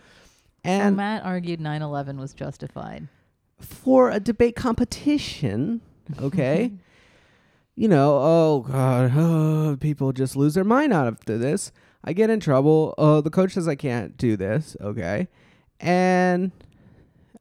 And 0.64 0.82
and 0.82 0.96
Matt 0.96 1.24
argued 1.24 1.60
9/11 1.60 2.18
was 2.18 2.34
justified. 2.34 3.08
for 3.60 4.10
a 4.10 4.20
debate 4.20 4.56
competition, 4.56 5.80
okay? 6.20 6.72
you 7.74 7.86
know, 7.88 8.18
oh 8.20 8.66
god, 8.68 9.12
oh, 9.16 9.76
people 9.80 10.12
just 10.12 10.34
lose 10.36 10.54
their 10.54 10.64
mind 10.64 10.92
out 10.92 11.06
of 11.06 11.24
this. 11.24 11.70
I 12.04 12.12
get 12.12 12.28
in 12.30 12.40
trouble. 12.40 12.94
Oh, 12.98 13.20
the 13.20 13.30
coach 13.30 13.52
says 13.52 13.68
I 13.68 13.74
can't 13.76 14.16
do 14.16 14.36
this, 14.36 14.76
okay? 14.80 15.28
And 15.80 16.50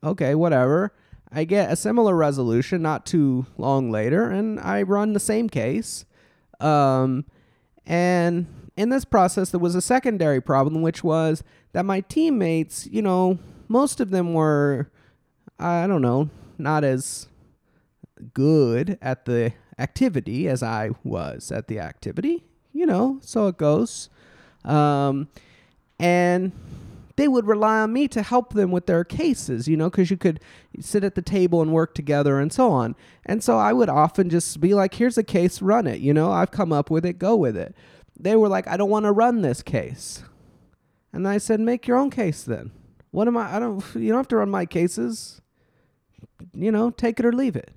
okay, 0.03 0.35
whatever. 0.35 0.93
I 1.31 1.43
get 1.43 1.71
a 1.71 1.75
similar 1.75 2.15
resolution 2.15 2.81
not 2.81 3.05
too 3.05 3.45
long 3.57 3.91
later 3.91 4.29
and 4.29 4.59
I 4.59 4.81
run 4.83 5.13
the 5.13 5.19
same 5.19 5.49
case. 5.49 6.05
Um 6.59 7.25
and 7.85 8.45
in 8.75 8.89
this 8.89 9.05
process 9.05 9.49
there 9.49 9.59
was 9.59 9.75
a 9.75 9.81
secondary 9.81 10.39
problem 10.41 10.81
which 10.81 11.03
was 11.03 11.43
that 11.77 11.85
my 11.85 12.01
teammates, 12.01 12.87
you 12.87 13.03
know, 13.03 13.37
most 13.67 13.99
of 13.99 14.09
them 14.09 14.33
were 14.33 14.89
I 15.59 15.85
don't 15.85 16.01
know, 16.01 16.31
not 16.57 16.83
as 16.83 17.27
good 18.33 18.97
at 18.99 19.25
the 19.25 19.53
activity 19.77 20.47
as 20.47 20.63
I 20.63 20.89
was 21.03 21.51
at 21.51 21.67
the 21.67 21.77
activity, 21.79 22.43
you 22.73 22.87
know, 22.87 23.19
so 23.21 23.45
it 23.45 23.57
goes. 23.57 24.09
Um, 24.65 25.27
and 25.99 26.51
they 27.15 27.27
would 27.27 27.45
rely 27.45 27.81
on 27.81 27.93
me 27.93 28.07
to 28.07 28.23
help 28.23 28.53
them 28.53 28.71
with 28.71 28.87
their 28.87 29.03
cases, 29.03 29.67
you 29.67 29.77
know, 29.77 29.91
because 29.91 30.09
you 30.09 30.17
could 30.17 30.39
sit 30.79 31.03
at 31.03 31.13
the 31.13 31.21
table 31.21 31.61
and 31.61 31.71
work 31.71 31.93
together 31.93 32.39
and 32.39 32.51
so 32.51 32.71
on. 32.71 32.95
And 33.23 33.43
so 33.43 33.59
I 33.59 33.71
would 33.71 33.89
often 33.89 34.31
just 34.31 34.59
be 34.59 34.73
like, 34.73 34.95
here's 34.95 35.19
a 35.19 35.23
case, 35.23 35.61
run 35.61 35.85
it, 35.85 35.99
you 35.99 36.11
know, 36.11 36.31
I've 36.31 36.49
come 36.49 36.73
up 36.73 36.89
with 36.89 37.05
it, 37.05 37.19
go 37.19 37.35
with 37.35 37.55
it. 37.55 37.75
They 38.19 38.35
were 38.35 38.49
like, 38.49 38.67
I 38.67 38.77
don't 38.77 38.89
want 38.89 39.05
to 39.05 39.11
run 39.11 39.43
this 39.43 39.61
case. 39.61 40.23
And 41.17 41.27
I 41.27 41.39
said, 41.39 41.59
make 41.59 41.87
your 41.87 41.97
own 41.97 42.11
case 42.11 42.43
then. 42.43 42.69
What 43.09 43.27
am 43.27 43.35
I? 43.37 43.55
I 43.55 43.59
don't, 43.59 43.83
you 43.95 44.09
don't 44.09 44.17
have 44.17 44.27
to 44.27 44.35
run 44.35 44.51
my 44.51 44.67
cases. 44.67 45.41
You 46.53 46.71
know, 46.71 46.91
take 46.91 47.19
it 47.19 47.25
or 47.25 47.33
leave 47.33 47.55
it. 47.55 47.71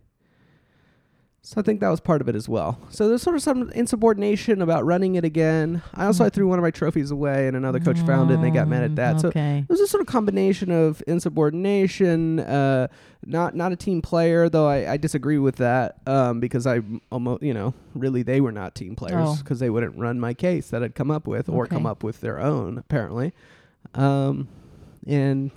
So 1.42 1.59
I 1.59 1.64
think 1.64 1.81
that 1.81 1.88
was 1.88 2.00
part 2.00 2.20
of 2.20 2.29
it 2.29 2.37
as 2.37 2.50
well. 2.50 2.79
So 2.90 3.09
there's 3.09 3.22
sort 3.22 3.35
of 3.35 3.40
some 3.42 3.70
insubordination 3.70 4.61
about 4.61 4.85
running 4.85 5.14
it 5.14 5.24
again. 5.24 5.81
I 5.94 6.05
also 6.05 6.22
I 6.24 6.29
threw 6.29 6.46
one 6.46 6.59
of 6.59 6.62
my 6.62 6.70
trophies 6.70 7.11
away, 7.11 7.48
and 7.48 7.57
another 7.57 7.81
coach 7.81 7.98
found 8.00 8.31
it, 8.31 8.35
and 8.35 8.44
they 8.44 8.50
got 8.50 8.68
mad 8.68 8.83
at 8.83 8.96
that. 8.96 9.20
So 9.22 9.29
Okay. 9.29 9.61
it 9.66 9.68
was 9.72 9.81
a 9.81 9.87
sort 9.87 10.03
of 10.03 10.07
combination 10.07 10.70
of 10.70 11.03
insubordination, 11.07 12.40
uh, 12.40 12.88
not 13.24 13.57
not 13.57 13.72
a 13.72 13.76
team 13.76 14.03
player, 14.03 14.50
though 14.50 14.68
I, 14.68 14.92
I 14.92 14.96
disagree 14.98 15.38
with 15.38 15.57
that 15.57 15.96
um, 16.07 16.40
because 16.40 16.66
I 16.66 16.81
almost 17.11 17.42
you 17.42 17.55
know 17.55 17.72
really 17.94 18.22
they 18.22 18.42
were 18.42 18.53
not 18.53 18.74
team 18.74 18.94
players 18.94 19.14
Oh. 19.29 19.37
because 19.38 19.61
they 19.61 19.70
wouldn't 19.70 19.96
run 19.96 20.20
my 20.20 20.35
case 20.35 20.68
that 20.70 20.83
I'd 20.83 20.94
come 20.94 21.11
up 21.11 21.26
with 21.26 21.48
or 21.48 21.66
come 21.66 21.87
up 21.87 22.05
with 22.05 22.20
their 22.20 22.38
own 22.38 22.76
apparently, 22.76 23.33
um, 23.94 24.46
and 25.07 25.50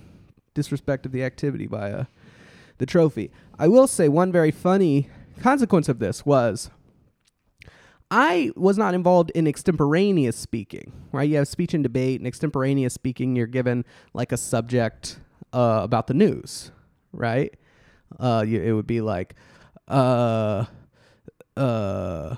disrespect 0.54 1.04
of 1.04 1.12
the 1.12 1.22
activity 1.24 1.66
by 1.66 1.92
uh, 1.92 2.04
the 2.78 2.86
trophy. 2.86 3.30
I 3.58 3.68
will 3.68 3.86
say 3.86 4.08
one 4.08 4.32
very 4.32 4.50
funny 4.50 5.08
consequence 5.40 5.88
of 5.88 5.98
this 5.98 6.24
was 6.24 6.70
I 8.10 8.52
was 8.54 8.78
not 8.78 8.94
involved 8.94 9.30
in 9.34 9.46
extemporaneous 9.46 10.36
speaking, 10.36 10.92
right? 11.10 11.28
You 11.28 11.36
have 11.36 11.48
speech 11.48 11.74
and 11.74 11.82
debate, 11.82 12.20
and 12.20 12.26
extemporaneous 12.26 12.94
speaking, 12.94 13.34
you're 13.34 13.46
given 13.46 13.84
like 14.12 14.30
a 14.30 14.36
subject 14.36 15.18
uh, 15.52 15.80
about 15.82 16.06
the 16.06 16.14
news, 16.14 16.70
right? 17.12 17.52
Uh, 18.20 18.44
you, 18.46 18.62
it 18.62 18.72
would 18.72 18.86
be 18.86 19.00
like, 19.00 19.34
uh, 19.88 20.66
uh, 21.56 22.36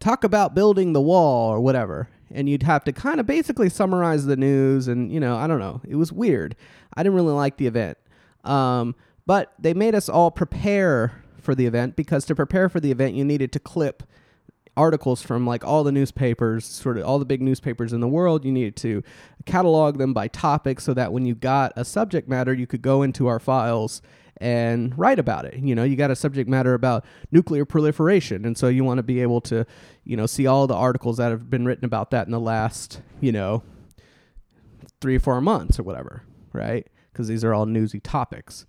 talk 0.00 0.24
about 0.24 0.54
building 0.54 0.92
the 0.92 1.00
wall 1.00 1.52
or 1.52 1.60
whatever. 1.60 2.08
And 2.30 2.48
you'd 2.48 2.62
have 2.62 2.84
to 2.84 2.92
kind 2.92 3.20
of 3.20 3.26
basically 3.26 3.70
summarize 3.70 4.26
the 4.26 4.36
news, 4.36 4.86
and 4.86 5.10
you 5.10 5.18
know, 5.18 5.36
I 5.36 5.46
don't 5.46 5.58
know. 5.58 5.80
It 5.88 5.96
was 5.96 6.12
weird. 6.12 6.56
I 6.94 7.02
didn't 7.02 7.16
really 7.16 7.32
like 7.32 7.56
the 7.56 7.66
event. 7.66 7.96
Um, 8.44 8.94
but 9.26 9.52
they 9.58 9.74
made 9.74 9.94
us 9.94 10.08
all 10.08 10.30
prepare 10.30 11.22
for 11.48 11.54
the 11.54 11.64
event 11.64 11.96
because 11.96 12.26
to 12.26 12.34
prepare 12.34 12.68
for 12.68 12.78
the 12.78 12.90
event, 12.90 13.14
you 13.14 13.24
needed 13.24 13.52
to 13.52 13.58
clip 13.58 14.02
articles 14.76 15.22
from 15.22 15.46
like 15.46 15.64
all 15.64 15.82
the 15.82 15.90
newspapers, 15.90 16.66
sort 16.66 16.98
of 16.98 17.06
all 17.06 17.18
the 17.18 17.24
big 17.24 17.40
newspapers 17.40 17.94
in 17.94 18.02
the 18.02 18.06
world. 18.06 18.44
You 18.44 18.52
needed 18.52 18.76
to 18.76 19.02
catalog 19.46 19.96
them 19.96 20.12
by 20.12 20.28
topic 20.28 20.78
so 20.78 20.92
that 20.92 21.10
when 21.10 21.24
you 21.24 21.34
got 21.34 21.72
a 21.74 21.86
subject 21.86 22.28
matter, 22.28 22.52
you 22.52 22.66
could 22.66 22.82
go 22.82 23.02
into 23.02 23.28
our 23.28 23.38
files 23.38 24.02
and 24.36 24.92
write 24.98 25.18
about 25.18 25.46
it. 25.46 25.54
You 25.54 25.74
know, 25.74 25.84
you 25.84 25.96
got 25.96 26.10
a 26.10 26.16
subject 26.16 26.50
matter 26.50 26.74
about 26.74 27.06
nuclear 27.32 27.64
proliferation, 27.64 28.44
and 28.44 28.58
so 28.58 28.68
you 28.68 28.84
want 28.84 28.98
to 28.98 29.02
be 29.02 29.22
able 29.22 29.40
to, 29.40 29.64
you 30.04 30.18
know, 30.18 30.26
see 30.26 30.46
all 30.46 30.66
the 30.66 30.74
articles 30.74 31.16
that 31.16 31.30
have 31.30 31.48
been 31.48 31.64
written 31.64 31.86
about 31.86 32.10
that 32.10 32.26
in 32.26 32.30
the 32.30 32.38
last, 32.38 33.00
you 33.22 33.32
know, 33.32 33.62
three 35.00 35.16
or 35.16 35.20
four 35.20 35.40
months 35.40 35.78
or 35.78 35.82
whatever, 35.82 36.24
right? 36.52 36.86
Because 37.10 37.26
these 37.26 37.42
are 37.42 37.54
all 37.54 37.64
newsy 37.64 38.00
topics. 38.00 38.66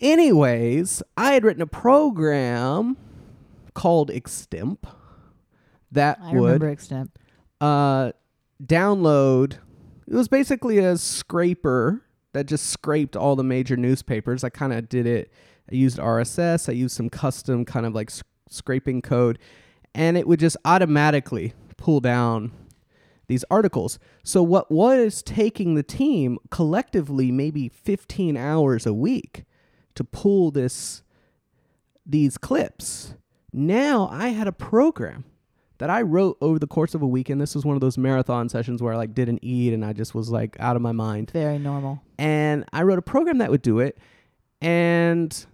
Anyways, 0.00 1.02
I 1.16 1.32
had 1.32 1.44
written 1.44 1.62
a 1.62 1.66
program 1.66 2.96
called 3.74 4.10
Extemp 4.10 4.78
that 5.92 6.18
I 6.22 6.32
would 6.32 6.44
remember 6.44 6.68
extent. 6.70 7.10
uh, 7.60 8.12
download. 8.64 9.58
It 10.08 10.14
was 10.14 10.28
basically 10.28 10.78
a 10.78 10.96
scraper 10.96 12.02
that 12.32 12.46
just 12.46 12.66
scraped 12.66 13.14
all 13.16 13.36
the 13.36 13.44
major 13.44 13.76
newspapers. 13.76 14.42
I 14.42 14.48
kind 14.48 14.72
of 14.72 14.88
did 14.88 15.06
it. 15.06 15.30
I 15.70 15.74
used 15.74 15.98
RSS. 15.98 16.68
I 16.68 16.72
used 16.72 16.96
some 16.96 17.10
custom 17.10 17.64
kind 17.64 17.84
of 17.86 17.94
like 17.94 18.10
s- 18.10 18.22
scraping 18.48 19.02
code, 19.02 19.38
and 19.94 20.16
it 20.16 20.26
would 20.26 20.40
just 20.40 20.56
automatically 20.64 21.52
pull 21.76 22.00
down 22.00 22.52
these 23.28 23.44
articles. 23.50 23.98
So 24.24 24.42
what 24.42 24.70
was 24.70 25.22
taking 25.22 25.74
the 25.74 25.82
team 25.84 26.38
collectively 26.50 27.30
maybe 27.30 27.68
15 27.68 28.36
hours 28.36 28.86
a 28.86 28.92
week 28.94 29.44
to 30.00 30.04
pull 30.04 30.50
this 30.50 31.02
these 32.06 32.38
clips. 32.38 33.14
Now 33.52 34.08
I 34.10 34.28
had 34.28 34.46
a 34.46 34.52
program 34.52 35.24
that 35.78 35.90
I 35.90 36.02
wrote 36.02 36.36
over 36.40 36.58
the 36.58 36.66
course 36.66 36.94
of 36.94 37.02
a 37.02 37.06
weekend. 37.06 37.40
This 37.40 37.54
was 37.54 37.64
one 37.64 37.74
of 37.76 37.80
those 37.80 37.96
marathon 37.96 38.48
sessions 38.48 38.82
where 38.82 38.92
I 38.92 38.96
like 38.96 39.14
didn't 39.14 39.40
eat 39.42 39.72
and 39.72 39.84
I 39.84 39.92
just 39.92 40.14
was 40.14 40.30
like 40.30 40.56
out 40.60 40.76
of 40.76 40.82
my 40.82 40.92
mind. 40.92 41.30
Very 41.30 41.58
normal. 41.58 42.02
And 42.18 42.64
I 42.72 42.82
wrote 42.82 42.98
a 42.98 43.02
program 43.02 43.38
that 43.38 43.50
would 43.50 43.62
do 43.62 43.78
it. 43.78 43.98
And 44.60 45.46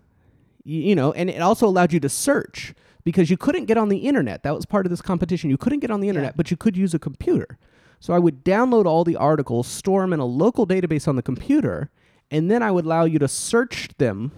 you 0.64 0.94
know, 0.96 1.12
and 1.12 1.30
it 1.30 1.40
also 1.40 1.66
allowed 1.66 1.92
you 1.92 2.00
to 2.00 2.08
search 2.08 2.74
because 3.04 3.30
you 3.30 3.36
couldn't 3.36 3.66
get 3.66 3.76
on 3.76 3.88
the 3.88 3.98
internet. 3.98 4.42
That 4.42 4.54
was 4.54 4.66
part 4.66 4.84
of 4.84 4.90
this 4.90 5.00
competition. 5.02 5.48
You 5.48 5.56
couldn't 5.56 5.78
get 5.78 5.92
on 5.92 6.00
the 6.00 6.08
internet, 6.08 6.32
Yeah. 6.32 6.36
but 6.36 6.50
you 6.50 6.56
could 6.56 6.76
use 6.76 6.92
a 6.92 6.98
computer. 6.98 7.56
So 8.00 8.12
I 8.14 8.18
would 8.18 8.44
download 8.44 8.84
all 8.84 9.04
the 9.04 9.14
articles, 9.16 9.66
store 9.68 10.00
them 10.02 10.12
in 10.12 10.18
a 10.20 10.24
local 10.24 10.66
database 10.66 11.06
on 11.06 11.14
the 11.16 11.22
computer, 11.22 11.88
and 12.30 12.50
then 12.50 12.62
I 12.62 12.70
would 12.70 12.84
allow 12.84 13.04
you 13.04 13.18
to 13.20 13.28
search 13.28 13.88
them 13.98 14.32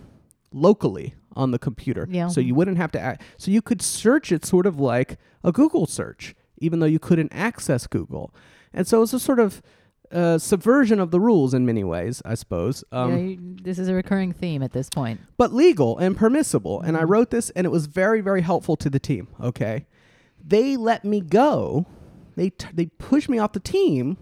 locally 0.53 1.15
on 1.35 1.51
the 1.53 1.59
computer. 1.59 2.07
Yeah. 2.11 2.29
So 2.29 2.41
you 2.41 2.55
wouldn't 2.55 2.77
have 2.79 2.91
to 2.93 3.01
act. 3.01 3.23
So 3.37 3.51
you 3.51 3.63
could 3.63 3.81
search 3.83 4.33
it 4.33 4.45
sort 4.45 4.67
of 4.67 4.81
like 4.81 5.19
a 5.45 5.53
Google 5.53 5.87
search, 5.87 6.35
even 6.59 6.81
though 6.81 6.87
you 6.87 6.99
couldn't 6.99 7.33
access 7.33 7.87
Google. 7.87 8.35
And 8.73 8.87
so 8.87 9.03
it's 9.03 9.13
a 9.13 9.21
sort 9.21 9.39
of 9.41 9.63
uh, 10.11 10.39
subversion 10.39 11.01
of 11.01 11.11
the 11.11 11.21
rules 11.21 11.53
in 11.55 11.67
many 11.67 11.85
ways, 11.85 12.23
I 12.25 12.35
suppose. 12.35 12.83
Um, 12.93 13.11
yeah, 13.11 13.17
you, 13.19 13.57
this 13.63 13.79
is 13.79 13.89
a 13.89 13.95
recurring 13.95 14.33
theme 14.33 14.63
at 14.63 14.73
this 14.73 14.89
point. 14.89 15.21
but 15.37 15.53
legal 15.53 15.99
and 15.99 16.17
permissible. 16.17 16.81
And 16.81 16.97
I 16.97 17.03
Mhm. 17.03 17.09
wrote 17.11 17.31
this, 17.31 17.51
and 17.51 17.67
it 17.67 17.71
was 17.71 17.87
very, 17.87 18.21
very 18.23 18.41
helpful 18.41 18.75
to 18.77 18.89
the 18.91 18.99
team. 18.99 19.29
Okay, 19.41 19.87
they 20.43 20.77
let 20.79 21.05
me 21.05 21.21
go. 21.21 21.85
They 22.37 22.51
t- 22.51 22.69
they 22.73 22.87
pushed 22.87 23.29
me 23.29 23.39
off 23.39 23.53
the 23.53 23.61
team 23.61 24.17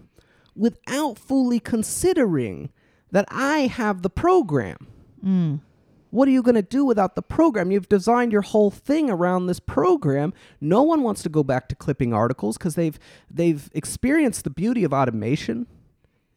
without 0.55 1.17
fully 1.17 1.59
considering 1.61 2.69
that 3.11 3.25
I 3.29 3.67
have 3.67 4.01
the 4.01 4.09
program. 4.09 4.87
Mm. 5.25 5.59
What 6.09 6.27
are 6.27 6.31
you 6.31 6.41
going 6.41 6.55
to 6.55 6.61
do 6.61 6.85
without 6.85 7.15
the 7.15 7.21
program? 7.21 7.69
You've 7.69 7.89
designed 7.89 8.31
your 8.31 8.41
whole 8.41 8.71
thing 8.71 9.09
around 9.09 9.47
this 9.47 9.59
program. 9.59 10.33
No 10.61 10.81
one 10.81 11.03
wants 11.03 11.21
to 11.23 11.29
go 11.29 11.43
back 11.43 11.67
to 11.69 11.75
clipping 11.75 12.13
articles 12.13 12.57
because 12.57 12.75
they've 12.75 12.97
they've 13.29 13.69
experienced 13.73 14.43
the 14.43 14.49
beauty 14.49 14.83
of 14.83 14.93
automation, 14.93 15.67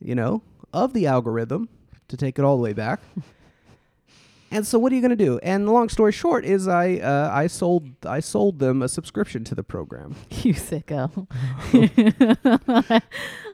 you 0.01 0.15
know, 0.15 0.43
of 0.73 0.93
the 0.93 1.07
algorithm 1.07 1.69
to 2.09 2.17
take 2.17 2.39
it 2.39 2.45
all 2.45 2.57
the 2.57 2.63
way 2.63 2.73
back. 2.73 3.01
and 4.51 4.67
so, 4.67 4.79
what 4.79 4.91
are 4.93 4.97
you 4.97 5.01
going 5.01 5.17
to 5.17 5.25
do? 5.25 5.39
And 5.43 5.69
the 5.69 5.73
long 5.73 5.89
story 5.89 6.13
short 6.13 6.45
is, 6.45 6.67
I 6.67 6.97
uh, 6.97 7.31
I 7.33 7.47
sold 7.47 7.89
I 8.05 8.19
sold 8.19 8.59
them 8.59 8.83
a 8.83 8.89
subscription 8.89 9.45
to 9.45 9.55
the 9.55 9.65
program. 9.65 10.17
You 10.43 10.55
sicko. 10.55 11.29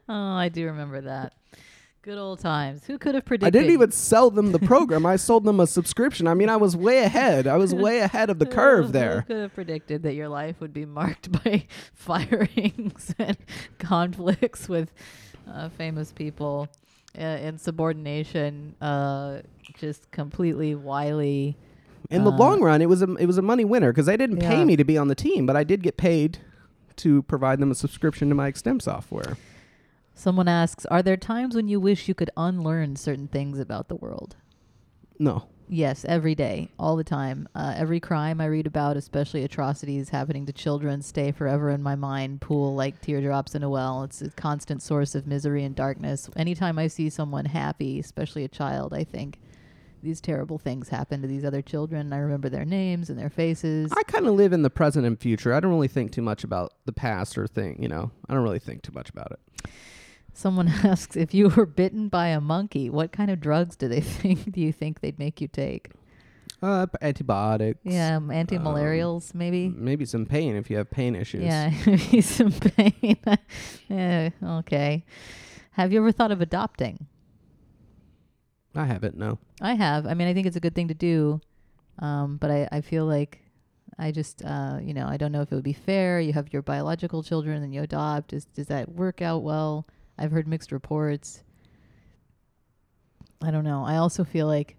oh, 0.08 0.14
I 0.14 0.48
do 0.48 0.66
remember 0.66 1.02
that. 1.02 1.34
Good 2.06 2.18
old 2.18 2.38
times. 2.38 2.84
Who 2.86 2.98
could 2.98 3.16
have 3.16 3.24
predicted? 3.24 3.48
I 3.48 3.58
didn't 3.58 3.72
even 3.74 3.90
sell 3.90 4.30
them 4.30 4.52
the 4.52 4.60
program. 4.60 5.04
I 5.04 5.16
sold 5.16 5.42
them 5.42 5.58
a 5.58 5.66
subscription. 5.66 6.28
I 6.28 6.34
mean, 6.34 6.48
I 6.48 6.54
was 6.54 6.76
way 6.76 6.98
ahead. 6.98 7.48
I 7.48 7.56
was 7.56 7.74
way 7.74 7.98
ahead 7.98 8.30
of 8.30 8.38
the 8.38 8.46
curve 8.46 8.92
there. 8.92 9.22
Who 9.22 9.26
could 9.26 9.36
have 9.38 9.54
predicted 9.56 10.04
that 10.04 10.14
your 10.14 10.28
life 10.28 10.60
would 10.60 10.72
be 10.72 10.84
marked 10.84 11.32
by 11.44 11.66
firings 11.94 13.12
and 13.18 13.36
conflicts 13.78 14.68
with 14.68 14.92
uh, 15.52 15.68
famous 15.70 16.12
people, 16.12 16.68
uh, 17.18 17.22
insubordination, 17.22 18.76
uh, 18.80 19.40
just 19.76 20.08
completely 20.12 20.76
wily. 20.76 21.56
In 22.08 22.22
the 22.22 22.30
Uh, 22.30 22.36
long 22.36 22.60
run, 22.62 22.82
it 22.82 22.88
was 22.88 23.02
a 23.02 23.12
it 23.16 23.26
was 23.26 23.36
a 23.36 23.42
money 23.42 23.64
winner 23.64 23.90
because 23.92 24.06
they 24.06 24.16
didn't 24.16 24.38
pay 24.38 24.64
me 24.64 24.76
to 24.76 24.84
be 24.84 24.96
on 24.96 25.08
the 25.08 25.16
team, 25.16 25.44
but 25.44 25.56
I 25.56 25.64
did 25.64 25.82
get 25.82 25.96
paid 25.96 26.38
to 26.98 27.22
provide 27.24 27.58
them 27.58 27.72
a 27.72 27.74
subscription 27.74 28.28
to 28.28 28.36
my 28.36 28.48
Extemp 28.48 28.80
software. 28.80 29.36
Someone 30.16 30.48
asks, 30.48 30.84
"Are 30.86 31.02
there 31.02 31.16
times 31.16 31.54
when 31.54 31.68
you 31.68 31.78
wish 31.78 32.08
you 32.08 32.14
could 32.14 32.30
unlearn 32.36 32.96
certain 32.96 33.28
things 33.28 33.60
about 33.60 33.86
the 33.88 33.94
world?" 33.94 34.34
No, 35.18 35.44
Yes, 35.68 36.04
every 36.08 36.36
day, 36.36 36.68
all 36.78 36.94
the 36.94 37.02
time. 37.02 37.48
Uh, 37.54 37.74
every 37.76 37.98
crime 37.98 38.40
I 38.40 38.46
read 38.46 38.68
about, 38.68 38.96
especially 38.96 39.42
atrocities 39.42 40.10
happening 40.10 40.46
to 40.46 40.52
children, 40.52 41.02
stay 41.02 41.32
forever 41.32 41.70
in 41.70 41.82
my 41.82 41.96
mind, 41.96 42.40
pool 42.40 42.76
like 42.76 43.00
teardrops 43.00 43.56
in 43.56 43.64
a 43.64 43.68
well. 43.68 44.04
It's 44.04 44.22
a 44.22 44.30
constant 44.30 44.80
source 44.80 45.16
of 45.16 45.26
misery 45.26 45.64
and 45.64 45.74
darkness. 45.74 46.30
Anytime 46.36 46.78
I 46.78 46.86
see 46.86 47.10
someone 47.10 47.46
happy, 47.46 47.98
especially 47.98 48.44
a 48.44 48.48
child, 48.48 48.94
I 48.94 49.02
think 49.02 49.40
these 50.02 50.20
terrible 50.20 50.58
things 50.58 50.90
happen 50.90 51.20
to 51.22 51.26
these 51.26 51.44
other 51.44 51.62
children. 51.62 52.12
I 52.12 52.18
remember 52.18 52.48
their 52.48 52.64
names 52.64 53.10
and 53.10 53.18
their 53.18 53.30
faces. 53.30 53.92
I 53.96 54.04
kind 54.04 54.28
of 54.28 54.34
live 54.34 54.52
in 54.52 54.62
the 54.62 54.70
present 54.70 55.04
and 55.04 55.18
future. 55.18 55.52
I 55.52 55.58
don't 55.58 55.72
really 55.72 55.88
think 55.88 56.12
too 56.12 56.22
much 56.22 56.44
about 56.44 56.74
the 56.84 56.92
past 56.92 57.36
or 57.36 57.48
thing. 57.48 57.82
You 57.82 57.88
know, 57.88 58.12
I 58.28 58.34
don't 58.34 58.44
really 58.44 58.60
think 58.60 58.82
too 58.82 58.92
much 58.92 59.10
about 59.10 59.32
it. 59.32 59.68
Someone 60.36 60.68
asks 60.84 61.16
if 61.16 61.32
you 61.32 61.48
were 61.48 61.64
bitten 61.64 62.08
by 62.10 62.28
a 62.28 62.42
monkey, 62.42 62.90
what 62.90 63.10
kind 63.10 63.30
of 63.30 63.40
drugs 63.40 63.74
do 63.74 63.88
they 63.88 64.00
think 64.02 64.52
do 64.52 64.60
you 64.60 64.70
think 64.70 65.00
they'd 65.00 65.18
make 65.18 65.40
you 65.40 65.48
take? 65.48 65.90
Uh, 66.62 66.86
antibiotics. 67.00 67.80
Yeah, 67.84 68.16
um, 68.16 68.30
anti-malarials 68.30 69.34
maybe. 69.34 69.68
Maybe 69.68 70.04
some 70.04 70.26
pain 70.26 70.54
if 70.54 70.68
you 70.68 70.76
have 70.76 70.90
pain 70.90 71.16
issues. 71.16 71.44
Yeah, 71.44 71.72
maybe 71.86 72.20
some 72.20 72.52
pain. 72.52 73.16
yeah, 73.88 74.30
okay. 74.42 75.06
Have 75.72 75.90
you 75.90 76.00
ever 76.00 76.12
thought 76.12 76.30
of 76.30 76.42
adopting? 76.42 77.06
I 78.74 78.84
haven't. 78.84 79.16
No. 79.16 79.38
I 79.62 79.74
have. 79.74 80.06
I 80.06 80.12
mean, 80.12 80.28
I 80.28 80.34
think 80.34 80.46
it's 80.46 80.56
a 80.56 80.60
good 80.60 80.74
thing 80.74 80.88
to 80.88 80.94
do, 80.94 81.40
um, 81.98 82.36
but 82.36 82.50
I, 82.50 82.68
I 82.70 82.80
feel 82.82 83.06
like 83.06 83.40
I 83.98 84.12
just, 84.12 84.42
uh, 84.44 84.80
you 84.82 84.92
know, 84.92 85.06
I 85.06 85.16
don't 85.16 85.32
know 85.32 85.40
if 85.40 85.50
it 85.50 85.54
would 85.54 85.64
be 85.64 85.72
fair. 85.72 86.20
You 86.20 86.34
have 86.34 86.52
your 86.52 86.60
biological 86.60 87.22
children 87.22 87.62
and 87.62 87.74
you 87.74 87.82
adopt. 87.82 88.28
Does, 88.28 88.44
does 88.44 88.66
that 88.66 88.90
work 88.90 89.22
out 89.22 89.42
well? 89.42 89.86
I've 90.18 90.32
heard 90.32 90.48
mixed 90.48 90.72
reports. 90.72 91.42
I 93.42 93.50
don't 93.50 93.64
know. 93.64 93.84
I 93.84 93.96
also 93.96 94.24
feel 94.24 94.46
like 94.46 94.76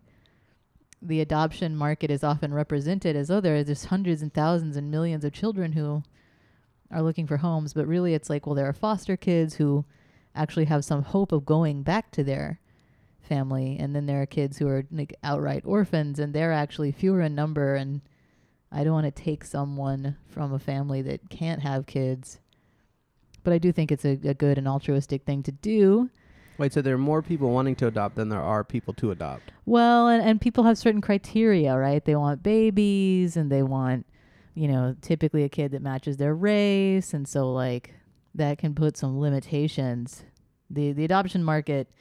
the 1.01 1.21
adoption 1.21 1.75
market 1.75 2.09
is 2.09 2.23
often 2.23 2.53
represented 2.53 3.15
as 3.15 3.29
oh 3.29 3.39
there 3.39 3.55
are 3.55 3.63
just 3.63 3.85
hundreds 3.85 4.21
and 4.21 4.33
thousands 4.33 4.75
and 4.75 4.89
millions 4.89 5.23
of 5.23 5.31
children 5.31 5.73
who 5.73 6.01
are 6.91 7.03
looking 7.03 7.27
for 7.27 7.37
homes 7.37 7.73
but 7.73 7.85
really 7.85 8.13
it's 8.13 8.29
like 8.29 8.45
well 8.47 8.55
there 8.55 8.67
are 8.67 8.73
foster 8.73 9.15
kids 9.15 9.55
who 9.55 9.85
actually 10.33 10.65
have 10.65 10.83
some 10.83 11.03
hope 11.03 11.31
of 11.31 11.45
going 11.45 11.83
back 11.83 12.09
to 12.11 12.23
their 12.23 12.59
family 13.21 13.77
and 13.79 13.95
then 13.95 14.05
there 14.05 14.21
are 14.21 14.25
kids 14.25 14.57
who 14.57 14.67
are 14.67 14.85
like 14.91 15.13
outright 15.23 15.61
orphans 15.65 16.17
and 16.17 16.33
they're 16.33 16.53
actually 16.53 16.91
fewer 16.91 17.21
in 17.21 17.35
number 17.35 17.75
and 17.75 18.01
I 18.71 18.83
don't 18.83 18.93
want 18.93 19.05
to 19.05 19.23
take 19.23 19.45
someone 19.45 20.17
from 20.27 20.51
a 20.51 20.59
family 20.59 21.01
that 21.03 21.29
can't 21.29 21.61
have 21.61 21.85
kids 21.85 22.39
but 23.47 23.53
I 23.53 23.59
do 23.59 23.71
think 23.71 23.93
it's 23.93 24.03
a, 24.03 24.19
a 24.25 24.33
good 24.33 24.57
and 24.57 24.67
altruistic 24.67 25.23
thing 25.23 25.41
to 25.43 25.53
do 25.53 26.09
Wait, 26.57 26.73
so 26.73 26.81
there 26.81 26.95
are 26.95 26.97
more 26.97 27.21
people 27.21 27.51
wanting 27.51 27.75
to 27.75 27.87
adopt 27.87 28.15
than 28.15 28.27
there 28.27 28.41
are 28.41 28.63
people 28.63 28.93
to 28.95 29.11
adopt. 29.11 29.51
Well, 29.65 30.07
and, 30.07 30.27
and 30.27 30.41
people 30.41 30.63
have 30.63 30.77
certain 30.77 31.01
criteria, 31.01 31.77
right? 31.77 32.03
They 32.03 32.15
want 32.15 32.41
babies 32.41 33.37
and 33.37 33.51
they 33.51 33.61
want, 33.61 34.07
you 34.55 34.67
know, 34.67 34.95
typically 35.01 35.43
a 35.43 35.49
kid 35.49 35.71
that 35.71 35.81
matches 35.81 36.17
their 36.17 36.33
race. 36.33 37.13
And 37.13 37.27
so, 37.27 37.53
like, 37.53 37.93
that 38.33 38.57
can 38.57 38.73
put 38.73 38.97
some 38.97 39.19
limitations. 39.19 40.23
The, 40.69 40.93
the 40.93 41.05
adoption 41.05 41.43
market, 41.43 41.91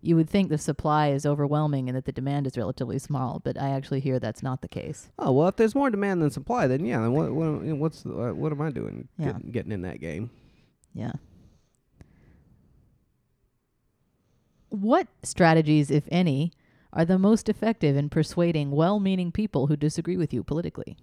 you 0.00 0.16
would 0.16 0.30
think 0.30 0.48
the 0.48 0.56
supply 0.56 1.08
is 1.08 1.26
overwhelming 1.26 1.88
and 1.88 1.96
that 1.96 2.06
the 2.06 2.12
demand 2.12 2.46
is 2.46 2.56
relatively 2.56 2.98
small, 2.98 3.40
but 3.44 3.60
I 3.60 3.68
actually 3.68 4.00
hear 4.00 4.18
that's 4.18 4.42
not 4.42 4.62
the 4.62 4.68
case. 4.68 5.10
Oh 5.18 5.32
well, 5.32 5.48
if 5.48 5.56
there's 5.56 5.74
more 5.74 5.90
demand 5.90 6.22
than 6.22 6.30
supply, 6.30 6.66
then 6.66 6.86
yeah. 6.86 7.00
Then 7.00 7.12
what? 7.12 7.32
what 7.32 7.62
what's 7.76 8.02
the, 8.02 8.10
uh, 8.12 8.32
what 8.32 8.50
am 8.50 8.62
I 8.62 8.70
doing? 8.70 9.08
Yeah. 9.18 9.32
Getting, 9.32 9.50
getting 9.50 9.72
in 9.72 9.82
that 9.82 10.00
game. 10.00 10.30
Yeah. 10.96 11.12
What 14.70 15.08
strategies, 15.22 15.90
if 15.90 16.04
any, 16.10 16.52
are 16.92 17.04
the 17.04 17.18
most 17.18 17.48
effective 17.50 17.96
in 17.96 18.08
persuading 18.08 18.70
well 18.70 18.98
meaning 18.98 19.30
people 19.30 19.66
who 19.66 19.76
disagree 19.76 20.16
with 20.16 20.32
you 20.32 20.42
politically? 20.42 20.96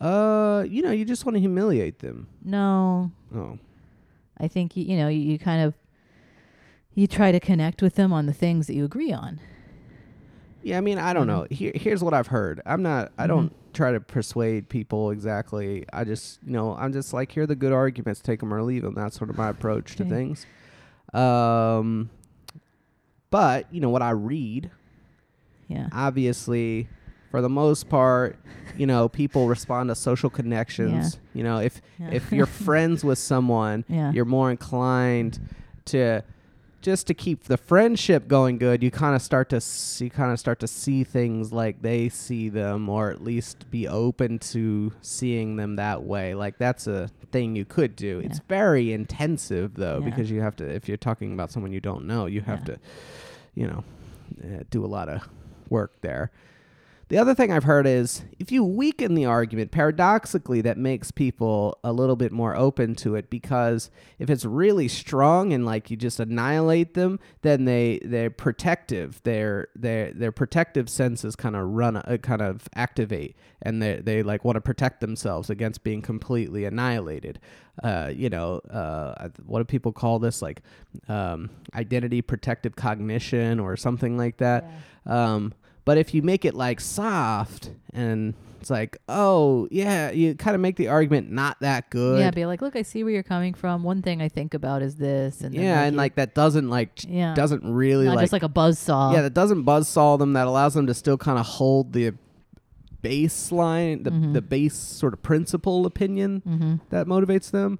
Uh, 0.00 0.64
you 0.66 0.82
know, 0.82 0.90
you 0.90 1.04
just 1.04 1.26
want 1.26 1.36
to 1.36 1.40
humiliate 1.40 1.98
them. 2.00 2.26
No, 2.42 3.12
Oh, 3.34 3.58
I 4.38 4.48
think 4.48 4.76
you, 4.76 4.84
you 4.84 4.96
know 4.96 5.08
you, 5.08 5.20
you 5.20 5.38
kind 5.38 5.62
of 5.62 5.74
you 6.94 7.06
try 7.06 7.30
to 7.32 7.38
connect 7.38 7.82
with 7.82 7.94
them 7.94 8.12
on 8.12 8.26
the 8.26 8.32
things 8.32 8.66
that 8.66 8.74
you 8.74 8.84
agree 8.84 9.12
on. 9.12 9.40
Yeah. 10.62 10.78
I 10.78 10.80
mean, 10.80 10.98
I 10.98 11.12
don't 11.12 11.24
Mhm. 11.24 11.26
know. 11.28 11.46
Here, 11.50 11.72
here's 11.74 12.02
what 12.02 12.14
I've 12.14 12.28
heard. 12.28 12.60
I'm 12.66 12.82
not. 12.82 13.12
I 13.18 13.24
Mhm. 13.24 13.28
don't 13.28 13.52
try 13.74 13.92
to 13.92 14.00
persuade 14.00 14.68
people 14.68 15.10
exactly. 15.10 15.84
I 15.92 16.04
just, 16.04 16.40
you 16.44 16.52
know, 16.52 16.74
I'm 16.76 16.92
just 16.92 17.12
like, 17.12 17.32
here 17.32 17.44
are 17.44 17.46
the 17.46 17.56
good 17.56 17.72
arguments. 17.72 18.20
Take 18.20 18.40
them 18.40 18.52
or 18.52 18.62
leave 18.62 18.82
them. 18.82 18.94
That's 18.94 19.16
sort 19.16 19.30
of 19.30 19.38
my 19.38 19.48
approach 19.48 19.96
to 19.96 20.04
things. 20.04 20.46
Um, 21.14 22.10
but 23.30 23.66
you 23.72 23.80
know 23.80 23.90
what 23.90 24.02
I 24.02 24.10
read. 24.10 24.70
Yeah. 25.68 25.88
obviously 25.92 26.86
for 27.30 27.40
the 27.40 27.48
most 27.48 27.88
part 27.88 28.36
you 28.76 28.86
know 28.86 29.08
people 29.08 29.48
respond 29.48 29.88
to 29.88 29.94
social 29.94 30.28
connections 30.28 31.14
Yeah. 31.32 31.38
you 31.38 31.42
know 31.44 31.58
if 31.60 31.80
Yeah. 31.98 32.08
if 32.10 32.30
you're 32.30 32.44
friends 32.44 33.02
with 33.02 33.16
someone 33.32 33.86
Yeah. 33.88 34.12
you're 34.12 34.26
more 34.26 34.50
inclined 34.50 35.38
to 35.86 36.22
just 36.82 37.06
to 37.06 37.14
keep 37.14 37.44
the 37.44 37.56
friendship 37.56 38.28
going 38.28 38.58
good 38.58 38.82
you 38.82 38.90
kind 38.90 39.14
of 39.16 39.22
start 39.22 39.48
to 39.48 39.60
see 39.60 40.10
kind 40.10 40.32
of 40.32 40.38
start 40.38 40.58
to 40.58 40.66
see 40.66 41.04
things 41.04 41.52
like 41.52 41.80
they 41.82 42.08
see 42.08 42.48
them 42.48 42.88
or 42.88 43.10
at 43.10 43.22
least 43.22 43.70
be 43.70 43.86
open 43.88 44.38
to 44.38 44.92
seeing 45.00 45.56
them 45.56 45.76
that 45.76 46.02
way 46.02 46.34
like 46.34 46.58
that's 46.58 46.86
a 46.86 47.08
thing 47.30 47.56
you 47.56 47.64
could 47.64 47.96
do 47.96 48.18
it's 48.18 48.40
very 48.48 48.92
intensive 48.92 49.74
though 49.74 50.00
Yeah. 50.02 50.10
because 50.10 50.30
you 50.30 50.40
have 50.42 50.56
to 50.56 50.68
if 50.68 50.88
you're 50.88 50.96
talking 50.98 51.32
about 51.32 51.50
someone 51.50 51.72
you 51.72 51.80
don't 51.80 52.04
know 52.06 52.26
you 52.26 52.40
have 52.42 52.60
Yeah. 52.60 52.74
to 52.74 52.78
you 53.54 53.66
know 53.68 53.84
uh, 54.44 54.64
do 54.70 54.84
a 54.84 54.86
lot 54.88 55.08
of 55.08 55.28
work 55.68 55.92
there. 56.02 56.30
The 57.12 57.18
other 57.18 57.34
thing 57.34 57.52
I've 57.52 57.64
heard 57.64 57.86
is 57.86 58.22
if 58.38 58.50
you 58.50 58.64
weaken 58.64 59.14
the 59.14 59.26
argument, 59.26 59.70
paradoxically, 59.70 60.62
that 60.62 60.78
makes 60.78 61.10
people 61.10 61.78
a 61.84 61.92
little 61.92 62.16
bit 62.16 62.32
more 62.32 62.56
open 62.56 62.94
to 62.94 63.16
it 63.16 63.28
because 63.28 63.90
if 64.18 64.30
it's 64.30 64.46
really 64.46 64.88
strong 64.88 65.52
and 65.52 65.66
like 65.66 65.90
you 65.90 65.98
just 65.98 66.20
annihilate 66.20 66.94
them, 66.94 67.20
then 67.42 67.66
they 67.66 68.00
they're 68.02 68.30
protective. 68.30 69.22
Their 69.24 69.68
their 69.76 70.10
their 70.14 70.32
protective 70.32 70.88
senses 70.88 71.36
kind 71.36 71.54
of 71.54 71.68
run 71.68 71.98
uh, 71.98 72.16
kind 72.22 72.40
of 72.40 72.66
activate 72.74 73.36
and 73.60 73.82
they 73.82 73.96
they 73.96 74.22
like 74.22 74.42
want 74.42 74.56
to 74.56 74.62
protect 74.62 75.02
themselves 75.02 75.50
against 75.50 75.84
being 75.84 76.00
completely 76.00 76.64
annihilated. 76.64 77.38
Uh, 77.82 78.10
you 78.10 78.30
know, 78.30 78.56
uh, 78.70 79.28
what 79.44 79.58
do 79.58 79.64
people 79.66 79.92
call 79.92 80.18
this? 80.18 80.40
Like 80.40 80.62
um, 81.08 81.50
identity 81.74 82.22
protective 82.22 82.74
cognition 82.74 83.60
or 83.60 83.76
something 83.76 84.16
like 84.16 84.38
that. 84.38 84.64
Um, 85.04 85.52
but 85.84 85.98
if 85.98 86.14
you 86.14 86.22
make 86.22 86.44
it 86.44 86.54
like 86.54 86.80
soft 86.80 87.70
and 87.92 88.34
it's 88.60 88.70
like, 88.70 88.96
oh 89.08 89.66
yeah, 89.72 90.12
you 90.12 90.36
kind 90.36 90.54
of 90.54 90.60
make 90.60 90.76
the 90.76 90.86
argument 90.88 91.32
not 91.32 91.58
that 91.60 91.90
good. 91.90 92.20
Yeah, 92.20 92.30
be 92.30 92.46
like, 92.46 92.62
look, 92.62 92.76
I 92.76 92.82
see 92.82 93.02
where 93.02 93.12
you're 93.12 93.24
coming 93.24 93.54
from. 93.54 93.82
One 93.82 94.02
thing 94.02 94.22
I 94.22 94.28
think 94.28 94.54
about 94.54 94.82
is 94.82 94.94
this, 94.96 95.40
and 95.40 95.52
yeah, 95.52 95.82
and 95.82 95.94
you- 95.94 95.98
like 95.98 96.14
that 96.14 96.34
doesn't 96.34 96.68
like 96.68 96.94
ch- 96.94 97.06
yeah, 97.06 97.34
doesn't 97.34 97.64
really 97.64 98.04
not 98.06 98.14
like, 98.16 98.22
just 98.22 98.32
like 98.32 98.44
a 98.44 98.48
buzz 98.48 98.78
saw. 98.78 99.12
yeah 99.12 99.22
that 99.22 99.34
doesn't 99.34 99.64
buzzsaw 99.64 100.16
them. 100.18 100.34
That 100.34 100.46
allows 100.46 100.74
them 100.74 100.86
to 100.86 100.94
still 100.94 101.18
kind 101.18 101.38
of 101.40 101.46
hold 101.46 101.92
the 101.92 102.12
baseline, 103.02 104.04
the 104.04 104.10
Mhm. 104.10 104.32
the 104.32 104.42
base 104.42 104.74
sort 104.76 105.12
of 105.12 105.22
principle 105.22 105.84
opinion 105.86 106.42
mm-hmm. 106.46 106.74
that 106.90 107.06
motivates 107.06 107.50
them. 107.50 107.78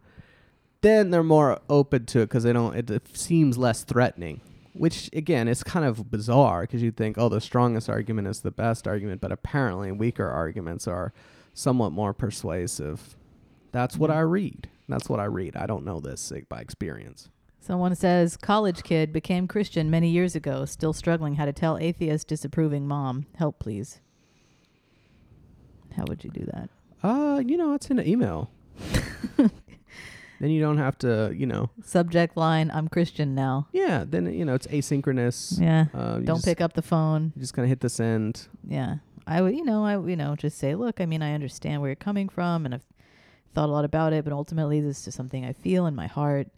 Then 0.80 1.10
they're 1.10 1.22
more 1.22 1.60
open 1.70 2.06
to 2.06 2.20
it 2.22 2.24
because 2.24 2.42
they 2.42 2.52
don't. 2.52 2.74
It, 2.74 2.90
it 2.90 3.16
seems 3.16 3.56
less 3.56 3.84
threatening. 3.84 4.40
Which 4.74 5.10
again 5.12 5.48
is 5.48 5.62
kind 5.62 5.84
of 5.84 6.10
bizarre 6.10 6.62
because 6.62 6.82
you'd 6.82 6.96
think, 6.96 7.18
oh, 7.18 7.28
the 7.28 7.40
strongest 7.40 7.90
argument 7.90 8.28
is 8.28 8.40
the 8.40 8.50
best 8.50 8.88
argument, 8.88 9.20
but 9.20 9.30
apparently 9.30 9.92
weaker 9.92 10.28
arguments 10.28 10.88
are 10.88 11.12
somewhat 11.52 11.92
more 11.92 12.14
persuasive. 12.14 13.16
That's 13.72 13.96
what 13.96 14.10
I 14.10 14.20
read. 14.20 14.68
That's 14.88 15.08
what 15.08 15.20
I 15.20 15.24
read. 15.24 15.56
I 15.56 15.66
don't 15.66 15.84
know 15.84 16.00
this 16.00 16.32
by 16.48 16.60
experience. 16.60 17.28
Someone 17.60 17.94
says, 17.94 18.36
college 18.36 18.82
kid 18.82 19.12
became 19.12 19.46
Christian 19.46 19.88
many 19.88 20.08
years 20.08 20.34
ago, 20.34 20.64
still 20.64 20.92
struggling 20.92 21.36
how 21.36 21.44
to 21.44 21.52
tell 21.52 21.78
atheist 21.78 22.26
disapproving 22.26 22.88
mom. 22.88 23.26
Help, 23.36 23.60
please. 23.60 24.00
How 25.96 26.04
would 26.08 26.24
you 26.24 26.30
do 26.30 26.44
that? 26.52 26.70
Uh, 27.02 27.42
you 27.44 27.56
know, 27.56 27.74
it's 27.74 27.88
in 27.88 27.98
an 27.98 28.06
email. 28.06 28.50
then 30.42 30.50
you 30.50 30.60
don't 30.60 30.78
have 30.78 30.98
to, 30.98 31.32
you 31.32 31.46
know, 31.46 31.70
Subject 31.84 32.36
line, 32.36 32.68
I'm 32.74 32.88
Christian 32.88 33.32
now. 33.32 33.68
yeah. 33.72 34.04
Then 34.04 34.34
you 34.34 34.44
know 34.44 34.54
it's 34.54 34.66
asynchronous. 34.66 35.60
Yeah. 35.60 35.86
Uh, 35.94 36.18
Don't 36.18 36.38
just, 36.38 36.44
pick 36.44 36.60
up 36.60 36.72
the 36.72 36.82
phone. 36.82 37.32
You 37.36 37.42
just 37.42 37.54
kind 37.54 37.64
of 37.64 37.68
hit 37.68 37.78
the 37.78 37.88
send. 37.88 38.48
Yeah. 38.66 38.96
I 39.24 39.40
would, 39.40 39.54
you 39.54 39.64
know, 39.64 39.84
I, 39.84 39.92
you 40.04 40.16
know, 40.16 40.34
just 40.34 40.58
say, 40.58 40.74
look, 40.74 41.00
I 41.00 41.06
mean, 41.06 41.22
I 41.22 41.34
understand 41.34 41.80
where 41.80 41.90
you're 41.90 41.94
coming 41.94 42.28
from 42.28 42.64
and 42.64 42.74
I've 42.74 42.84
thought 43.54 43.68
a 43.68 43.72
lot 43.72 43.84
about 43.84 44.12
it, 44.12 44.24
but 44.24 44.32
ultimately 44.32 44.80
this 44.80 44.98
is 44.98 45.04
just 45.04 45.16
something 45.16 45.44
I 45.44 45.52
feel 45.52 45.86
in 45.86 45.94
my 45.94 46.08
heart 46.08 46.48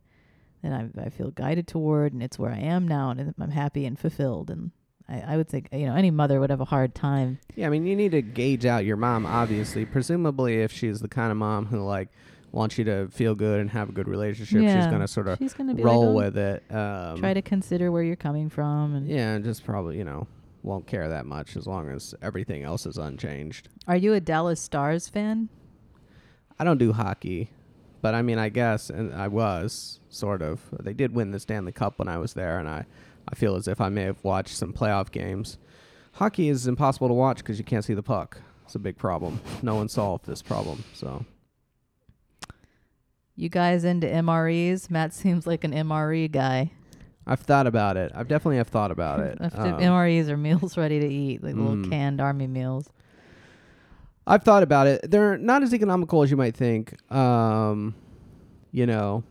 and 0.62 0.74
I, 0.74 1.02
I 1.02 1.10
feel 1.10 1.30
guided 1.30 1.68
toward 1.68 2.14
and 2.14 2.22
it's 2.22 2.38
where 2.38 2.50
I 2.50 2.60
am 2.60 2.88
now 2.88 3.10
and 3.10 3.34
I'm 3.38 3.50
happy 3.50 3.84
and 3.84 3.98
fulfilled. 3.98 4.48
And 4.48 4.70
I, 5.10 5.34
I 5.34 5.36
would 5.36 5.50
think, 5.50 5.68
you 5.72 5.84
know, 5.84 5.94
any 5.94 6.10
mother 6.10 6.40
would 6.40 6.48
have 6.48 6.62
a 6.62 6.64
hard 6.64 6.94
time. 6.94 7.38
Yeah, 7.54 7.66
I 7.66 7.68
mean, 7.68 7.86
you 7.86 7.96
need 7.96 8.12
to 8.12 8.22
gauge 8.22 8.64
out 8.64 8.86
your 8.86 8.96
mom, 8.96 9.26
obviously. 9.26 9.84
Presumably, 9.84 10.62
if 10.62 10.72
she's 10.72 11.00
the 11.00 11.08
kind 11.08 11.30
of 11.30 11.36
mom 11.36 11.66
who 11.66 11.82
like 11.82 12.08
wants 12.54 12.78
you 12.78 12.84
to 12.84 13.08
feel 13.08 13.34
good 13.34 13.60
and 13.60 13.70
have 13.70 13.88
a 13.88 13.92
good 13.92 14.08
relationship, 14.08 14.60
she's 14.60 14.86
gonna 14.86 15.08
sort 15.08 15.28
of 15.28 15.38
She's 15.38 15.54
be 15.54 15.82
roll 15.82 16.00
like, 16.00 16.08
oh, 16.08 16.12
with 16.12 16.38
it. 16.38 16.64
Um, 16.74 17.18
try 17.18 17.34
to 17.34 17.42
consider 17.42 17.90
where 17.90 18.02
you're 18.02 18.16
coming 18.16 18.48
from. 18.48 18.94
And 18.94 19.08
yeah, 19.08 19.32
and 19.34 19.44
just 19.44 19.64
probably 19.64 19.98
you 19.98 20.04
know 20.04 20.26
won't 20.62 20.86
care 20.86 21.08
that 21.08 21.26
much 21.26 21.56
as 21.56 21.66
long 21.66 21.90
as 21.90 22.14
everything 22.22 22.62
else 22.62 22.86
is 22.86 22.96
unchanged. 22.96 23.68
are 23.86 23.96
you 23.96 24.14
a 24.14 24.20
Dallas 24.20 24.60
Stars 24.60 25.08
fan? 25.08 25.48
I 26.58 26.64
don't 26.64 26.78
do 26.78 26.92
hockey, 26.92 27.50
but 28.00 28.14
I 28.14 28.22
mean, 28.22 28.38
I 28.38 28.48
guess, 28.48 28.88
and 28.88 29.12
I 29.12 29.28
was 29.28 30.00
sort 30.08 30.40
of. 30.40 30.60
They 30.80 30.92
did 30.92 31.12
win 31.14 31.32
the 31.32 31.40
Stanley 31.40 31.72
Cup 31.72 31.98
when 31.98 32.08
I 32.08 32.18
was 32.18 32.34
there, 32.34 32.58
and 32.58 32.68
I, 32.68 32.86
I 33.28 33.34
feel 33.34 33.56
as 33.56 33.66
if 33.66 33.80
I 33.80 33.88
may 33.88 34.02
have 34.02 34.22
watched 34.22 34.56
some 34.56 34.72
playoff 34.72 35.10
games. 35.10 35.58
Hockey 36.12 36.48
is 36.48 36.68
impossible 36.68 37.08
to 37.08 37.14
watch 37.14 37.38
because 37.38 37.58
you 37.58 37.64
can't 37.64 37.84
see 37.84 37.94
the 37.94 38.02
puck. 38.02 38.38
It's 38.64 38.76
a 38.76 38.78
big 38.78 38.96
problem. 38.96 39.40
No 39.62 39.74
one 39.74 39.88
solved 39.88 40.26
this 40.26 40.40
problem, 40.40 40.84
so. 40.94 41.26
You 43.36 43.48
guys 43.48 43.84
into 43.84 44.06
MREs? 44.06 44.90
Matt 44.90 45.12
seems 45.12 45.46
like 45.46 45.64
an 45.64 45.72
MRE 45.72 46.30
guy. 46.30 46.70
I've 47.26 47.40
thought 47.40 47.66
about 47.66 47.96
it. 47.96 48.12
I've 48.14 48.28
definitely 48.28 48.58
have 48.58 48.68
thought 48.68 48.90
about 48.90 49.20
it. 49.20 49.38
Um, 49.40 49.50
MREs 49.80 50.28
are 50.28 50.36
meals 50.36 50.76
ready 50.76 51.00
to 51.00 51.06
eat, 51.06 51.42
like 51.42 51.54
little 51.54 51.76
Mm. 51.76 51.90
canned 51.90 52.20
army 52.20 52.46
meals. 52.46 52.88
I've 54.26 54.42
thought 54.42 54.62
about 54.62 54.86
it. 54.86 55.10
They're 55.10 55.36
not 55.36 55.62
as 55.62 55.74
economical 55.74 56.22
as 56.22 56.30
you 56.30 56.36
might 56.36 56.56
think. 56.56 56.94
Um, 57.12 57.94
you 58.72 58.86
know, 58.86 59.22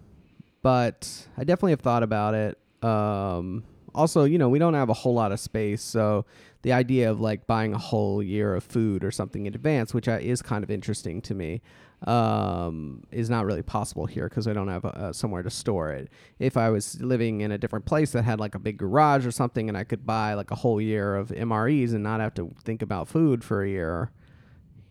but 0.61 1.27
I 1.37 1.43
definitely 1.43 1.71
have 1.71 1.81
thought 1.81 2.03
about 2.03 2.35
it. 2.35 2.57
Um, 2.83 3.63
also, 3.95 4.23
you 4.25 4.37
know, 4.37 4.49
we 4.49 4.59
don't 4.59 4.73
have 4.75 4.89
a 4.89 4.93
whole 4.93 5.13
lot 5.13 5.31
of 5.31 5.39
space, 5.39 5.81
so 5.81 6.25
the 6.63 6.73
idea 6.73 7.09
of 7.11 7.19
like 7.19 7.45
buying 7.47 7.73
a 7.73 7.77
whole 7.77 8.21
year 8.23 8.55
of 8.55 8.63
food 8.63 9.03
or 9.03 9.11
something 9.11 9.45
in 9.45 9.53
advance, 9.53 9.93
which 9.93 10.07
uh, 10.07 10.17
is 10.21 10.41
kind 10.41 10.63
of 10.63 10.71
interesting 10.71 11.21
to 11.21 11.33
me, 11.35 11.61
um, 12.05 13.03
is 13.11 13.29
not 13.29 13.45
really 13.45 13.61
possible 13.61 14.05
here 14.05 14.27
because 14.27 14.47
I 14.47 14.53
don't 14.53 14.67
have 14.67 14.85
uh, 14.85 15.13
somewhere 15.13 15.43
to 15.43 15.49
store 15.49 15.91
it. 15.91 16.09
If 16.39 16.57
I 16.57 16.69
was 16.69 16.99
living 17.01 17.41
in 17.41 17.51
a 17.51 17.57
different 17.57 17.85
place 17.85 18.11
that 18.11 18.23
had 18.23 18.39
like 18.39 18.55
a 18.55 18.59
big 18.59 18.77
garage 18.77 19.25
or 19.25 19.31
something, 19.31 19.69
and 19.69 19.77
I 19.77 19.83
could 19.83 20.05
buy 20.05 20.33
like 20.33 20.51
a 20.51 20.55
whole 20.55 20.81
year 20.81 21.15
of 21.15 21.29
MREs 21.29 21.93
and 21.93 22.03
not 22.03 22.19
have 22.19 22.33
to 22.35 22.53
think 22.63 22.81
about 22.81 23.07
food 23.07 23.43
for 23.43 23.63
a 23.63 23.69
year, 23.69 24.11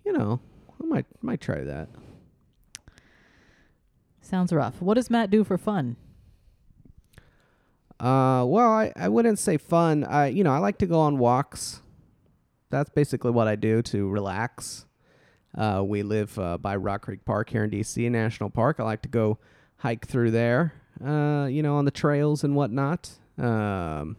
you 0.04 0.12
know, 0.12 0.40
I 0.82 0.86
might 0.86 1.06
might 1.20 1.40
try 1.40 1.62
that. 1.62 1.88
Sounds 4.20 4.52
rough. 4.52 4.80
What 4.80 4.94
does 4.94 5.10
Matt 5.10 5.30
do 5.30 5.44
for 5.44 5.58
fun? 5.58 5.96
Uh, 8.00 8.44
well, 8.46 8.72
I, 8.72 8.92
I 8.96 9.08
wouldn't 9.08 9.38
say 9.38 9.58
fun. 9.58 10.04
I 10.04 10.28
you 10.28 10.42
know 10.42 10.52
I 10.52 10.58
like 10.58 10.78
to 10.78 10.86
go 10.86 10.98
on 10.98 11.18
walks. 11.18 11.82
That's 12.70 12.88
basically 12.88 13.32
what 13.32 13.48
I 13.48 13.56
do 13.56 13.82
to 13.82 14.08
relax. 14.08 14.86
Uh, 15.56 15.82
we 15.84 16.02
live 16.02 16.38
uh, 16.38 16.58
by 16.58 16.76
Rock 16.76 17.02
Creek 17.02 17.24
Park 17.24 17.50
here 17.50 17.64
in 17.64 17.70
DC 17.70 18.10
National 18.10 18.50
Park. 18.50 18.80
I 18.80 18.84
like 18.84 19.02
to 19.02 19.08
go 19.08 19.38
hike 19.78 20.06
through 20.06 20.30
there. 20.30 20.74
Uh, 21.04 21.46
you 21.46 21.62
know, 21.62 21.76
on 21.76 21.84
the 21.84 21.90
trails 21.90 22.44
and 22.44 22.54
whatnot. 22.54 23.10
Um, 23.38 24.16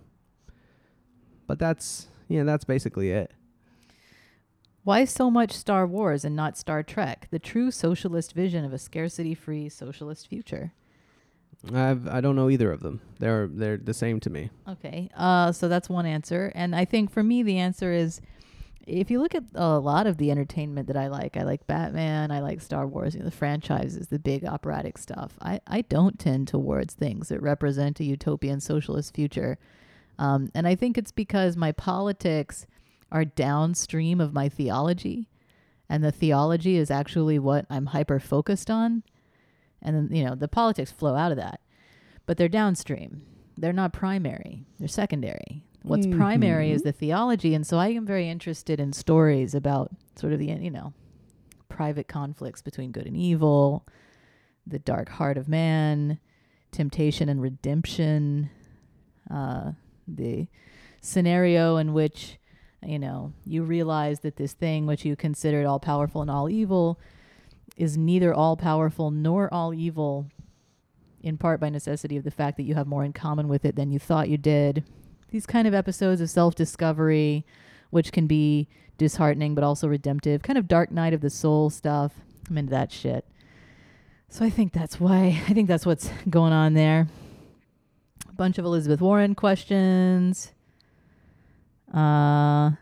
but 1.48 1.60
that's 1.60 2.08
yeah, 2.28 2.44
that's 2.44 2.66
basically 2.66 3.12
it. 3.12 3.32
Why 4.84 5.06
so 5.06 5.32
much 5.32 5.52
Star 5.54 5.88
Wars 5.88 6.26
and 6.26 6.36
not 6.36 6.58
Star 6.58 6.84
Trek? 6.84 7.28
The 7.32 7.40
true 7.40 7.72
socialist 7.72 8.34
vision 8.34 8.66
of 8.66 8.74
a 8.74 8.78
scarcity-free 8.78 9.70
socialist 9.70 10.28
future. 10.28 10.74
I've 11.74 12.08
I 12.08 12.20
don't 12.20 12.36
know 12.36 12.50
either 12.50 12.72
of 12.72 12.82
them. 12.82 13.00
They're 13.20 13.48
they're 13.48 13.78
the 13.78 13.94
same 13.94 14.20
to 14.22 14.30
me. 14.30 14.50
Okay. 14.68 15.10
Uh, 15.16 15.52
so 15.52 15.70
that's 15.70 15.88
one 15.90 16.06
answer. 16.06 16.52
And 16.54 16.76
I 16.76 16.84
think 16.86 17.12
for 17.12 17.24
me, 17.24 17.44
the 17.44 17.58
answer 17.60 17.94
is 17.94 18.20
if 18.86 19.10
you 19.10 19.22
look 19.22 19.36
at 19.36 19.44
a 19.56 19.80
lot 19.80 20.08
of 20.08 20.18
the 20.18 20.32
entertainment 20.32 20.88
that 20.88 20.98
I 20.98 21.08
like, 21.08 21.38
I 21.38 21.44
like 21.44 21.68
Batman, 21.68 22.32
I 22.32 22.40
like 22.40 22.62
Star 22.62 22.86
Wars, 22.86 23.14
you 23.14 23.20
know, 23.20 23.26
the 23.26 23.32
franchises, 23.32 24.08
the 24.08 24.20
big 24.20 24.46
operatic 24.46 24.98
stuff. 24.98 25.34
I, 25.42 25.62
I 25.68 25.82
don't 25.82 26.20
tend 26.20 26.48
towards 26.48 26.94
things 26.94 27.30
that 27.30 27.42
represent 27.42 28.00
a 28.00 28.04
utopian 28.04 28.60
socialist 28.60 29.14
future. 29.14 29.58
Um, 30.20 30.52
and 30.54 30.68
I 30.68 30.76
think 30.76 30.98
it's 30.98 31.12
because 31.12 31.56
my 31.56 31.72
politics 31.72 32.66
are 33.12 33.26
downstream 33.26 34.20
of 34.20 34.34
my 34.34 34.50
theology. 34.50 35.30
And 35.90 36.04
the 36.04 36.12
theology 36.12 36.78
is 36.78 36.90
actually 36.90 37.40
what 37.40 37.66
I'm 37.70 37.88
hyper 37.88 38.20
focused 38.20 38.70
on. 38.70 39.04
And 39.82 39.96
then, 39.96 40.18
you 40.18 40.24
know, 40.24 40.36
the 40.36 40.48
politics 40.48 40.92
flow 40.92 41.16
out 41.16 41.32
of 41.32 41.38
that. 41.38 41.60
But 42.26 42.38
they're 42.38 42.50
downstream. 42.50 43.22
They're 43.58 43.74
not 43.74 43.94
primary. 43.94 44.66
They're 44.80 44.88
secondary. 44.88 45.64
What's 45.84 46.08
primary 46.08 46.72
is 46.72 46.82
Mhm. 46.82 46.86
the 46.86 46.92
theology. 46.94 47.54
And 47.54 47.68
so 47.68 47.78
I 47.78 47.90
am 47.90 48.06
very 48.06 48.30
interested 48.30 48.80
in 48.80 48.94
stories 48.94 49.54
about 49.54 49.92
sort 50.16 50.34
of 50.34 50.40
the, 50.40 50.46
you 50.48 50.72
know, 50.72 50.94
private 51.70 52.08
conflicts 52.08 52.62
between 52.62 52.92
good 52.92 53.06
and 53.06 53.18
evil, 53.18 53.86
the 54.66 54.80
dark 54.80 55.10
heart 55.10 55.38
of 55.38 55.48
man, 55.50 56.20
temptation 56.72 57.28
and 57.30 57.42
redemption, 57.42 58.50
uh, 59.30 59.74
the 60.08 60.48
scenario 61.02 61.76
in 61.78 61.94
which, 61.94 62.40
you 62.82 62.98
know, 63.00 63.34
you 63.46 63.64
realize 63.64 64.22
that 64.22 64.38
this 64.38 64.54
thing 64.54 64.86
which 64.86 65.04
you 65.06 65.16
considered 65.16 65.66
all 65.66 65.80
powerful 65.80 66.22
and 66.22 66.32
all 66.32 66.50
evil 66.50 67.00
is 67.76 67.98
neither 67.98 68.34
all 68.34 68.56
powerful 68.56 69.12
nor 69.12 69.54
all 69.54 69.74
evil, 69.74 70.28
in 71.22 71.38
part 71.38 71.60
by 71.60 71.70
necessity 71.70 72.16
of 72.18 72.24
the 72.24 72.32
fact 72.32 72.56
that 72.58 72.64
you 72.64 72.76
have 72.76 72.88
more 72.88 73.04
in 73.04 73.12
common 73.14 73.48
with 73.48 73.66
it 73.66 73.76
than 73.76 73.92
you 73.92 74.00
thought 74.00 74.30
you 74.30 74.38
did. 74.38 74.84
These 75.34 75.48
kind 75.48 75.68
of 75.68 75.74
episodes 75.74 76.22
of 76.22 76.30
self 76.30 76.54
discovery, 76.54 77.44
which 77.90 78.12
can 78.12 78.28
be 78.28 78.68
disheartening 79.00 79.56
but 79.56 79.64
also 79.64 79.88
redemptive, 79.88 80.44
kind 80.44 80.60
of 80.60 80.68
dark 80.68 80.92
night 80.92 81.12
of 81.12 81.22
the 81.22 81.32
soul 81.32 81.72
stuff. 81.72 82.14
I'm 82.48 82.58
into 82.60 82.70
that 82.70 82.92
shit. 82.92 83.26
So 84.30 84.46
I 84.46 84.52
think 84.52 84.74
that's 84.74 85.00
why, 85.00 85.42
I 85.50 85.54
think 85.54 85.68
that's 85.68 85.88
what's 85.88 86.08
going 86.30 86.54
on 86.54 86.76
there. 86.76 87.08
A 88.30 88.34
bunch 88.34 88.60
of 88.60 88.66
Elizabeth 88.66 89.02
Warren 89.02 89.34
questions. 89.34 90.52
Uh, 91.92 92.74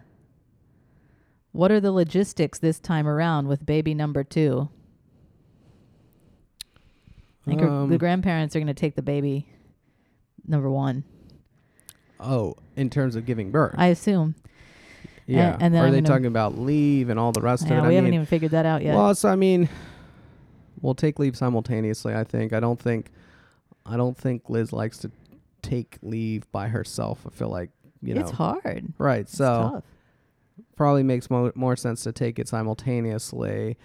what 1.53 1.71
are 1.71 1.79
the 1.79 1.93
logistics 1.93 2.59
this 2.59 2.79
time 2.79 3.07
around 3.07 3.47
with 3.47 3.65
baby 3.65 3.93
number 3.93 4.25
two? 4.25 4.67
I 7.45 7.49
think 7.49 7.61
her- 7.61 7.69
Um, 7.69 7.89
the 7.89 7.97
grandparents 7.97 8.57
are 8.57 8.59
going 8.59 8.67
to 8.67 8.73
take 8.73 8.95
the 8.95 9.01
baby 9.01 9.47
number 10.45 10.69
one. 10.69 11.05
Oh, 12.22 12.55
in 12.76 12.89
terms 12.89 13.15
of 13.15 13.26
giving 13.26 13.51
birth. 13.51 13.76
I 13.78 13.88
assume. 13.88 14.36
yeah. 15.26 15.57
and 15.59 15.74
then 15.74 15.84
Are 15.84 15.88
I'm 15.88 15.91
they 15.93 16.01
talking 16.01 16.26
about 16.28 16.57
leave 16.57 17.09
and 17.09 17.19
all 17.19 17.32
the 17.32 17.41
rest 17.41 17.67
Yeah, 17.67 17.80
of 17.80 17.86
it? 17.86 17.88
we 17.88 17.93
I 17.93 17.95
haven't 17.95 18.05
mean, 18.11 18.13
even 18.15 18.26
figured 18.28 18.51
that 18.51 18.65
out 18.65 18.84
yet. 18.84 18.95
Well, 18.95 19.13
so 19.15 19.30
I 19.30 19.36
mean, 19.36 19.67
we'll 20.82 20.95
take 20.95 21.19
leave 21.19 21.36
simultaneously. 21.36 22.13
I 22.13 22.24
think. 22.24 22.53
I 22.53 22.59
don't 22.59 22.80
think. 22.80 23.11
I 23.86 23.97
don't 23.97 24.15
think 24.17 24.49
Liz 24.49 24.72
likes 24.72 24.99
to 24.99 25.11
take 25.63 25.97
leave 26.03 26.49
by 26.51 26.67
herself. 26.67 27.26
I 27.26 27.32
feel 27.32 27.49
like 27.49 27.72
you 28.03 28.13
know. 28.13 28.22
it's 28.22 28.32
hard. 28.32 28.93
Right. 28.97 29.22
It's 29.22 29.36
So 29.38 29.72
tough. 29.76 29.84
probably 30.76 31.03
makes 31.03 31.30
mo- 31.30 31.51
more 31.55 31.76
sense 31.76 32.03
to 32.03 32.11
take 32.11 32.38
it 32.39 32.47
simultaneously, 32.47 33.78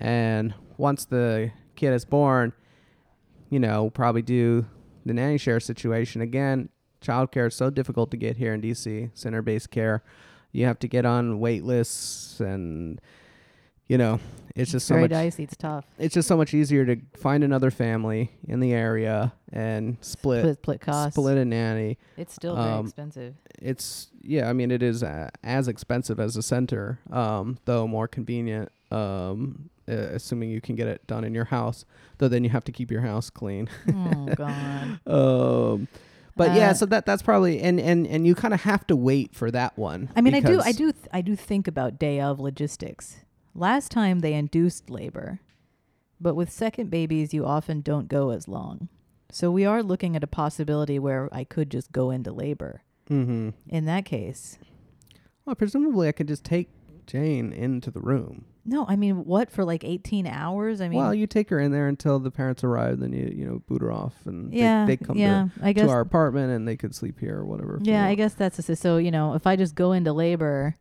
and 0.00 0.52
once 0.76 1.04
the 1.06 1.50
kid 1.76 1.92
is 1.94 2.04
born, 2.04 2.52
you 3.50 3.58
know, 3.60 3.88
probably 3.90 4.22
do 4.22 4.66
the 5.06 5.14
nanny 5.14 5.38
share 5.38 5.60
situation 5.60 6.20
again. 6.20 6.68
Childcare 7.02 7.48
is 7.48 7.54
so 7.54 7.70
difficult 7.70 8.10
to 8.10 8.16
get 8.16 8.36
here 8.36 8.52
in 8.54 8.60
DC, 8.60 9.10
center 9.14 9.42
based 9.42 9.70
care. 9.70 10.02
You 10.52 10.64
have 10.66 10.78
to 10.80 10.88
get 10.88 11.04
on 11.04 11.40
wait 11.40 11.64
lists 11.64 12.40
and 12.40 13.00
you 13.86 13.96
know, 13.96 14.20
it's 14.54 14.70
just 14.72 14.86
so 14.86 14.94
very 14.96 15.04
much 15.04 15.10
dicey. 15.12 15.44
It's 15.44 15.56
tough. 15.56 15.86
it's 15.98 16.12
just 16.12 16.28
so 16.28 16.36
much 16.36 16.52
easier 16.52 16.84
to 16.84 16.96
find 17.16 17.42
another 17.42 17.70
family 17.70 18.30
in 18.46 18.60
the 18.60 18.74
area 18.74 19.32
and 19.50 19.96
split 20.02 20.40
Split, 20.42 20.56
split 20.58 20.80
costs. 20.82 21.14
split 21.14 21.38
a 21.38 21.44
nanny. 21.46 21.96
It's 22.18 22.34
still 22.34 22.54
very 22.54 22.68
Um, 22.68 22.84
expensive. 22.86 23.34
It's 23.62 24.08
yeah, 24.20 24.50
I 24.50 24.52
mean 24.52 24.70
it 24.70 24.82
is 24.82 25.02
uh, 25.02 25.30
as 25.42 25.68
expensive 25.68 26.20
as 26.20 26.36
a 26.36 26.42
center, 26.42 26.98
um, 27.10 27.58
though 27.64 27.86
more 27.86 28.08
convenient. 28.08 28.70
Um, 28.90 29.70
uh, 29.88 29.92
assuming 30.12 30.50
you 30.50 30.60
can 30.60 30.76
get 30.76 30.86
it 30.86 31.06
done 31.06 31.24
in 31.24 31.34
your 31.34 31.46
house, 31.46 31.86
though 32.18 32.28
then 32.28 32.44
you 32.44 32.50
have 32.50 32.64
to 32.64 32.72
keep 32.72 32.90
your 32.90 33.00
house 33.00 33.30
clean. 33.30 33.68
oh 33.94 34.26
God. 34.36 35.00
um, 35.06 35.88
but 36.38 36.54
yeah, 36.56 36.70
Uh, 36.70 36.74
so 36.74 36.86
that 36.86 37.04
that's 37.04 37.20
probably 37.22 37.60
and 37.60 37.78
and 37.78 38.06
and 38.06 38.26
you 38.26 38.34
kind 38.34 38.54
of 38.54 38.62
have 38.62 38.86
to 38.86 38.96
wait 38.96 39.34
for 39.34 39.50
that 39.50 39.76
one. 39.76 40.08
I 40.16 40.20
mean, 40.22 40.34
I 40.34 40.40
do, 40.40 40.60
I 40.60 40.72
do, 40.72 40.92
th- 40.92 41.06
I 41.12 41.20
do 41.20 41.36
think 41.36 41.68
about 41.68 41.98
day 41.98 42.20
of 42.20 42.40
logistics. 42.40 43.18
Last 43.54 43.90
time 43.90 44.20
they 44.20 44.32
induced 44.34 44.88
labor, 44.88 45.40
but 46.20 46.34
with 46.34 46.50
second 46.50 46.90
babies, 46.90 47.34
you 47.34 47.44
often 47.44 47.80
don't 47.82 48.08
go 48.08 48.30
as 48.30 48.48
long. 48.48 48.88
So 49.30 49.50
we 49.50 49.66
are 49.66 49.82
looking 49.82 50.16
at 50.16 50.24
a 50.24 50.28
possibility 50.28 50.98
where 50.98 51.28
I 51.32 51.44
could 51.44 51.70
just 51.70 51.92
go 51.92 52.10
into 52.10 52.32
labor. 52.32 52.82
Mhm. 53.10 53.52
In 53.68 53.84
that 53.84 54.04
case, 54.06 54.58
Well, 55.44 55.54
presumably 55.56 56.08
I 56.08 56.12
could 56.12 56.28
just 56.28 56.44
take 56.44 56.68
Jane 57.06 57.52
into 57.52 57.90
the 57.90 58.00
room. 58.00 58.44
No, 58.68 58.84
I 58.88 58.96
mean, 58.96 59.24
what 59.24 59.50
for 59.50 59.64
like 59.64 59.82
18 59.82 60.26
hours? 60.26 60.80
I 60.80 60.88
mean, 60.88 60.98
well, 60.98 61.14
you 61.14 61.26
take 61.26 61.48
her 61.50 61.58
in 61.58 61.72
there 61.72 61.88
until 61.88 62.18
the 62.18 62.30
parents 62.30 62.62
arrive, 62.62 63.00
then 63.00 63.12
you 63.12 63.32
you 63.34 63.44
know 63.46 63.62
boot 63.66 63.80
her 63.82 63.90
off, 63.90 64.14
and 64.26 64.52
they- 64.52 64.58
yeah, 64.58 64.84
they, 64.86 64.96
come 64.96 65.16
yeah, 65.16 65.48
I 65.62 65.68
to, 65.68 65.74
guess 65.74 65.86
to 65.86 65.90
our 65.90 66.00
apartment, 66.00 66.52
and 66.52 66.68
they 66.68 66.76
could 66.76 66.94
sleep 66.94 67.18
here 67.18 67.38
or 67.38 67.44
whatever. 67.46 67.78
Yeah, 67.82 68.04
I 68.06 68.14
guess 68.14 68.34
that's 68.34 68.58
a, 68.68 68.76
so. 68.76 68.98
You 68.98 69.10
know, 69.10 69.34
if 69.34 69.46
I 69.46 69.56
just 69.56 69.74
go 69.74 69.92
into 69.92 70.12
labor, 70.12 70.76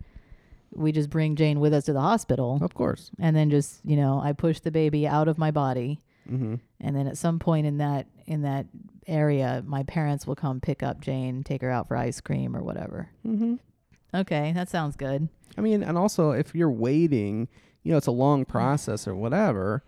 we 0.73 0.91
just 0.91 1.09
bring 1.09 1.35
Jane 1.35 1.59
with 1.59 1.73
us 1.73 1.85
to 1.85 1.93
the 1.93 2.01
hospital, 2.01 2.59
Of 2.61 2.73
course. 2.73 3.09
and 3.19 3.35
then 3.35 3.49
just 3.49 3.79
you 3.85 3.95
know, 3.95 4.19
I 4.23 4.33
push 4.33 4.59
the 4.59 4.71
baby 4.71 5.07
out 5.07 5.27
of 5.27 5.37
my 5.37 5.51
body, 5.51 6.01
Mm-hmm. 6.29 6.55
and 6.81 6.93
then 6.95 7.07
at 7.07 7.17
some 7.17 7.39
point 7.39 7.65
in 7.65 7.77
that 7.77 8.07
in 8.25 8.41
that 8.41 8.65
area, 9.07 9.63
my 9.65 9.83
parents 9.83 10.27
will 10.27 10.35
come 10.35 10.59
pick 10.59 10.83
up 10.83 10.99
Jane, 10.99 11.41
take 11.43 11.61
her 11.61 11.71
out 11.71 11.87
for 11.87 11.95
ice 11.95 12.19
cream 12.19 12.53
or 12.53 12.61
whatever. 12.61 13.07
Mm-hmm. 13.25 13.55
Okay, 14.13 14.51
that 14.53 14.67
sounds 14.69 14.95
good. 14.97 15.29
I 15.57 15.61
mean, 15.61 15.83
and 15.83 15.97
also 15.97 16.31
if 16.31 16.53
you're 16.53 16.69
waiting, 16.71 17.47
you 17.87 17.91
know, 17.93 17.97
it's 17.97 18.07
a 18.07 18.11
long 18.11 18.43
process 18.43 19.07
or 19.07 19.15
whatever. 19.15 19.81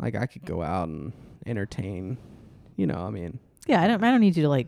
Like 0.00 0.16
I 0.16 0.26
could 0.26 0.44
go 0.44 0.60
out 0.60 0.88
and 0.88 1.12
entertain. 1.46 2.18
You 2.76 2.88
know, 2.88 2.96
I 2.98 3.10
mean, 3.10 3.38
Yeah, 3.68 3.80
I 3.80 3.86
don't. 3.86 4.02
I 4.02 4.10
don't 4.10 4.20
need 4.20 4.36
you 4.36 4.42
to 4.42 4.48
like 4.48 4.66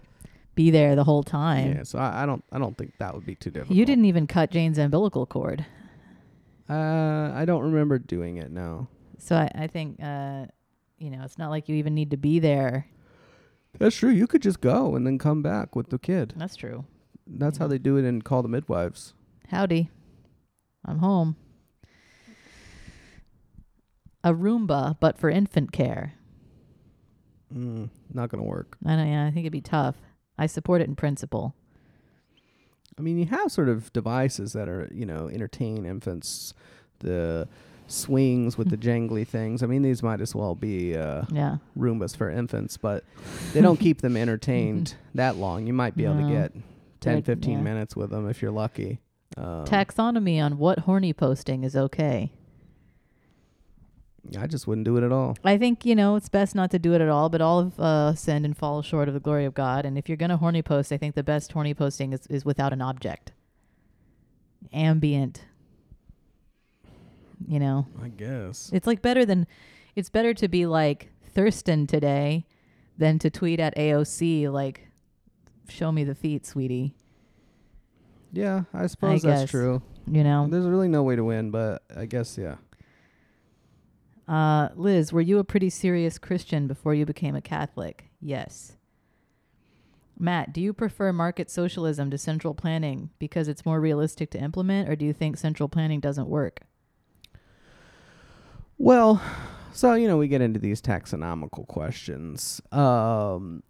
be 0.54 0.70
there 0.70 0.94
the 0.94 1.02
whole 1.02 1.24
time. 1.24 1.72
yeah. 1.72 1.82
So 1.82 1.98
I, 1.98 2.22
I 2.22 2.26
don't, 2.26 2.44
I 2.52 2.58
don't 2.60 2.78
think 2.78 2.92
that 2.98 3.12
would 3.14 3.26
be 3.26 3.34
too 3.34 3.50
difficult. 3.50 3.76
You 3.76 3.84
didn't 3.84 4.04
even 4.04 4.26
cut 4.28 4.50
Jane's 4.52 4.78
umbilical 4.78 5.26
cord, 5.26 5.64
Uh, 6.68 7.32
I 7.34 7.44
don't 7.44 7.62
remember 7.62 7.98
doing 7.98 8.36
it. 8.36 8.50
No. 8.52 8.86
so 9.18 9.34
I, 9.36 9.50
I 9.54 9.66
think 9.66 9.98
uh, 10.02 10.46
you 10.98 11.10
know 11.10 11.22
it's 11.24 11.38
not 11.38 11.50
like 11.50 11.68
you 11.68 11.74
even 11.76 11.94
need 11.94 12.10
to 12.12 12.16
be 12.16 12.38
there. 12.38 12.86
That's 13.78 13.96
true. 13.96 14.10
You 14.10 14.26
could 14.28 14.42
just 14.42 14.60
go 14.60 14.94
and 14.94 15.04
then 15.06 15.18
come 15.18 15.42
back 15.42 15.74
with 15.74 15.90
the 15.90 15.98
kid. 15.98 16.34
That's 16.36 16.54
true. 16.56 16.84
That's 17.26 17.58
how 17.58 17.66
they 17.68 17.78
do 17.78 17.96
it 17.96 18.04
in 18.04 18.22
Call 18.22 18.42
the 18.42 18.48
Midwives. 18.48 19.14
Howdy. 19.48 19.90
I'm 20.84 20.98
home. 20.98 21.36
A 24.22 24.32
Roomba, 24.34 24.96
but 25.00 25.18
for 25.18 25.30
infant 25.30 25.72
care. 25.72 26.14
Mm, 27.54 27.88
not 28.12 28.28
gonna 28.30 28.42
work. 28.44 28.76
I 28.84 28.96
know, 28.96 29.04
yeah, 29.04 29.26
I 29.26 29.30
think 29.30 29.44
it'd 29.44 29.52
be 29.52 29.60
tough. 29.60 29.96
I 30.38 30.46
support 30.46 30.80
it 30.80 30.88
in 30.88 30.96
principle. 30.96 31.54
I 32.98 33.02
mean, 33.02 33.18
you 33.18 33.26
have 33.26 33.50
sort 33.50 33.68
of 33.68 33.92
devices 33.92 34.52
that 34.52 34.68
are, 34.68 34.88
you 34.92 35.06
know, 35.06 35.28
entertain 35.28 35.86
infants, 35.86 36.52
the 36.98 37.48
swings 37.86 38.56
with 38.58 38.68
the 38.70 38.76
jangly 38.88 39.26
things. 39.26 39.62
I 39.62 39.66
mean, 39.66 39.82
these 39.82 40.02
might 40.02 40.20
as 40.20 40.34
well 40.34 40.54
be 40.54 40.96
uh, 40.96 41.22
Yeah. 41.30 41.56
Roombas 41.76 42.16
for 42.16 42.30
infants, 42.30 42.76
but 42.76 43.04
they 43.52 43.60
don't 43.60 43.80
keep 43.80 44.00
them 44.00 44.16
entertained 44.18 44.94
that 45.14 45.36
long. 45.36 45.66
You 45.66 45.72
might 45.72 45.96
be 45.96 46.04
able 46.04 46.20
to 46.20 46.28
get 46.28 46.52
10, 47.00 47.16
Good, 47.16 47.26
15 47.26 47.52
yeah. 47.52 47.60
minutes 47.60 47.96
with 47.96 48.10
them 48.10 48.28
if 48.28 48.42
you're 48.42 48.50
lucky. 48.50 49.00
Um, 49.36 49.64
Taxonomy 49.64 50.42
on 50.42 50.58
what 50.58 50.80
horny 50.80 51.12
posting 51.12 51.64
is 51.64 51.74
okay. 51.74 52.32
I 54.38 54.46
just 54.46 54.66
wouldn't 54.66 54.84
do 54.84 54.96
it 54.96 55.02
at 55.02 55.12
all. 55.12 55.36
I 55.44 55.56
think, 55.58 55.84
you 55.84 55.94
know, 55.94 56.16
it's 56.16 56.28
best 56.28 56.54
not 56.54 56.70
to 56.72 56.78
do 56.78 56.94
it 56.94 57.00
at 57.00 57.08
all, 57.08 57.28
but 57.28 57.40
all 57.40 57.58
of 57.58 57.80
uh, 57.80 58.14
sin 58.14 58.44
and 58.44 58.56
fall 58.56 58.82
short 58.82 59.08
of 59.08 59.14
the 59.14 59.20
glory 59.20 59.44
of 59.44 59.54
God. 59.54 59.84
And 59.84 59.96
if 59.96 60.08
you're 60.08 60.16
going 60.16 60.30
to 60.30 60.36
horny 60.36 60.62
post, 60.62 60.92
I 60.92 60.96
think 60.96 61.14
the 61.14 61.22
best 61.22 61.52
horny 61.52 61.74
posting 61.74 62.12
is, 62.12 62.26
is 62.28 62.44
without 62.44 62.72
an 62.72 62.82
object. 62.82 63.32
Ambient. 64.72 65.44
You 67.48 67.58
know, 67.58 67.86
I 68.02 68.08
guess. 68.08 68.70
it's 68.72 68.86
like 68.86 69.00
better 69.00 69.24
than, 69.24 69.46
it's 69.96 70.10
better 70.10 70.34
to 70.34 70.46
be 70.48 70.66
like 70.66 71.08
Thurston 71.34 71.86
today 71.86 72.44
than 72.98 73.18
to 73.20 73.30
tweet 73.30 73.58
at 73.58 73.74
AOC 73.76 74.52
like, 74.52 74.88
show 75.68 75.90
me 75.90 76.04
the 76.04 76.14
feet, 76.14 76.46
sweetie. 76.46 76.94
Yeah, 78.32 78.64
I 78.74 78.86
suppose 78.86 79.22
guess. 79.22 79.40
that's 79.40 79.50
true. 79.50 79.82
You 80.06 80.22
know? 80.22 80.46
There's 80.48 80.66
really 80.66 80.88
no 80.88 81.02
way 81.02 81.16
to 81.16 81.24
win, 81.24 81.50
but 81.50 81.82
I 81.96 82.04
guess 82.04 82.36
yeah. 82.36 82.56
Uh, 84.30 84.68
Liz, 84.76 85.12
were 85.12 85.20
you 85.20 85.40
a 85.40 85.44
pretty 85.44 85.68
serious 85.68 86.16
Christian 86.16 86.68
before 86.68 86.94
you 86.94 87.04
became 87.04 87.34
a 87.34 87.40
Catholic? 87.40 88.10
Yes. 88.20 88.76
Matt, 90.16 90.52
do 90.52 90.60
you 90.60 90.72
prefer 90.72 91.12
market 91.12 91.50
socialism 91.50 92.12
to 92.12 92.18
central 92.18 92.54
planning 92.54 93.10
because 93.18 93.48
it's 93.48 93.66
more 93.66 93.80
realistic 93.80 94.30
to 94.30 94.38
implement, 94.38 94.88
or 94.88 94.94
do 94.94 95.04
you 95.04 95.12
think 95.12 95.36
central 95.36 95.68
planning 95.68 95.98
doesn't 95.98 96.28
work? 96.28 96.60
Well, 98.78 99.20
so 99.72 99.94
you 99.94 100.06
know, 100.06 100.16
we 100.16 100.28
get 100.28 100.42
into 100.42 100.60
these 100.60 100.80
taxonomical 100.80 101.66
questions. 101.66 102.62
Um, 102.70 103.64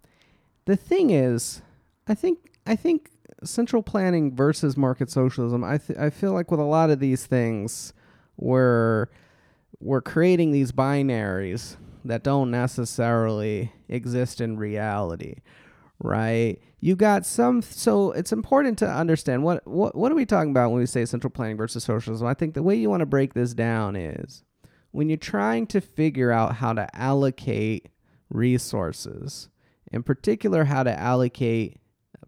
the 0.65 0.75
thing 0.75 1.09
is, 1.09 1.63
I 2.07 2.13
think 2.13 2.37
I 2.67 2.75
think 2.75 3.09
central 3.43 3.81
planning 3.81 4.35
versus 4.35 4.77
market 4.77 5.09
socialism. 5.09 5.63
I 5.63 5.79
th- 5.79 5.97
I 5.97 6.11
feel 6.11 6.33
like 6.33 6.51
with 6.51 6.59
a 6.59 6.63
lot 6.63 6.91
of 6.91 6.99
these 6.99 7.25
things, 7.25 7.93
we're 8.37 9.07
we're 9.81 10.01
creating 10.01 10.51
these 10.51 10.71
binaries 10.71 11.77
that 12.05 12.23
don't 12.23 12.51
necessarily 12.51 13.71
exist 13.87 14.41
in 14.41 14.57
reality, 14.57 15.35
right? 15.99 16.57
You 16.79 16.95
got 16.95 17.25
some 17.25 17.61
so 17.61 18.11
it's 18.11 18.31
important 18.31 18.77
to 18.79 18.89
understand 18.89 19.43
what 19.43 19.65
what 19.67 19.95
what 19.95 20.11
are 20.11 20.15
we 20.15 20.25
talking 20.25 20.51
about 20.51 20.71
when 20.71 20.79
we 20.79 20.85
say 20.87 21.05
central 21.05 21.31
planning 21.31 21.57
versus 21.57 21.83
socialism? 21.83 22.25
I 22.27 22.33
think 22.33 22.53
the 22.53 22.63
way 22.63 22.75
you 22.75 22.89
want 22.89 23.01
to 23.01 23.05
break 23.05 23.33
this 23.33 23.53
down 23.53 23.95
is 23.95 24.43
when 24.91 25.09
you're 25.09 25.17
trying 25.17 25.67
to 25.67 25.81
figure 25.81 26.31
out 26.31 26.55
how 26.55 26.73
to 26.73 26.87
allocate 26.95 27.89
resources, 28.29 29.49
in 29.91 30.03
particular, 30.03 30.65
how 30.65 30.83
to 30.83 30.99
allocate 30.99 31.77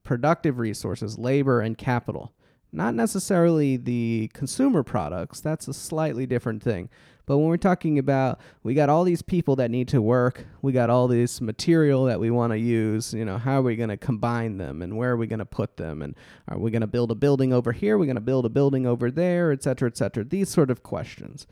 productive 0.04 0.60
resources, 0.60 1.18
labor, 1.18 1.62
and 1.62 1.78
capital, 1.78 2.34
not 2.72 2.94
necessarily 2.94 3.78
the 3.78 4.30
consumer 4.34 4.84
products, 4.84 5.40
that's 5.40 5.68
a 5.68 5.74
slightly 5.74 6.26
different 6.26 6.62
thing. 6.62 6.90
But 7.26 7.38
when 7.38 7.48
we're 7.48 7.58
talking 7.58 8.00
about 8.00 8.40
we 8.64 8.74
got 8.74 8.90
all 8.90 9.04
these 9.04 9.22
people 9.22 9.56
that 9.58 9.72
need 9.72 9.88
to 9.90 10.02
work, 10.02 10.46
we 10.62 10.74
got 10.74 10.90
all 10.90 11.08
this 11.08 11.40
material 11.40 12.06
that 12.06 12.20
we 12.20 12.30
want 12.30 12.52
to 12.52 12.60
use, 12.60 13.14
you 13.14 13.24
know, 13.24 13.38
how 13.38 13.60
are 13.60 13.62
we 13.62 13.76
going 13.76 13.90
to 13.90 13.98
combine 13.98 14.58
them 14.58 14.82
and 14.82 14.98
where 14.98 15.12
are 15.12 15.18
we 15.18 15.28
going 15.28 15.40
to 15.40 15.46
put 15.46 15.78
them 15.78 16.02
and 16.02 16.16
are 16.50 16.58
we 16.58 16.70
going 16.70 16.82
to 16.82 16.88
build 16.88 17.12
a 17.12 17.16
building 17.16 17.54
over 17.54 17.72
here, 17.72 17.98
we're 17.98 18.06
going 18.06 18.16
to 18.16 18.22
build 18.22 18.46
a 18.46 18.50
building 18.50 18.86
over 18.86 19.10
there, 19.10 19.52
et 19.52 19.64
cetera, 19.64 19.88
et 19.88 19.96
cetera. 19.96 20.24
These 20.24 20.50
sort 20.50 20.70
of 20.70 20.84
questions. 20.84 21.48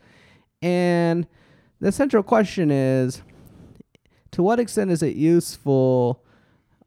And 0.60 1.26
the 1.80 1.90
central 1.90 2.22
question 2.22 2.70
is 2.70 3.22
to 4.32 4.42
what 4.42 4.60
extent 4.60 4.90
is 4.90 5.02
it 5.02 5.16
useful 5.16 6.22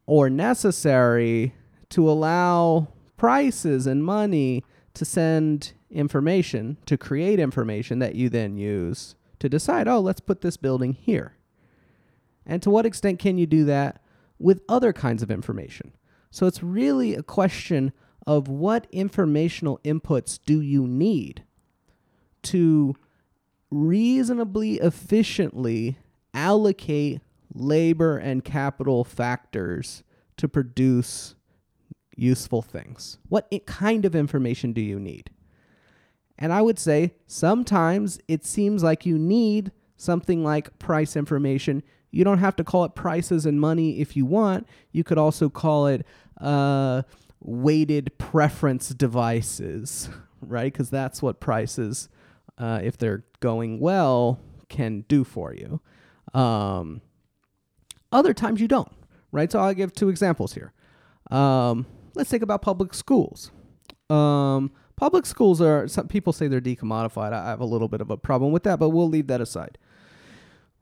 or 0.06 0.30
necessary 0.30 1.54
to 1.90 2.10
allow 2.10 2.88
prices 3.18 3.88
and 3.88 4.04
money 4.04 4.64
to 4.94 5.06
send 5.06 5.74
information, 5.96 6.78
to 6.86 6.98
create 6.98 7.40
information 7.40 8.00
that 8.00 8.16
you 8.16 8.30
then 8.30 8.58
use 8.58 9.16
to 9.40 9.50
decide, 9.50 9.88
oh, 9.88 10.00
let's 10.00 10.22
put 10.22 10.42
this 10.42 10.58
building 10.58 10.94
here? 10.94 11.36
And 12.46 12.62
to 12.62 12.70
what 12.70 12.86
extent 12.86 13.20
can 13.20 13.38
you 13.38 13.48
do 13.48 13.66
that 13.66 14.02
with 14.38 14.62
other 14.70 14.94
kinds 14.94 15.24
of 15.24 15.32
information? 15.32 15.94
So 16.30 16.46
it's 16.46 16.62
really 16.62 17.16
a 17.16 17.24
question 17.24 17.94
of 18.28 18.48
what 18.48 18.88
informational 18.92 19.80
inputs 19.84 20.40
do 20.46 20.62
you 20.62 20.88
need 20.88 21.44
to 22.44 22.96
reasonably 23.72 24.76
efficiently 24.76 25.98
allocate 26.34 27.22
labor 27.54 28.18
and 28.18 28.44
capital 28.44 29.04
factors 29.04 30.04
to 30.38 30.48
produce 30.48 31.36
useful 32.16 32.62
things. 32.62 33.18
What 33.30 33.52
kind 33.66 34.06
of 34.06 34.16
information 34.16 34.74
do 34.74 34.82
you 34.82 35.00
need? 35.00 35.30
And 36.38 36.52
I 36.52 36.62
would 36.62 36.80
say 36.80 37.14
sometimes 37.28 38.20
it 38.28 38.46
seems 38.46 38.84
like 38.84 39.06
you 39.06 39.18
need 39.18 39.72
something 39.98 40.44
like 40.44 40.78
price 40.80 41.16
information. 41.16 41.84
You 42.12 42.24
don't 42.24 42.40
have 42.40 42.56
to 42.58 42.64
call 42.64 42.84
it 42.84 42.96
prices 42.96 43.46
and 43.46 43.60
money 43.60 44.00
if 44.00 44.16
you 44.16 44.26
want. 44.26 44.68
You 44.92 45.04
could 45.04 45.18
also 45.18 45.50
call 45.50 45.88
it 45.88 46.06
uh, 46.40 47.04
weighted 47.40 48.18
preference 48.18 48.90
devices, 48.90 50.10
right? 50.42 50.72
Because 50.72 50.90
that's 50.90 51.22
what 51.22 51.40
prices, 51.40 52.10
uh, 52.58 52.80
if 52.84 52.98
they're 52.98 53.24
going 53.40 53.80
well, 53.80 54.40
can 54.70 55.06
do 55.08 55.24
for 55.24 55.54
you. 55.54 55.80
Um, 56.38 57.02
other 58.12 58.34
times 58.34 58.60
you 58.62 58.68
don't, 58.68 58.92
right? 59.32 59.52
So 59.52 59.60
I'll 59.60 59.74
give 59.74 59.94
two 59.94 60.10
examples 60.10 60.54
here. 60.54 60.74
Um, 61.32 61.86
let's 62.14 62.30
think 62.30 62.44
about 62.44 62.62
public 62.62 62.94
schools. 62.94 63.52
Um, 64.10 64.72
public 64.96 65.26
schools 65.26 65.62
are, 65.62 65.88
some 65.88 66.08
people 66.08 66.34
say 66.34 66.48
they're 66.48 66.62
decommodified. 66.62 67.34
I 67.34 67.50
have 67.50 67.60
a 67.60 67.66
little 67.66 67.88
bit 67.88 68.02
of 68.02 68.10
a 68.10 68.18
problem 68.18 68.52
with 68.52 68.64
that, 68.64 68.80
but 68.80 68.90
we'll 68.90 69.10
leave 69.10 69.28
that 69.28 69.42
aside. 69.42 69.78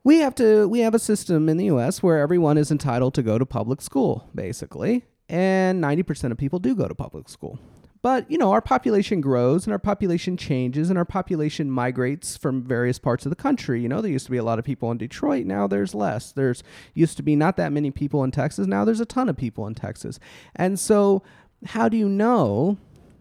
We 0.02 0.18
have 0.18 0.34
to, 0.36 0.68
we 0.68 0.80
have 0.80 0.94
a 0.94 0.98
system 0.98 1.48
in 1.48 1.56
the 1.56 1.66
US 1.66 2.02
where 2.02 2.18
everyone 2.18 2.58
is 2.58 2.70
entitled 2.70 3.14
to 3.14 3.22
go 3.22 3.38
to 3.38 3.46
public 3.46 3.80
school, 3.80 4.28
basically, 4.34 5.04
and 5.28 5.82
90% 5.82 6.30
of 6.30 6.38
people 6.38 6.58
do 6.58 6.74
go 6.74 6.86
to 6.86 6.94
public 6.94 7.28
school. 7.28 7.58
But, 8.02 8.30
you 8.30 8.36
know, 8.36 8.52
our 8.52 8.60
population 8.60 9.22
grows 9.22 9.64
and 9.64 9.72
our 9.72 9.78
population 9.78 10.36
changes 10.36 10.90
and 10.90 10.98
our 10.98 11.06
population 11.06 11.70
migrates 11.70 12.36
from 12.36 12.62
various 12.62 12.98
parts 12.98 13.24
of 13.24 13.30
the 13.30 13.36
country. 13.36 13.80
You 13.80 13.88
know, 13.88 14.02
there 14.02 14.10
used 14.10 14.26
to 14.26 14.30
be 14.30 14.36
a 14.36 14.44
lot 14.44 14.58
of 14.58 14.64
people 14.66 14.90
in 14.90 14.98
Detroit, 14.98 15.46
now 15.46 15.66
there's 15.66 15.94
less. 15.94 16.30
There's 16.30 16.62
used 16.92 17.16
to 17.16 17.22
be 17.22 17.34
not 17.34 17.56
that 17.56 17.72
many 17.72 17.90
people 17.90 18.22
in 18.22 18.30
Texas, 18.30 18.66
now 18.66 18.84
there's 18.84 19.00
a 19.00 19.06
ton 19.06 19.30
of 19.30 19.38
people 19.38 19.66
in 19.66 19.74
Texas. 19.74 20.20
And 20.54 20.78
so, 20.78 21.22
how 21.64 21.88
do 21.88 21.96
you 21.96 22.06
know 22.06 22.76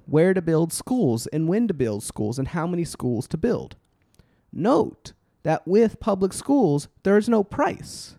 where 0.06 0.34
to 0.34 0.41
build 0.41 0.74
schools 0.74 1.28
and 1.28 1.47
when 1.47 1.68
to 1.68 1.74
build 1.74 2.04
schools 2.04 2.39
and 2.39 2.49
how 2.49 2.68
many 2.68 2.84
schools 2.84 3.28
to 3.30 3.38
build? 3.38 3.76
Note 4.51 5.14
that 5.43 5.68
with 5.68 5.99
public 5.99 6.34
schools, 6.34 6.88
there's 7.04 7.28
no 7.28 7.43
price. 7.43 8.16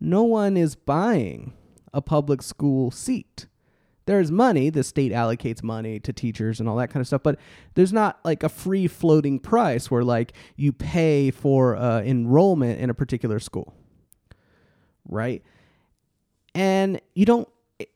No 0.00 0.22
one 0.22 0.56
is 0.56 0.76
buying 0.76 1.52
a 1.92 2.00
public 2.00 2.42
school 2.42 2.90
seat 2.90 3.46
there's 4.08 4.30
money 4.30 4.70
the 4.70 4.82
state 4.82 5.12
allocates 5.12 5.62
money 5.62 6.00
to 6.00 6.14
teachers 6.14 6.60
and 6.60 6.68
all 6.68 6.76
that 6.76 6.88
kind 6.88 7.02
of 7.02 7.06
stuff 7.06 7.22
but 7.22 7.38
there's 7.74 7.92
not 7.92 8.18
like 8.24 8.42
a 8.42 8.48
free 8.48 8.86
floating 8.86 9.38
price 9.38 9.90
where 9.90 10.02
like 10.02 10.32
you 10.56 10.72
pay 10.72 11.30
for 11.30 11.76
uh, 11.76 12.00
enrollment 12.00 12.80
in 12.80 12.88
a 12.88 12.94
particular 12.94 13.38
school 13.38 13.74
right 15.06 15.42
and 16.54 17.02
you 17.14 17.26
don't 17.26 17.48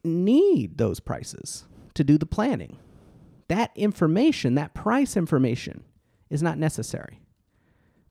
need 0.04 0.76
those 0.76 1.00
prices 1.00 1.64
to 1.94 2.04
do 2.04 2.18
the 2.18 2.26
planning 2.26 2.76
that 3.52 3.70
information 3.76 4.54
that 4.54 4.74
price 4.74 5.16
information 5.16 5.84
is 6.30 6.42
not 6.42 6.58
necessary 6.58 7.20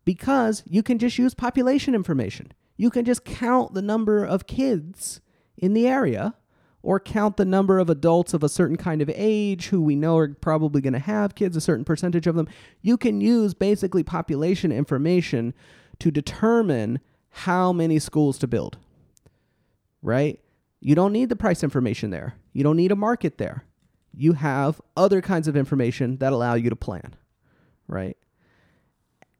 because 0.06 0.64
you 0.68 0.84
can 0.84 0.98
just 0.98 1.18
use 1.18 1.34
population 1.34 1.94
information 1.96 2.52
you 2.78 2.90
can 2.90 3.06
just 3.06 3.26
count 3.26 3.74
the 3.74 3.82
number 3.82 4.24
of 4.24 4.48
kids 4.48 5.22
in 5.58 5.74
the 5.74 5.88
area 5.88 6.36
or 6.84 7.00
count 7.00 7.38
the 7.38 7.46
number 7.46 7.80
of 7.80 7.90
adults 7.90 8.34
of 8.34 8.44
a 8.44 8.50
certain 8.50 8.78
kind 8.78 9.02
of 9.02 9.12
age 9.14 9.68
who 9.68 9.82
we 9.82 9.96
know 9.96 10.18
are 10.18 10.30
probably 10.30 10.82
going 10.82 10.94
to 10.94 11.00
have 11.00 11.36
kids, 11.36 11.56
a 11.56 11.62
certain 11.62 11.86
percentage 11.86 12.26
of 12.26 12.36
them. 12.36 12.48
You 12.82 12.98
can 12.98 13.22
use 13.22 13.54
basically 13.54 14.04
population 14.04 14.72
information 14.72 15.54
to 16.00 16.10
determine 16.10 17.00
how 17.30 17.72
many 17.72 18.00
schools 18.00 18.40
to 18.40 18.48
build, 18.48 18.78
right? 20.02 20.40
You 20.80 20.96
don't 20.96 21.14
need 21.14 21.30
the 21.30 21.36
price 21.36 21.64
information 21.64 22.10
there. 22.10 22.34
You 22.52 22.64
don't 22.64 22.78
need 22.78 22.92
a 22.92 22.96
market 22.96 23.38
there. 23.38 23.64
You 24.14 24.34
have 24.34 24.82
other 24.98 25.22
kinds 25.22 25.48
of 25.48 25.56
information 25.56 26.18
that 26.18 26.34
allow 26.34 26.54
you 26.56 26.70
to 26.70 26.76
plan, 26.76 27.16
right? 27.88 28.18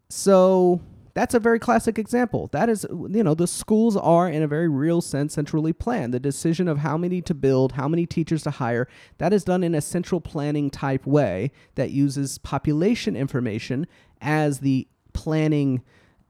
So 0.10 0.82
That's 1.14 1.34
a 1.34 1.40
very 1.40 1.60
classic 1.60 2.00
example. 2.00 2.48
That 2.52 2.70
is, 2.70 2.86
you 2.90 3.24
know, 3.24 3.34
the 3.34 3.48
schools 3.48 3.98
are, 3.98 4.30
in 4.30 4.44
a 4.44 4.48
very 4.48 4.70
real 4.70 5.02
sense, 5.02 5.34
centrally 5.34 5.74
planned. 5.74 6.14
The 6.14 6.20
decision 6.20 6.68
of 6.68 6.80
how 6.80 6.98
many 6.98 7.22
to 7.24 7.34
build, 7.34 7.74
how 7.74 7.88
many 7.88 8.06
teachers 8.06 8.44
to 8.44 8.52
hire, 8.52 8.88
that 9.18 9.34
is 9.34 9.44
done 9.44 9.64
in 9.64 9.76
a 9.76 9.82
central 9.82 10.22
planning 10.22 10.70
type 10.70 11.06
way 11.06 11.52
that 11.76 11.92
uses 11.92 12.38
population 12.38 13.16
information 13.16 13.88
as 14.22 14.60
the 14.60 14.88
planning 15.14 15.82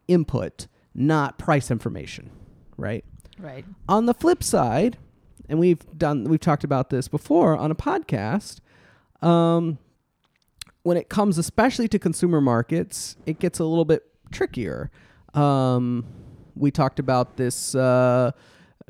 input, 0.07 0.67
not 0.95 1.37
price 1.37 1.69
information, 1.69 2.31
right? 2.77 3.05
Right. 3.37 3.65
On 3.87 4.05
the 4.07 4.13
flip 4.13 4.43
side, 4.43 4.97
and 5.51 5.59
we've 5.59 5.85
done 5.97 6.23
we've 6.23 6.39
talked 6.39 6.63
about 6.63 6.89
this 6.89 7.09
before 7.09 7.57
on 7.57 7.71
a 7.71 7.75
podcast, 7.75 8.61
um, 9.21 9.77
when 10.83 10.95
it 10.95 11.09
comes 11.09 11.37
especially 11.37 11.89
to 11.89 11.99
consumer 11.99 12.39
markets, 12.39 13.17
it 13.25 13.37
gets 13.37 13.59
a 13.59 13.65
little 13.65 13.85
bit 13.85 14.03
trickier. 14.31 14.89
Um, 15.33 16.05
we 16.55 16.71
talked 16.71 16.99
about 16.99 17.35
this 17.35 17.75
uh, 17.75 18.31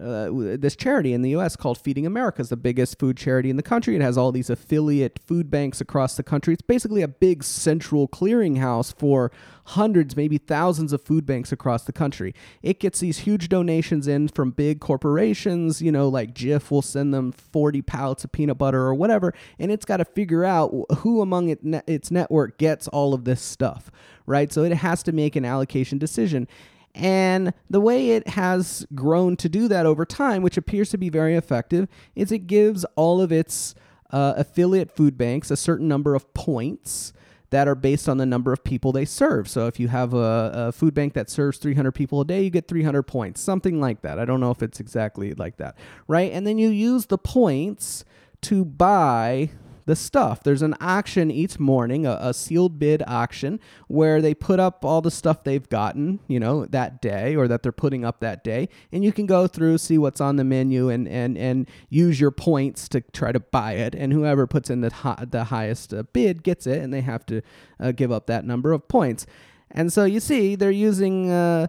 uh, 0.02 0.58
this 0.58 0.76
charity 0.76 1.14
in 1.14 1.22
the 1.22 1.32
U.S. 1.32 1.56
called 1.56 1.78
Feeding 1.78 2.06
America. 2.06 2.41
is 2.41 2.49
the 2.49 2.58
biggest 2.58 2.97
food 2.97 3.18
charity 3.18 3.49
in 3.49 3.58
the 3.58 3.64
country. 3.64 3.95
It 3.95 4.02
has 4.02 4.18
all 4.18 4.32
these 4.32 4.49
affiliate 4.49 5.20
food 5.20 5.52
banks 5.52 5.80
across 5.80 6.16
the 6.16 6.24
country. 6.24 6.54
It's 6.54 6.62
basically 6.62 7.02
a 7.02 7.08
big 7.08 7.43
central 7.43 8.08
clearinghouse 8.08 8.93
for 8.93 9.32
hundreds, 9.66 10.16
maybe 10.16 10.38
thousands 10.38 10.91
of 10.91 11.02
food 11.02 11.26
banks 11.26 11.52
across 11.52 11.84
the 11.84 11.93
country. 11.93 12.34
It 12.62 12.80
gets 12.80 12.99
these 12.99 13.20
huge 13.20 13.47
donations 13.47 14.08
in 14.08 14.28
from 14.28 14.52
big 14.52 14.80
corporations. 14.80 15.82
You 15.82 15.91
know, 15.91 16.10
like 16.10 16.34
Jif 16.34 16.72
will 16.72 16.82
send 16.82 17.14
them 17.14 17.32
40 17.32 17.82
pallets 17.82 18.24
of 18.24 18.32
peanut 18.32 18.58
butter 18.58 18.82
or 18.82 18.95
whatever, 18.95 19.34
and 19.60 19.72
it's 19.72 19.86
got 19.86 19.97
to 19.97 20.06
figure 20.06 20.43
out 20.43 20.74
who 20.97 21.22
among 21.22 21.49
it 21.49 21.64
ne- 21.64 21.84
its 21.88 22.12
network 22.12 22.58
gets 22.58 22.88
all 22.88 23.14
of 23.14 23.26
this 23.26 23.41
stuff, 23.41 23.91
right? 24.26 24.52
So 24.52 24.64
it 24.64 24.74
has 24.74 25.04
to 25.04 25.12
make 25.12 25.36
an 25.36 25.45
allocation 25.45 25.97
decision. 25.97 26.47
And 26.94 27.54
the 27.70 27.80
way 27.80 28.12
it 28.12 28.28
has 28.30 28.86
grown 28.94 29.38
to 29.38 29.50
do 29.50 29.68
that 29.70 29.86
over 29.86 30.06
time, 30.06 30.42
which 30.42 30.58
appears 30.58 30.89
to 30.89 30.98
be 30.98 31.10
very 31.10 31.36
effective, 31.36 31.88
is 32.16 32.32
it 32.32 32.48
gives 32.48 32.86
all 32.96 33.22
of 33.22 33.32
its 33.32 33.76
uh, 34.12 34.34
affiliate 34.36 34.92
food 34.92 35.18
banks 35.18 35.52
a 35.52 35.58
certain 35.58 35.88
number 35.88 36.16
of 36.16 36.34
points 36.34 37.14
that 37.52 37.68
are 37.68 37.76
based 37.76 38.08
on 38.08 38.18
the 38.18 38.26
number 38.26 38.54
of 38.54 38.64
people 38.64 38.92
they 38.92 39.06
serve. 39.06 39.48
So 39.48 39.68
if 39.68 39.80
you 39.80 39.89
have 39.89 40.14
a, 40.14 40.52
a 40.54 40.72
food 40.72 40.94
bank 40.94 41.14
that 41.14 41.30
serves 41.30 41.58
300 41.58 41.92
people 41.92 42.22
a 42.22 42.26
day, 42.26 42.44
you 42.44 42.50
get 42.50 42.68
300 42.68 43.04
points, 43.04 43.42
something 43.42 43.80
like 43.80 44.02
that. 44.02 44.20
I 44.20 44.26
don't 44.26 44.39
know 44.39 44.52
if 44.52 44.64
it's 44.64 44.80
exactly 44.80 45.34
like 45.34 45.58
that, 45.58 45.78
right? 46.08 46.32
And 46.32 46.48
then 46.48 46.58
you 46.58 46.70
use 46.70 47.08
the 47.08 47.18
points 47.18 48.06
to 48.44 48.64
buy 48.64 49.50
the 49.92 49.96
stuff. 49.98 50.42
There's 50.42 50.62
an 50.62 50.74
auction 50.80 51.30
each 51.30 51.60
morning, 51.60 52.06
a, 52.06 52.18
a 52.22 52.34
sealed 52.34 52.80
bid 52.80 53.04
auction, 53.06 53.60
where 53.89 54.22
they 54.22 54.34
put 54.34 54.58
up 54.58 54.86
all 54.86 55.02
the 55.02 55.12
stuff 55.12 55.44
they've 55.44 55.68
gotten, 55.68 56.22
you 56.30 56.39
know, 56.39 56.66
that 56.68 57.02
day 57.02 57.36
or 57.36 57.50
that 57.50 57.62
they're 57.62 57.74
putting 57.74 58.06
up 58.06 58.22
that 58.22 58.42
day. 58.42 58.70
And 58.94 59.04
you 59.04 59.12
can 59.12 59.26
go 59.26 59.48
through, 59.48 59.80
see 59.80 59.98
what's 59.98 60.22
on 60.22 60.38
the 60.38 60.46
menu, 60.46 60.88
and, 60.88 61.10
and, 61.10 61.38
and 61.38 61.70
use 61.89 62.22
your 62.22 62.32
points 62.32 62.88
to 62.88 63.02
try 63.02 63.34
to 63.34 63.42
buy 63.42 63.74
it. 63.74 63.94
And 63.94 64.14
whoever 64.14 64.48
puts 64.48 64.70
in 64.70 64.80
the, 64.80 64.92
the 65.30 65.44
highest 65.44 65.94
uh, 65.94 66.04
bid 66.14 66.42
gets 66.42 66.66
it, 66.66 66.82
and 66.82 66.94
they 66.94 67.02
have 67.02 67.26
to 67.26 67.42
uh, 67.78 67.92
give 67.92 68.14
up 68.14 68.28
that 68.28 68.46
number 68.46 68.72
of 68.72 68.88
points. 68.88 69.26
And 69.72 69.92
so 69.92 70.06
you 70.06 70.22
see, 70.22 70.56
they're 70.56 70.72
using 70.72 71.30
uh, 71.30 71.68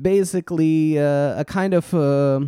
basically 0.00 0.98
uh, 0.98 1.40
a 1.40 1.44
kind 1.46 1.74
of 1.74 1.92
uh, 1.92 2.40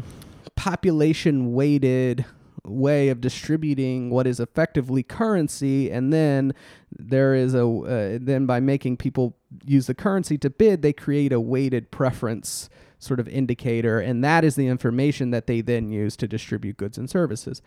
population 0.57 1.53
weighted 1.53 2.25
way 2.65 3.09
of 3.09 3.21
distributing 3.21 4.09
what 4.11 4.27
is 4.27 4.39
effectively 4.39 5.03
currency 5.03 5.91
and 5.91 6.13
then 6.13 6.55
there 6.97 7.35
is 7.35 7.55
a 7.55 7.67
uh, 7.67 8.19
then 8.21 8.47
by 8.47 8.61
making 8.61 8.97
people 8.97 9.37
use 9.65 9.87
the 9.87 9.95
currency 9.95 10.39
to 10.39 10.49
bid 10.49 10.81
they 10.81 10.93
create 10.93 11.33
a 11.33 11.41
weighted 11.41 11.91
preference 11.91 12.71
sort 13.01 13.19
of 13.19 13.27
indicator 13.29 13.99
and 13.99 14.23
that 14.23 14.45
is 14.45 14.55
the 14.55 14.69
information 14.69 15.31
that 15.31 15.49
they 15.49 15.61
then 15.61 15.91
use 15.91 16.17
to 16.17 16.29
distribute 16.29 16.77
goods 16.77 16.97
and 16.97 17.11
services 17.11 17.61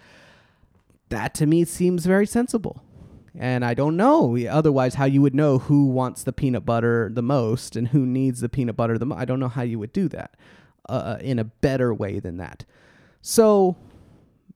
that 1.09 1.33
to 1.33 1.45
me 1.45 1.65
seems 1.65 2.05
very 2.05 2.25
sensible 2.25 2.81
and 3.37 3.65
I 3.65 3.73
don't 3.73 3.97
know 3.97 4.37
otherwise 4.49 4.95
how 4.95 5.05
you 5.05 5.21
would 5.21 5.35
know 5.35 5.59
who 5.59 5.87
wants 5.87 6.23
the 6.23 6.31
peanut 6.31 6.65
butter 6.65 7.09
the 7.13 7.21
most 7.21 7.75
and 7.75 7.89
who 7.89 8.05
needs 8.05 8.39
the 8.39 8.49
peanut 8.49 8.77
butter 8.77 8.97
the 8.97 9.05
most. 9.05 9.19
I 9.19 9.25
don't 9.25 9.39
know 9.39 9.49
how 9.49 9.63
you 9.63 9.77
would 9.79 9.91
do 9.91 10.07
that 10.09 10.35
uh, 10.87 11.17
in 11.19 11.39
a 11.39 11.43
better 11.43 11.93
way 11.93 12.19
than 12.19 12.37
that. 12.37 12.65
So, 13.21 13.75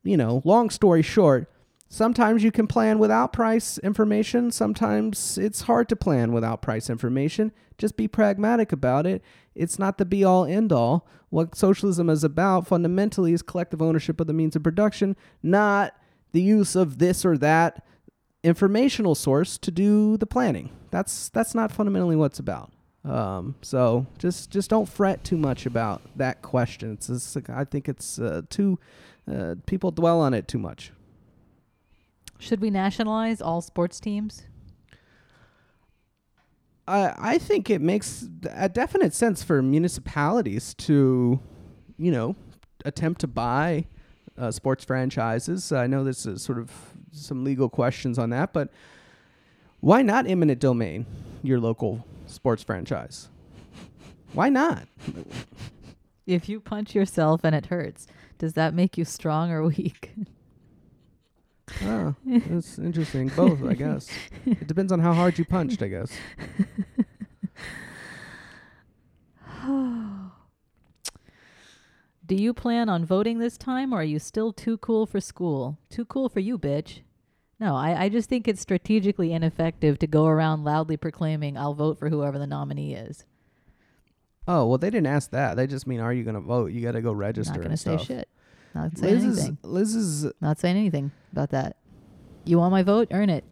you 0.04 0.18
know, 0.18 0.42
long 0.46 0.70
story 0.70 1.02
short, 1.02 1.52
sometimes 1.88 2.44
you 2.44 2.52
can 2.52 2.68
plan 2.68 3.00
without 3.00 3.34
price 3.34 3.78
information. 3.80 4.52
Sometimes 4.52 5.38
it's 5.38 5.62
hard 5.62 5.90
to 5.90 5.96
plan 5.96 6.32
without 6.32 6.62
price 6.62 6.90
information. 6.90 7.52
Just 7.78 7.98
be 7.98 8.08
pragmatic 8.08 8.72
about 8.72 9.06
it. 9.06 9.24
It's 9.56 9.80
not 9.80 9.98
the 9.98 10.06
be 10.06 10.24
all 10.24 10.46
end 10.46 10.72
all. 10.72 11.08
What 11.30 11.56
socialism 11.56 12.10
is 12.10 12.24
about 12.24 12.68
fundamentally 12.68 13.34
is 13.34 13.42
collective 13.42 13.82
ownership 13.82 14.20
of 14.20 14.28
the 14.28 14.34
means 14.34 14.56
of 14.56 14.64
production, 14.64 15.16
not 15.44 15.96
the 16.32 16.42
use 16.42 16.76
of 16.76 16.98
this 16.98 17.26
or 17.26 17.38
that 17.38 17.84
informational 18.44 19.16
source 19.16 19.58
to 19.58 19.72
do 19.72 20.18
the 20.18 20.26
planning. 20.26 20.72
That's 20.92 21.30
that's 21.30 21.54
not 21.54 21.72
fundamentally 21.72 22.16
what 22.16 22.28
it's 22.28 22.40
about. 22.40 22.72
Um, 23.06 23.56
so 23.62 24.08
just 24.18 24.50
just 24.50 24.70
don't 24.70 24.88
fret 24.88 25.24
too 25.24 25.38
much 25.38 25.66
about 25.66 26.02
that 26.18 26.42
question. 26.42 26.94
It's, 26.94 27.10
it's 27.10 27.38
I 27.50 27.64
think 27.64 27.88
it's 27.88 28.20
uh, 28.20 28.42
too 28.50 28.80
uh, 29.30 29.56
people 29.66 29.92
dwell 29.92 30.22
on 30.22 30.34
it 30.34 30.48
too 30.48 30.58
much. 30.60 30.92
Should 32.40 32.62
we 32.62 32.70
nationalize 32.70 33.42
all 33.42 33.62
sports 33.62 34.00
teams? 34.00 34.44
I 36.88 37.14
I 37.18 37.38
think 37.38 37.70
it 37.70 37.82
makes 37.82 38.28
a 38.52 38.70
definite 38.70 39.14
sense 39.14 39.44
for 39.44 39.62
municipalities 39.62 40.74
to, 40.76 41.40
you 41.98 42.12
know, 42.12 42.36
attempt 42.86 43.22
to 43.22 43.28
buy 43.28 43.86
uh, 44.38 44.52
sports 44.52 44.86
franchises. 44.86 45.72
I 45.72 45.88
know 45.88 46.04
there's 46.04 46.28
sort 46.42 46.58
of 46.58 46.72
some 47.12 47.44
legal 47.44 47.70
questions 47.70 48.18
on 48.18 48.30
that, 48.30 48.54
but 48.54 48.70
why 49.82 50.02
not 50.02 50.28
eminent 50.28 50.60
domain 50.60 51.06
your 51.44 51.60
local 51.60 52.06
sports 52.26 52.64
franchise? 52.64 53.30
Why 54.34 54.50
not? 54.50 54.88
If 56.28 56.48
you 56.48 56.60
punch 56.60 56.94
yourself 56.94 57.42
and 57.44 57.56
it 57.56 57.66
hurts, 57.66 58.06
does 58.40 58.54
that 58.54 58.74
make 58.74 58.98
you 58.98 59.06
strong 59.06 59.52
or 59.52 59.64
weak? 59.68 60.16
Oh, 61.84 62.16
that's 62.26 62.80
interesting. 62.80 63.28
Both, 63.30 63.64
I 63.64 63.74
guess. 63.74 64.10
It 64.46 64.66
depends 64.66 64.92
on 64.92 65.00
how 65.00 65.14
hard 65.14 65.38
you 65.38 65.46
punched, 65.46 65.84
I 65.84 65.88
guess. 65.88 66.12
Do 72.26 72.36
you 72.36 72.54
plan 72.54 72.90
on 72.90 73.06
voting 73.06 73.40
this 73.40 73.58
time 73.58 73.94
or 73.94 74.02
are 74.02 74.04
you 74.04 74.20
still 74.20 74.54
too 74.54 74.78
cool 74.78 75.06
for 75.06 75.20
school? 75.20 75.78
Too 75.90 76.06
cool 76.06 76.30
for 76.30 76.40
you, 76.40 76.58
bitch. 76.58 77.02
No, 77.60 77.76
I, 77.76 78.04
I 78.04 78.10
just 78.10 78.30
think 78.30 78.48
it's 78.48 78.62
strategically 78.62 79.34
ineffective 79.34 80.00
to 80.00 80.08
go 80.08 80.28
around 80.28 80.64
loudly 80.64 80.96
proclaiming, 80.96 81.58
I'll 81.58 81.74
vote 81.74 82.00
for 82.00 82.10
whoever 82.10 82.40
the 82.40 82.48
nominee 82.48 82.94
is. 82.94 83.26
Oh 84.50 84.66
well, 84.66 84.80
they 84.80 84.90
didn't 84.90 85.06
ask 85.06 85.30
that. 85.30 85.56
They 85.56 85.68
just 85.68 85.86
mean, 85.86 86.00
are 86.00 86.12
you 86.12 86.24
going 86.24 86.34
to 86.34 86.42
vote? 86.42 86.72
You 86.72 86.82
got 86.82 86.94
to 86.94 87.02
go 87.02 87.12
register. 87.12 87.54
Not 87.54 87.62
going 87.62 87.72
to 87.72 87.78
say 87.78 87.96
stuff. 87.98 88.08
shit. 88.08 88.30
Not 88.74 88.98
saying 88.98 89.14
Liz 89.14 89.24
is 89.24 89.38
anything. 89.38 89.58
Liz 89.62 89.96
is 89.96 90.32
Not 90.42 90.60
saying 90.60 90.76
anything 90.76 91.12
about 91.32 91.52
that. 91.52 91.78
You 92.46 92.58
want 92.58 92.72
my 92.72 92.82
vote? 92.82 93.10
Earn 93.12 93.30
it. 93.30 93.46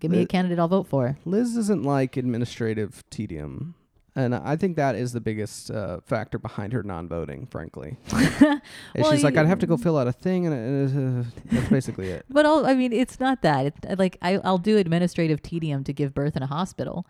Give 0.00 0.10
me 0.10 0.22
a 0.22 0.26
candidate 0.26 0.58
I'll 0.58 0.68
vote 0.68 0.86
for. 0.86 1.18
Liz 1.26 1.54
isn't 1.56 1.82
like 1.82 2.16
administrative 2.16 3.04
tedium. 3.10 3.74
And 4.16 4.34
I 4.34 4.56
think 4.56 4.76
that 4.76 4.94
is 4.96 5.12
the 5.12 5.20
biggest 5.20 5.70
uh, 5.70 6.00
factor 6.00 6.38
behind 6.38 6.72
her 6.72 6.82
non-voting, 6.82 7.46
frankly. 7.46 7.98
Well, 8.96 9.12
she's 9.12 9.22
like, 9.22 9.36
I'd 9.36 9.46
have 9.46 9.60
to 9.60 9.66
go 9.66 9.76
fill 9.76 9.96
out 9.96 10.08
a 10.08 10.12
thing, 10.12 10.46
and 10.46 11.24
uh, 11.24 11.30
that's 11.52 11.68
basically 11.68 12.08
it. 12.08 12.24
But 12.30 12.46
all, 12.46 12.66
I 12.66 12.74
mean, 12.74 12.92
it's 12.92 13.20
not 13.20 13.42
that. 13.42 13.74
Like 13.98 14.16
I, 14.22 14.38
I'll 14.38 14.58
do 14.58 14.76
administrative 14.78 15.42
tedium 15.42 15.84
to 15.84 15.92
give 15.92 16.14
birth 16.14 16.36
in 16.36 16.42
a 16.42 16.46
hospital. 16.46 17.06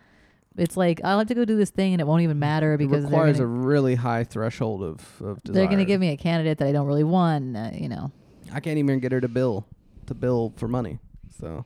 It's 0.59 0.77
like 0.77 1.01
I'll 1.05 1.19
have 1.19 1.29
to 1.29 1.35
go 1.35 1.45
do 1.45 1.57
this 1.57 1.71
thing 1.71 1.95
and 1.95 2.01
it 2.01 2.07
won't 2.07 2.23
even 2.23 2.39
matter 2.39 2.77
because 2.77 3.03
they're 3.03 3.11
requires 3.11 3.39
gonna, 3.39 3.49
a 3.49 3.53
really 3.53 3.95
high 3.95 4.25
threshold 4.25 4.83
of, 4.83 5.23
of 5.23 5.43
desire. 5.43 5.55
they're 5.55 5.67
going 5.67 5.79
to 5.79 5.85
give 5.85 6.01
me 6.01 6.11
a 6.11 6.17
candidate 6.17 6.59
that 6.59 6.67
I 6.67 6.73
don't 6.73 6.87
really 6.87 7.05
want. 7.05 7.57
Uh, 7.57 7.71
you 7.73 7.89
know, 7.89 8.11
I 8.53 8.61
can't 8.61 8.79
even 8.79 8.99
get 8.99 9.13
her 9.13 9.21
to 9.21 9.29
bill, 9.29 9.67
to 10.07 10.15
bill 10.15 10.53
for 10.57 10.67
money. 10.67 10.99
So 11.41 11.65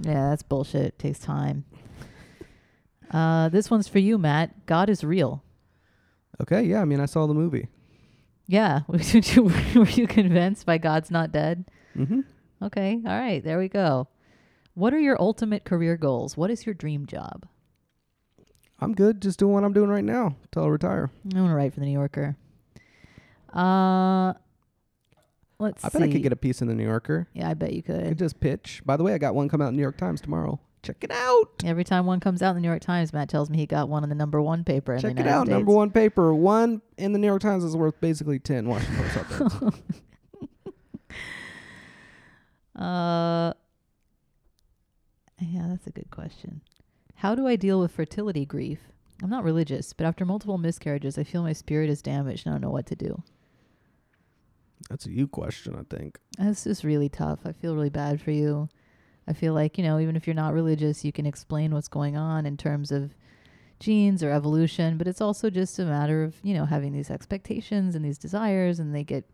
yeah, 0.00 0.30
that's 0.30 0.42
bullshit. 0.42 0.86
It 0.86 0.98
takes 0.98 1.20
time. 1.20 1.64
Uh, 3.10 3.48
this 3.48 3.70
one's 3.70 3.86
for 3.86 4.00
you, 4.00 4.18
Matt. 4.18 4.66
God 4.66 4.90
is 4.90 5.04
real. 5.04 5.44
okay, 6.42 6.62
yeah. 6.62 6.80
I 6.80 6.84
mean, 6.84 7.00
I 7.00 7.06
saw 7.06 7.26
the 7.26 7.34
movie. 7.34 7.68
Yeah, 8.46 8.80
were 8.88 8.98
you 8.98 10.06
convinced 10.06 10.66
by 10.66 10.78
God's 10.78 11.10
not 11.10 11.30
dead? 11.32 11.64
Mm-hmm. 11.96 12.20
Okay, 12.62 13.00
all 13.06 13.18
right, 13.18 13.42
there 13.42 13.58
we 13.58 13.68
go. 13.68 14.08
What 14.74 14.92
are 14.92 14.98
your 14.98 15.16
ultimate 15.20 15.64
career 15.64 15.96
goals? 15.96 16.36
What 16.36 16.50
is 16.50 16.66
your 16.66 16.74
dream 16.74 17.06
job? 17.06 17.46
I'm 18.84 18.94
good, 18.94 19.20
just 19.22 19.38
doing 19.38 19.52
what 19.52 19.64
I'm 19.64 19.72
doing 19.72 19.90
right 19.90 20.04
now 20.04 20.36
till 20.52 20.64
I 20.64 20.68
retire. 20.68 21.10
I 21.34 21.38
want 21.40 21.50
to 21.50 21.54
write 21.54 21.74
for 21.74 21.80
the 21.80 21.86
New 21.86 21.92
Yorker. 21.92 22.36
Uh, 23.52 24.34
let's 25.58 25.84
I 25.84 25.88
bet 25.88 26.02
I 26.02 26.10
could 26.12 26.22
get 26.22 26.32
a 26.32 26.36
piece 26.36 26.60
in 26.62 26.68
the 26.68 26.74
New 26.74 26.84
Yorker. 26.84 27.28
yeah, 27.34 27.48
I 27.50 27.54
bet 27.54 27.72
you 27.72 27.78
I 27.78 27.82
could 27.92 28.04
could. 28.08 28.18
just 28.18 28.40
pitch. 28.40 28.82
By 28.84 28.96
the 28.96 29.02
way, 29.04 29.14
I 29.14 29.18
got 29.18 29.34
one 29.34 29.48
come 29.48 29.60
out 29.62 29.68
in 29.68 29.76
New 29.76 29.82
York 29.82 29.96
Times 29.96 30.20
tomorrow. 30.20 30.60
Check 30.82 30.96
it 31.02 31.10
out. 31.10 31.62
Every 31.64 31.82
time 31.84 32.04
one 32.04 32.20
comes 32.20 32.42
out 32.42 32.50
in 32.50 32.56
the 32.56 32.60
New 32.60 32.68
York 32.68 32.82
Times, 32.82 33.12
Matt 33.14 33.30
tells 33.30 33.48
me 33.48 33.56
he 33.56 33.64
got 33.64 33.88
one 33.88 34.02
in 34.02 34.10
the 34.10 34.14
number 34.14 34.42
one 34.42 34.64
paper 34.64 34.92
in 34.92 35.00
Check 35.00 35.14
the 35.14 35.20
it 35.20 35.24
United 35.24 35.30
out. 35.34 35.46
States. 35.46 35.56
Number 35.56 35.72
one 35.72 35.90
paper. 35.90 36.34
One 36.34 36.82
in 36.98 37.12
the 37.12 37.18
New 37.18 37.26
York 37.26 37.40
Times 37.40 37.64
is 37.64 37.74
worth 37.74 37.98
basically 38.02 38.38
10 38.38 38.68
Washington 38.68 39.04
Post. 39.28 39.82
Uh, 42.76 43.52
yeah, 45.40 45.66
that's 45.68 45.86
a 45.86 45.90
good 45.90 46.10
question. 46.10 46.60
How 47.24 47.34
do 47.34 47.46
I 47.46 47.56
deal 47.56 47.80
with 47.80 47.90
fertility 47.90 48.44
grief? 48.44 48.80
I'm 49.22 49.30
not 49.30 49.44
religious, 49.44 49.94
but 49.94 50.04
after 50.04 50.26
multiple 50.26 50.58
miscarriages, 50.58 51.16
I 51.16 51.24
feel 51.24 51.42
my 51.42 51.54
spirit 51.54 51.88
is 51.88 52.02
damaged 52.02 52.44
and 52.44 52.52
I 52.52 52.58
don't 52.58 52.60
know 52.60 52.70
what 52.70 52.84
to 52.88 52.94
do. 52.94 53.22
That's 54.90 55.06
a 55.06 55.10
you 55.10 55.26
question, 55.26 55.74
I 55.74 55.84
think. 55.88 56.18
This 56.36 56.66
is 56.66 56.84
really 56.84 57.08
tough. 57.08 57.38
I 57.46 57.52
feel 57.52 57.74
really 57.74 57.88
bad 57.88 58.20
for 58.20 58.30
you. 58.30 58.68
I 59.26 59.32
feel 59.32 59.54
like, 59.54 59.78
you 59.78 59.84
know, 59.84 59.98
even 59.98 60.16
if 60.16 60.26
you're 60.26 60.34
not 60.34 60.52
religious, 60.52 61.02
you 61.02 61.12
can 61.12 61.24
explain 61.24 61.72
what's 61.72 61.88
going 61.88 62.14
on 62.14 62.44
in 62.44 62.58
terms 62.58 62.92
of 62.92 63.14
genes 63.80 64.22
or 64.22 64.30
evolution, 64.30 64.98
but 64.98 65.08
it's 65.08 65.22
also 65.22 65.48
just 65.48 65.78
a 65.78 65.86
matter 65.86 66.24
of, 66.24 66.34
you 66.42 66.52
know, 66.52 66.66
having 66.66 66.92
these 66.92 67.10
expectations 67.10 67.94
and 67.94 68.04
these 68.04 68.18
desires 68.18 68.78
and 68.78 68.94
they 68.94 69.02
get 69.02 69.30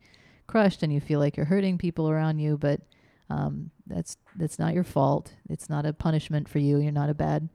crushed 0.47 0.85
and 0.85 0.93
you 0.93 1.01
feel 1.01 1.19
like 1.19 1.37
you're 1.37 1.47
hurting 1.47 1.77
people 1.77 2.09
around 2.09 2.39
you, 2.39 2.57
but 2.57 2.83
um, 3.31 3.73
that's 3.89 4.17
that's 4.37 4.61
not 4.61 4.75
your 4.75 4.85
fault. 4.85 5.35
It's 5.49 5.69
not 5.69 5.87
a 5.87 5.93
punishment 5.93 6.49
for 6.49 6.61
you. 6.61 6.79
You're 6.79 6.93
not 6.93 7.11
a 7.11 7.15
bad 7.15 7.49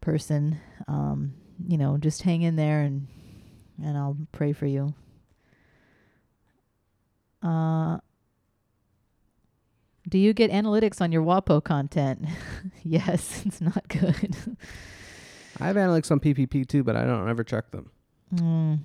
person. 0.00 0.58
Um, 0.88 1.34
you 1.68 1.76
know, 1.78 1.96
just 1.98 2.22
hang 2.22 2.42
in 2.42 2.56
there 2.56 2.80
and 2.82 3.06
and 3.82 3.96
I'll 3.96 4.16
pray 4.32 4.52
for 4.52 4.66
you. 4.66 4.94
Uh 7.42 7.98
do 10.08 10.18
you 10.18 10.32
get 10.32 10.50
analytics 10.50 11.00
on 11.00 11.12
your 11.12 11.22
WAPO 11.22 11.62
content? 11.62 12.24
yes, 12.82 13.42
it's 13.46 13.60
not 13.60 13.86
good. 13.88 14.34
I 15.60 15.66
have 15.66 15.76
analytics 15.76 16.10
on 16.10 16.20
PPP 16.20 16.66
too, 16.66 16.82
but 16.82 16.96
I 16.96 17.04
don't 17.04 17.28
ever 17.28 17.44
check 17.44 17.70
them. 17.70 17.90
mm, 18.34 18.78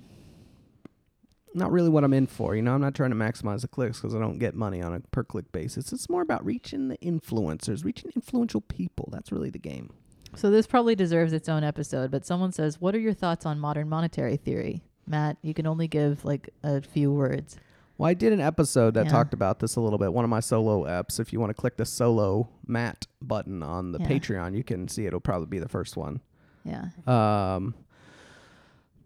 Not 1.54 1.72
really 1.72 1.88
what 1.88 2.04
I'm 2.04 2.12
in 2.12 2.26
for. 2.26 2.54
You 2.54 2.62
know, 2.62 2.74
I'm 2.74 2.80
not 2.82 2.94
trying 2.94 3.10
to 3.10 3.16
maximize 3.16 3.62
the 3.62 3.68
clicks 3.68 3.98
because 3.98 4.14
I 4.14 4.18
don't 4.20 4.38
get 4.38 4.54
money 4.54 4.82
on 4.82 4.92
a 4.94 5.00
per 5.00 5.24
click 5.24 5.50
basis. 5.52 5.92
It's 5.92 6.08
more 6.08 6.22
about 6.22 6.44
reaching 6.44 6.88
the 6.88 6.98
influencers, 6.98 7.84
reaching 7.84 8.12
influential 8.14 8.60
people. 8.60 9.08
That's 9.10 9.32
really 9.32 9.50
the 9.50 9.58
game. 9.58 9.90
So 10.34 10.50
this 10.50 10.66
probably 10.66 10.94
deserves 10.94 11.32
its 11.32 11.48
own 11.48 11.62
episode, 11.64 12.10
but 12.10 12.26
someone 12.26 12.52
says, 12.52 12.80
"What 12.80 12.94
are 12.94 12.98
your 12.98 13.14
thoughts 13.14 13.46
on 13.46 13.58
modern 13.58 13.88
monetary 13.88 14.36
theory?" 14.36 14.82
Matt, 15.06 15.36
you 15.42 15.54
can 15.54 15.66
only 15.66 15.86
give 15.88 16.24
like 16.24 16.50
a 16.64 16.80
few 16.80 17.12
words. 17.12 17.56
Well, 17.98 18.10
I 18.10 18.14
did 18.14 18.32
an 18.32 18.40
episode 18.40 18.94
that 18.94 19.06
Yeah. 19.06 19.12
talked 19.12 19.32
about 19.32 19.60
this 19.60 19.76
a 19.76 19.80
little 19.80 19.98
bit. 19.98 20.12
One 20.12 20.24
of 20.24 20.28
my 20.30 20.40
solo 20.40 20.84
eps. 20.84 21.18
If 21.20 21.32
you 21.32 21.40
want 21.40 21.50
to 21.50 21.54
click 21.54 21.76
the 21.76 21.86
solo 21.86 22.48
Matt 22.66 23.06
button 23.22 23.62
on 23.62 23.92
the 23.92 23.98
Yeah. 24.00 24.08
Patreon, 24.08 24.54
you 24.54 24.62
can 24.64 24.88
see 24.88 25.06
it'll 25.06 25.20
probably 25.20 25.46
be 25.46 25.58
the 25.58 25.68
first 25.68 25.96
one. 25.96 26.20
Yeah. 26.64 26.86
Um, 27.06 27.74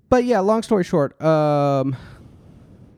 but 0.09 0.25
yeah, 0.25 0.41
long 0.41 0.63
story 0.63 0.83
short, 0.83 1.21
um, 1.23 1.95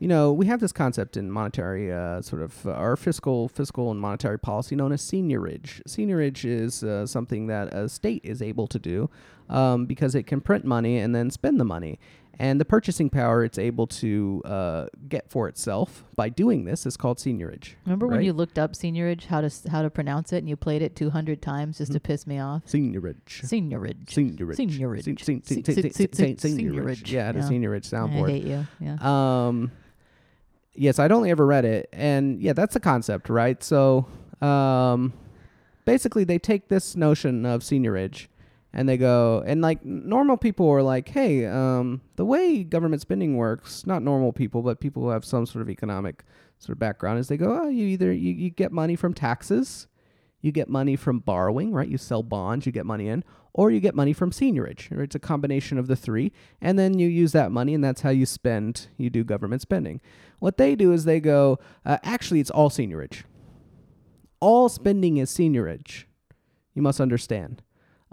you 0.02 0.08
know, 0.08 0.32
we 0.32 0.46
have 0.46 0.58
this 0.58 0.72
concept 0.72 1.16
in 1.16 1.30
monetary, 1.30 1.92
uh, 1.92 2.20
sort 2.22 2.42
of 2.42 2.66
uh, 2.66 2.72
our 2.72 2.96
fiscal, 2.96 3.46
fiscal 3.48 3.92
and 3.92 4.00
monetary 4.00 4.36
policy 4.38 4.74
known 4.74 4.90
as 4.90 5.00
seigniorage. 5.00 5.80
Seigniorage 5.88 6.44
is 6.44 6.82
uh, 6.82 7.06
something 7.06 7.46
that 7.46 7.72
a 7.72 7.88
state 7.88 8.20
is 8.24 8.42
able 8.42 8.66
to 8.66 8.80
do 8.80 9.08
um, 9.48 9.86
because 9.86 10.16
it 10.16 10.24
can 10.26 10.40
print 10.40 10.64
money 10.64 10.98
and 10.98 11.14
then 11.14 11.30
spend 11.30 11.60
the 11.60 11.64
money. 11.64 12.00
And 12.38 12.60
the 12.60 12.64
purchasing 12.64 13.10
power 13.10 13.44
it's 13.44 13.58
able 13.58 13.86
to 14.02 14.42
uh, 14.44 14.86
get 15.08 15.30
for 15.30 15.46
itself 15.48 16.02
by 16.16 16.30
doing 16.30 16.64
this 16.64 16.84
is 16.86 16.96
called 16.96 17.18
seigniorage. 17.18 17.74
Remember 17.84 18.08
when 18.08 18.22
you 18.22 18.32
looked 18.32 18.58
up 18.58 18.72
seigniorage, 18.72 19.26
how 19.26 19.40
to 19.42 19.46
s- 19.46 19.66
how 19.70 19.82
to 19.82 19.90
pronounce 19.90 20.32
it, 20.32 20.38
and 20.38 20.48
you 20.48 20.56
played 20.56 20.82
it 20.82 20.96
200 20.96 21.40
times 21.42 21.78
just 21.78 21.92
to 21.92 22.00
Mhm. 22.00 22.02
piss 22.02 22.26
me 22.26 22.40
off? 22.40 22.64
Seigniorage. 22.66 23.42
Seigniorage. 23.44 24.06
Seigniorage. 24.06 24.56
Seigniorage. 24.56 25.04
Sen- 25.04 25.16
sen- 25.18 25.42
Se- 25.44 25.54
sen- 25.62 25.64
se- 25.64 25.74
sen- 25.82 25.92
se- 25.92 26.08
sen- 26.12 26.38
se- 26.38 26.48
Seigniorage. 26.48 26.72
seigniorage. 27.02 27.12
Yeah, 27.12 27.20
it 27.20 27.26
had 27.26 27.36
a 27.36 27.38
Yeah. 27.40 27.48
seigniorage 27.50 27.92
I 27.92 28.30
hate 28.30 28.44
you. 28.44 28.66
Yeah. 28.80 29.46
Um, 29.46 29.70
yes, 30.74 30.98
I'd 30.98 31.12
only 31.12 31.30
ever 31.30 31.46
read 31.46 31.64
it, 31.64 31.88
and 31.92 32.40
yeah, 32.40 32.52
that's 32.52 32.74
the 32.74 32.80
concept, 32.80 33.28
right? 33.28 33.62
So, 33.62 34.06
um, 34.40 35.12
basically, 35.84 36.24
they 36.24 36.38
take 36.38 36.68
this 36.68 36.96
notion 36.96 37.44
of 37.46 37.62
seigniorage, 37.62 38.28
and 38.72 38.88
they 38.88 38.96
go, 38.96 39.42
and 39.46 39.60
like 39.60 39.84
normal 39.84 40.36
people 40.36 40.68
are 40.70 40.82
like, 40.82 41.08
hey, 41.08 41.46
um, 41.46 42.00
the 42.16 42.24
way 42.24 42.64
government 42.64 43.02
spending 43.02 43.36
works, 43.36 43.86
not 43.86 44.02
normal 44.02 44.32
people, 44.32 44.62
but 44.62 44.80
people 44.80 45.02
who 45.02 45.10
have 45.10 45.24
some 45.24 45.46
sort 45.46 45.62
of 45.62 45.68
economic 45.70 46.24
sort 46.58 46.76
of 46.76 46.78
background, 46.78 47.18
is 47.18 47.28
they 47.28 47.36
go, 47.36 47.60
oh, 47.62 47.68
you 47.68 47.86
either 47.86 48.12
you, 48.12 48.32
you 48.32 48.50
get 48.50 48.72
money 48.72 48.96
from 48.96 49.12
taxes, 49.12 49.86
you 50.40 50.52
get 50.52 50.68
money 50.68 50.96
from 50.96 51.18
borrowing, 51.18 51.72
right? 51.72 51.88
You 51.88 51.98
sell 51.98 52.22
bonds, 52.22 52.66
you 52.66 52.72
get 52.72 52.86
money 52.86 53.08
in, 53.08 53.24
or 53.54 53.70
you 53.70 53.80
get 53.80 53.94
money 53.94 54.12
from 54.12 54.30
seigniorage. 54.30 54.90
It's 54.92 55.14
a 55.14 55.20
combination 55.20 55.78
of 55.78 55.86
the 55.86 55.96
three, 55.96 56.32
and 56.60 56.78
then 56.78 56.98
you 56.98 57.08
use 57.08 57.32
that 57.32 57.52
money, 57.52 57.74
and 57.74 57.84
that's 57.84 58.00
how 58.00 58.10
you 58.10 58.26
spend. 58.26 58.88
You 58.96 59.10
do 59.10 59.24
government 59.24 59.62
spending. 59.62 60.00
What 60.38 60.56
they 60.56 60.74
do 60.74 60.92
is 60.92 61.04
they 61.04 61.20
go, 61.20 61.58
uh, 61.84 61.98
actually, 62.02 62.40
it's 62.40 62.50
all 62.50 62.70
seigniorage. 62.70 63.24
All 64.40 64.68
spending 64.68 65.18
is 65.18 65.30
seigniorage. 65.30 66.04
You 66.74 66.82
must 66.82 67.00
understand. 67.00 67.62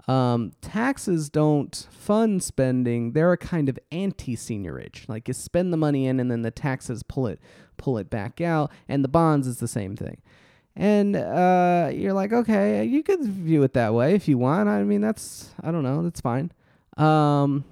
Um, 0.06 0.52
taxes 0.60 1.28
don't 1.28 1.86
fund 1.90 2.42
spending; 2.42 3.12
they're 3.12 3.32
a 3.32 3.38
kind 3.38 3.68
of 3.68 3.78
anti-seigniorage. 3.92 5.08
Like 5.08 5.28
you 5.28 5.34
spend 5.34 5.72
the 5.72 5.76
money 5.76 6.06
in, 6.06 6.20
and 6.20 6.30
then 6.30 6.42
the 6.42 6.50
taxes 6.50 7.02
pull 7.02 7.26
it 7.26 7.40
pull 7.76 7.98
it 7.98 8.10
back 8.10 8.40
out, 8.40 8.70
and 8.88 9.02
the 9.02 9.08
bonds 9.08 9.46
is 9.46 9.58
the 9.58 9.68
same 9.68 9.96
thing. 9.96 10.20
And 10.80 11.14
uh, 11.14 11.90
you're 11.92 12.14
like, 12.14 12.32
okay, 12.32 12.82
you 12.86 13.02
could 13.02 13.22
view 13.22 13.62
it 13.64 13.74
that 13.74 13.92
way 13.92 14.14
if 14.14 14.26
you 14.26 14.38
want. 14.38 14.66
I 14.70 14.82
mean, 14.82 15.02
that's 15.02 15.50
I 15.62 15.70
don't 15.70 15.82
know, 15.82 16.02
that's 16.02 16.22
fine. 16.22 16.52
Um, 16.96 17.64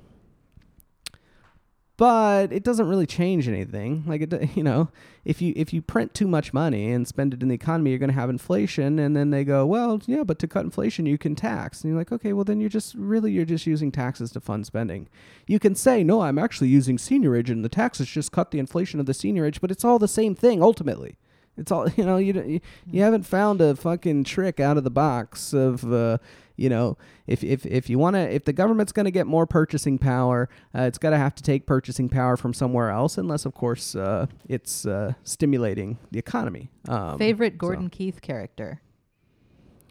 but 1.96 2.52
it 2.52 2.62
doesn't 2.62 2.86
really 2.86 3.06
change 3.06 3.48
anything. 3.48 4.04
Like 4.06 4.20
it, 4.20 4.50
you 4.54 4.62
know, 4.62 4.90
if 5.24 5.40
you 5.40 5.54
if 5.56 5.72
you 5.72 5.80
print 5.80 6.12
too 6.12 6.28
much 6.28 6.52
money 6.52 6.92
and 6.92 7.09
spend 7.09 7.32
it 7.32 7.42
in 7.42 7.48
the 7.48 7.54
economy, 7.54 7.88
you're 7.88 7.98
going 7.98 8.11
to 8.11 8.14
have 8.14 8.28
inflation. 8.28 8.98
And 8.98 9.16
then 9.16 9.30
they 9.30 9.42
go, 9.42 9.64
well, 9.64 10.02
yeah, 10.04 10.22
but 10.22 10.38
to 10.40 10.46
cut 10.46 10.66
inflation, 10.66 11.06
you 11.06 11.16
can 11.16 11.34
tax. 11.34 11.80
And 11.80 11.90
you're 11.90 11.98
like, 11.98 12.12
okay, 12.12 12.34
well 12.34 12.44
then 12.44 12.61
you're 12.61 12.68
just 12.68 12.94
really 12.94 13.32
you're 13.32 13.46
just 13.46 13.66
using 13.66 13.90
taxes 13.90 14.32
to 14.32 14.40
fund 14.40 14.66
spending. 14.66 15.09
You 15.46 15.59
can 15.59 15.74
say, 15.74 16.04
no, 16.04 16.20
I'm 16.20 16.38
actually 16.38 16.68
using 16.68 16.98
seigniorage, 16.98 17.48
and 17.48 17.64
the 17.64 17.70
taxes 17.70 18.06
just 18.06 18.32
cut 18.32 18.50
the 18.50 18.59
inflation 18.59 19.00
of 19.00 19.06
the 19.06 19.14
seigniorage, 19.14 19.62
but 19.62 19.70
it's 19.70 19.82
all 19.82 19.98
the 19.98 20.09
same 20.09 20.34
thing 20.34 20.62
ultimately. 20.62 21.16
It's 21.59 21.72
all 21.72 21.88
you 21.96 22.04
know. 22.04 22.16
You 22.16 22.32
you, 22.42 22.61
you 22.90 23.02
haven't 23.02 23.24
found 23.24 23.61
a 23.61 23.74
fucking 23.74 24.24
trick 24.24 24.61
out 24.61 24.76
of 24.76 24.84
the 24.84 24.90
box 24.90 25.52
of 25.52 25.90
uh, 25.92 26.18
you 26.56 26.68
know 26.68 26.96
if 27.26 27.44
if 27.44 27.66
if 27.66 27.90
you 27.90 27.98
want 27.98 28.14
to 28.14 28.20
if 28.20 28.44
the 28.44 28.52
government's 28.52 28.92
going 28.92 29.04
to 29.04 29.11
get 29.11 29.26
more 29.26 29.46
purchasing 29.46 29.98
power, 29.98 30.48
uh, 30.74 30.82
it's 30.82 30.98
got 30.98 31.11
to 31.11 31.18
have 31.18 31.34
to 31.34 31.42
take 31.42 31.66
purchasing 31.66 32.09
power 32.09 32.36
from 32.36 32.54
somewhere 32.54 32.90
else, 32.90 33.18
unless 33.18 33.44
of 33.44 33.54
course 33.54 33.94
uh, 33.94 34.26
it's 34.48 34.86
uh, 34.86 35.12
stimulating 35.24 35.98
the 36.11 36.18
economy. 36.18 36.70
Um, 36.88 37.18
Favorite 37.18 37.54
so- 37.54 37.59
Gordon 37.59 37.90
Keith 37.90 38.22
character? 38.22 38.80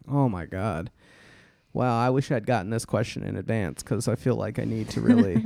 Oh 0.10 0.30
my 0.30 0.46
god. 0.46 0.90
Wow, 1.74 2.00
I 2.00 2.10
wish 2.10 2.32
I'd 2.32 2.48
gotten 2.48 2.72
this 2.72 2.86
question 2.86 3.24
in 3.24 3.36
advance 3.38 3.84
because 3.84 4.08
I 4.08 4.16
feel 4.16 4.36
like 4.36 4.58
I 4.58 4.64
need 4.64 4.90
to 4.92 5.02
really, 5.02 5.46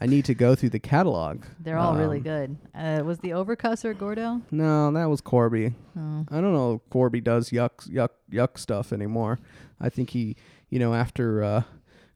I 0.00 0.06
need 0.06 0.24
to 0.24 0.34
go 0.34 0.54
through 0.54 0.70
the 0.70 0.78
catalog. 0.80 1.44
They're 1.60 1.78
all 1.78 1.96
really 1.96 2.16
Um, 2.18 2.22
good. 2.22 2.56
Uh, 2.74 3.02
was 3.04 3.18
the 3.18 3.30
overcusser 3.30 3.96
Gordo? 3.96 4.40
No, 4.50 4.90
that 4.92 5.04
was 5.08 5.20
Corby. 5.20 5.74
Oh. 5.96 6.24
I 6.30 6.40
don't 6.40 6.52
know 6.54 6.74
if 6.74 6.90
Corby 6.90 7.20
does 7.20 7.50
yuck 7.50 7.88
yuck 7.88 8.08
yuck 8.30 8.58
stuff 8.58 8.92
anymore. 8.92 9.38
I 9.80 9.88
think 9.90 10.10
he, 10.10 10.36
you 10.70 10.78
know, 10.78 10.94
after 10.94 11.42
uh, 11.44 11.62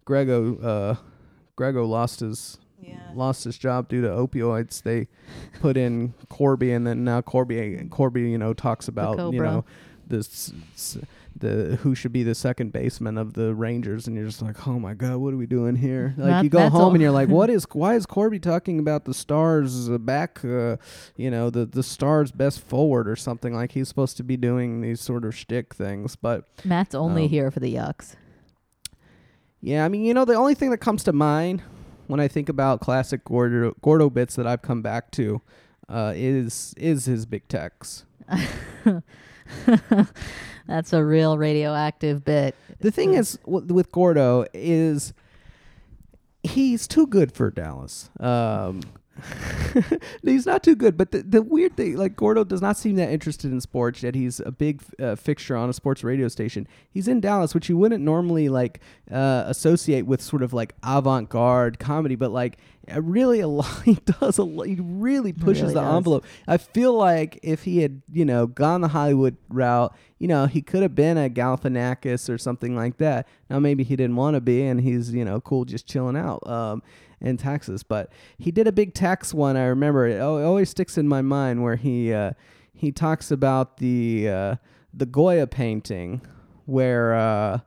Greggo 0.07 0.62
uh, 0.64 0.95
Greggo 1.57 1.87
lost 1.89 2.20
his 2.20 2.59
Yeah. 2.81 2.99
lost 3.14 3.45
his 3.45 3.59
job 3.59 3.89
due 3.89 4.01
to 4.03 4.09
opioids, 4.09 4.83
they 4.83 5.09
put 5.61 5.77
in 5.77 6.14
Corby, 6.29 6.72
and 6.72 6.87
then 6.87 7.05
now 7.05 7.20
Corby 7.20 7.87
Corby, 7.91 8.22
you 8.31 8.39
know, 8.39 8.53
talks 8.55 8.89
about 8.89 9.12
you 9.12 9.16
Cobra. 9.41 9.47
know 9.51 9.64
this 10.07 10.53
s- 10.74 10.99
the 11.39 11.76
who 11.82 11.95
should 11.95 12.12
be 12.12 12.22
the 12.22 12.34
second 12.34 12.72
baseman 12.72 13.18
of 13.18 13.34
the 13.34 13.55
Rangers, 13.55 14.07
and 14.07 14.16
you're 14.16 14.26
just 14.26 14.41
like, 14.43 14.66
oh 14.66 14.78
my 14.78 14.95
god, 14.95 15.16
what 15.18 15.34
are 15.34 15.37
we 15.37 15.47
doing 15.47 15.76
here? 15.76 16.14
Like 16.16 16.28
That- 16.30 16.45
you 16.45 16.51
go 16.51 16.68
home 16.70 16.80
all- 16.80 16.93
and 16.93 17.03
you're 17.03 17.11
like, 17.11 17.28
what 17.28 17.51
is 17.57 17.66
why 17.72 17.95
is 17.95 18.07
Corby 18.07 18.39
talking 18.39 18.78
about 18.78 19.05
the 19.05 19.14
Stars 19.14 19.89
back, 19.89 20.45
uh, 20.45 20.76
you 21.16 21.30
know, 21.30 21.51
the 21.51 21.66
the 21.66 21.82
Stars 21.82 22.32
best 22.32 22.61
forward 22.61 23.09
or 23.09 23.16
something 23.16 23.55
like 23.55 23.72
he's 23.72 23.89
supposed 23.89 24.16
to 24.16 24.22
be 24.22 24.37
doing 24.37 24.80
these 24.80 25.01
sort 25.01 25.24
of 25.24 25.34
shtick 25.37 25.74
things, 25.74 26.16
but 26.16 26.45
Matt's 26.64 26.95
only 26.95 27.24
Um, 27.24 27.28
here 27.30 27.51
for 27.51 27.61
the 27.61 27.74
yucks. 27.74 28.14
yeah, 29.61 29.84
I 29.84 29.89
mean, 29.89 30.03
you 30.05 30.14
know, 30.14 30.24
the 30.24 30.34
only 30.34 30.55
thing 30.55 30.70
that 30.70 30.78
comes 30.78 31.03
to 31.05 31.12
mind 31.12 31.62
when 32.07 32.20
I 32.20 32.28
think 32.28 32.49
about 32.49 32.80
classic 32.80 33.24
Gordo, 33.24 33.74
Gordo 33.82 34.09
bits 34.11 34.37
that 34.37 34.47
I've 34.47 34.62
come 34.62 34.80
back 34.82 35.11
to 35.12 35.43
uh, 35.89 36.12
is 36.16 36.72
is 36.76 37.05
his 37.07 37.26
Big 37.26 37.47
Tex. 37.49 38.05
That's 40.67 40.93
a 40.93 41.05
real 41.05 41.39
radioactive 41.39 42.25
bit. 42.25 42.55
The 42.81 42.91
thing 42.91 43.14
is 43.14 43.39
with 43.47 43.93
Gordo 43.93 44.47
is 44.53 45.12
he's 46.43 46.87
too 46.87 47.07
good 47.07 47.33
for 47.33 47.51
Dallas. 47.51 48.11
Um, 48.21 48.81
he's 50.23 50.47
not 50.47 50.62
too 50.62 50.75
good. 50.75 50.97
But 50.97 51.11
the, 51.11 51.23
the 51.23 51.43
weird 51.43 51.77
thing, 51.77 51.97
like 51.97 52.17
Gordo 52.17 52.45
does 52.45 52.62
not 52.62 52.77
seem 52.77 52.97
that 52.97 53.11
interested 53.11 53.51
in 53.51 53.61
sports. 53.61 54.03
Yet 54.03 54.14
he's 54.14 54.41
a 54.41 54.51
big 54.51 54.83
uh, 55.01 55.17
fixture 55.17 55.57
on 55.57 55.69
a 55.69 55.73
sports 55.73 56.05
radio 56.05 56.29
station. 56.29 56.67
He's 56.91 57.09
in 57.09 57.21
Dallas, 57.21 57.55
which 57.55 57.69
you 57.69 57.77
wouldn't 57.77 58.03
normally 58.03 58.49
like 58.49 58.81
uh, 59.11 59.45
associate 59.47 60.07
with 60.07 60.21
sort 60.21 60.43
of 60.43 60.53
like 60.53 60.75
avant-garde 60.83 61.79
comedy, 61.79 62.14
but 62.14 62.31
like 62.31 62.59
really 62.95 63.41
a 63.41 63.49
lot. 63.57 63.83
He 63.83 63.95
does 64.21 64.39
a 64.39 64.45
lot. 64.45 64.67
He 64.67 64.79
really 64.81 65.33
pushes 65.33 65.62
really 65.62 65.75
the 65.75 65.81
does. 65.81 65.97
envelope. 65.97 66.25
I 66.47 66.57
feel 66.57 66.93
like 66.95 67.39
if 67.43 67.64
he 67.64 67.79
had, 67.79 68.03
you 68.12 68.25
know, 68.25 68.47
gone 68.47 68.81
the 68.81 68.89
Hollywood 68.89 69.37
route, 69.49 69.95
you 70.19 70.29
know, 70.29 70.47
he 70.47 70.62
could 70.62 70.83
have 70.83 70.95
been 70.95 71.19
a 71.19 71.29
Galifianakis 71.29 72.33
or 72.33 72.39
something 72.39 72.75
like 72.75 72.97
that. 72.99 73.29
Now 73.51 73.59
maybe 73.59 73.85
he 73.85 73.97
didn't 73.97 74.17
want 74.17 74.35
to 74.35 74.41
be, 74.41 74.62
and 74.62 74.81
he's 74.81 75.12
you 75.12 75.25
know 75.25 75.41
cool 75.41 75.64
just 75.64 75.87
chilling 75.87 76.17
out 76.17 76.47
um, 76.47 76.83
in 77.21 77.37
Texas. 77.37 77.83
But 77.83 78.11
he 78.39 78.51
did 78.51 78.67
a 78.67 78.73
Big 78.73 78.95
Tex 78.95 79.33
one. 79.35 79.57
I 79.57 79.64
remember 79.67 80.07
it. 80.07 80.21
Always 80.21 80.71
sticks 80.71 80.99
in 80.99 81.09
my 81.09 81.23
mind 81.23 81.62
where 81.62 81.77
he 81.77 82.12
uh, 82.12 82.33
he 82.73 82.93
talks 82.93 83.31
about 83.31 83.79
the 83.79 84.29
uh, 84.29 84.57
the 84.93 85.07
Goya 85.07 85.47
painting 85.47 86.21
where. 86.67 87.14
Uh, 87.14 87.61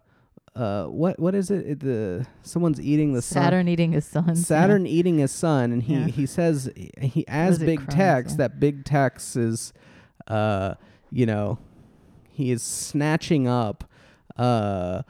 uh, 0.56 0.86
what 0.88 1.18
what 1.20 1.36
is 1.36 1.52
it? 1.52 1.80
The 1.80 2.26
someone's 2.42 2.82
eating 2.82 3.14
the 3.14 3.22
sun- 3.22 3.44
Saturn 3.44 3.68
eating 3.70 3.94
his 3.94 4.04
son. 4.04 4.36
Saturn 4.36 4.86
eating 4.86 5.20
his 5.20 5.32
son, 5.32 5.72
and 5.72 5.84
he 5.84 5.94
Yeah. 5.94 6.08
he 6.08 6.26
says 6.26 6.70
he 7.00 7.26
as 7.30 7.60
Big 7.60 7.88
Tex 7.88 8.32
yeah. 8.32 8.38
that 8.38 8.60
Big 8.60 8.84
Tex 8.84 9.38
is, 9.38 9.72
uh, 10.28 10.74
you 11.12 11.26
know, 11.26 11.60
he 12.30 12.52
is 12.52 12.62
snatching 12.62 13.48
up, 13.48 13.86
uh. 14.38 15.04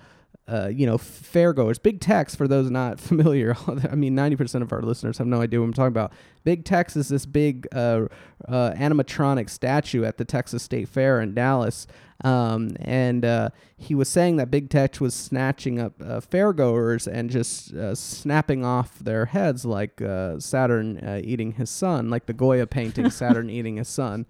Uh, 0.50 0.68
you 0.68 0.86
know, 0.86 0.98
fairgoers. 0.98 1.82
Big 1.82 2.00
Tex, 2.00 2.34
for 2.34 2.48
those 2.48 2.72
not 2.72 3.00
familiar, 3.10 3.56
I 3.92 3.96
mean, 3.96 4.16
90% 4.16 4.62
of 4.62 4.74
our 4.74 4.82
listeners 4.82 5.18
have 5.20 5.28
no 5.28 5.42
idea 5.42 5.60
what 5.60 5.66
I'm 5.66 5.74
talking 5.74 5.88
about. 5.88 6.12
Big 6.50 6.66
Tex 6.66 6.96
is 6.96 7.10
this 7.10 7.28
big 7.28 7.68
uh, 7.72 8.08
uh, 8.48 8.72
animatronic 8.72 9.52
statue 9.52 10.04
at 10.04 10.18
the 10.18 10.26
Texas 10.26 10.64
State 10.64 10.90
Fair 10.90 11.22
in 11.22 11.36
Dallas. 11.36 11.86
Um, 12.24 12.76
and 12.80 13.24
uh, 13.24 13.50
he 13.78 13.94
was 13.94 14.10
saying 14.10 14.38
that 14.38 14.50
Big 14.50 14.72
Tex 14.72 15.00
was 15.00 15.14
snatching 15.14 15.80
up 15.80 15.94
uh, 16.02 16.22
fairgoers 16.22 17.06
and 17.06 17.30
just 17.30 17.72
uh, 17.76 17.94
snapping 17.94 18.66
off 18.66 18.98
their 18.98 19.28
heads 19.28 19.64
like 19.64 20.02
uh, 20.02 20.40
Saturn 20.40 20.98
uh, 20.98 21.22
eating 21.24 21.52
his 21.52 21.70
son, 21.70 22.10
like 22.10 22.26
the 22.26 22.34
Goya 22.34 22.66
painting 22.66 23.10
Saturn 23.12 23.52
eating 23.52 23.78
his 23.78 23.88
son. 23.88 24.26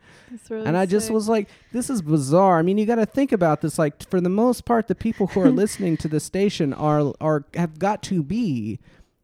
and 0.51 0.75
I 0.75 0.85
just 0.85 1.09
was 1.09 1.29
like, 1.29 1.47
this 1.71 1.89
is 1.89 2.01
bizarre. 2.01 2.59
I 2.59 2.63
mean, 2.63 2.77
you 2.77 2.85
got 2.85 2.95
to 2.95 3.05
think 3.05 3.31
about 3.31 3.61
this. 3.61 3.79
Like, 3.79 4.03
for 4.09 4.19
the 4.19 4.27
most 4.27 4.65
part, 4.65 4.89
the 4.89 4.93
people 4.93 5.27
who 5.27 5.39
are 5.39 5.49
listening 5.63 5.95
to 5.97 6.09
the 6.09 6.19
station 6.19 6.73
are 6.73 7.13
are 7.21 7.45
have 7.53 7.79
got 7.79 8.03
to 8.03 8.21
be 8.21 8.77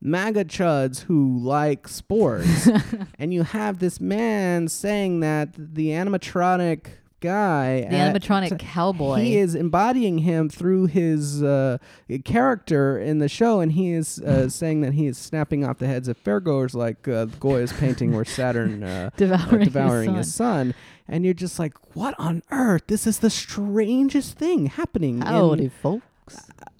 MAGA 0.05 0.45
chuds 0.45 1.01
who 1.03 1.37
like 1.39 1.87
sports, 1.87 2.69
and 3.19 3.33
you 3.33 3.43
have 3.43 3.79
this 3.79 3.99
man 3.99 4.67
saying 4.67 5.21
that 5.21 5.49
the 5.57 5.87
animatronic 5.89 6.87
guy, 7.21 7.81
the 7.89 7.95
at- 7.95 8.15
animatronic 8.15 8.59
cowboy. 8.59 9.15
he 9.21 9.37
is 9.37 9.55
embodying 9.55 10.19
him 10.19 10.47
through 10.47 10.85
his 10.85 11.41
uh, 11.41 11.79
character 12.23 12.99
in 12.99 13.17
the 13.19 13.27
show, 13.27 13.61
and 13.61 13.71
he 13.71 13.91
is 13.93 14.19
uh, 14.21 14.47
saying 14.61 14.81
that 14.81 14.93
he 14.93 15.07
is 15.07 15.17
snapping 15.17 15.65
off 15.65 15.79
the 15.79 15.87
heads 15.87 16.07
of 16.07 16.23
fairgoers 16.23 16.75
like 16.75 17.07
uh, 17.07 17.25
Goya's 17.25 17.73
painting 17.73 18.13
where 18.13 18.25
Saturn 18.25 18.83
uh, 18.83 19.09
uh, 19.13 19.17
devouring, 19.17 19.63
devouring 19.63 20.15
his 20.15 20.27
his 20.27 20.35
son. 20.35 20.67
son. 20.73 20.75
And 21.07 21.23
you're 21.25 21.33
just 21.35 21.59
like, 21.59 21.73
what 21.95 22.15
on 22.19 22.41
earth? 22.51 22.83
This 22.87 23.05
is 23.05 23.19
the 23.19 23.29
strangest 23.29 24.37
thing 24.37 24.67
happening. 24.67 25.17
in- 25.17 25.21
Howdy, 25.21 25.71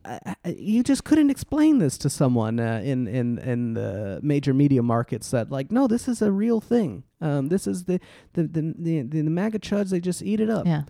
uh, 0.04 0.20
uh, 0.26 0.34
you 0.46 0.84
just 0.84 1.04
couldn't 1.04 1.30
explain 1.30 1.80
this 1.80 1.98
to 1.98 2.10
someone 2.10 2.60
uh, 2.60 2.82
in 2.84 3.08
in 3.08 3.38
in 3.40 3.74
the 3.74 4.20
major 4.24 4.54
media 4.54 4.82
markets 4.82 5.32
that 5.32 5.52
like 5.52 5.72
no 5.72 5.88
this 5.88 6.08
is 6.08 6.22
a 6.22 6.32
real 6.32 6.60
thing 6.60 7.04
um 7.22 7.50
this 7.50 7.68
is 7.68 7.86
the 7.86 8.00
the 8.34 8.44
the 8.44 8.74
the, 8.78 9.02
the, 9.02 9.22
the 9.22 9.30
MAGA 9.30 9.60
chuds 9.60 9.90
they 9.90 10.00
just 10.00 10.22
eat 10.22 10.40
it 10.40 10.50
up 10.50 10.66
Yeah, 10.66 10.84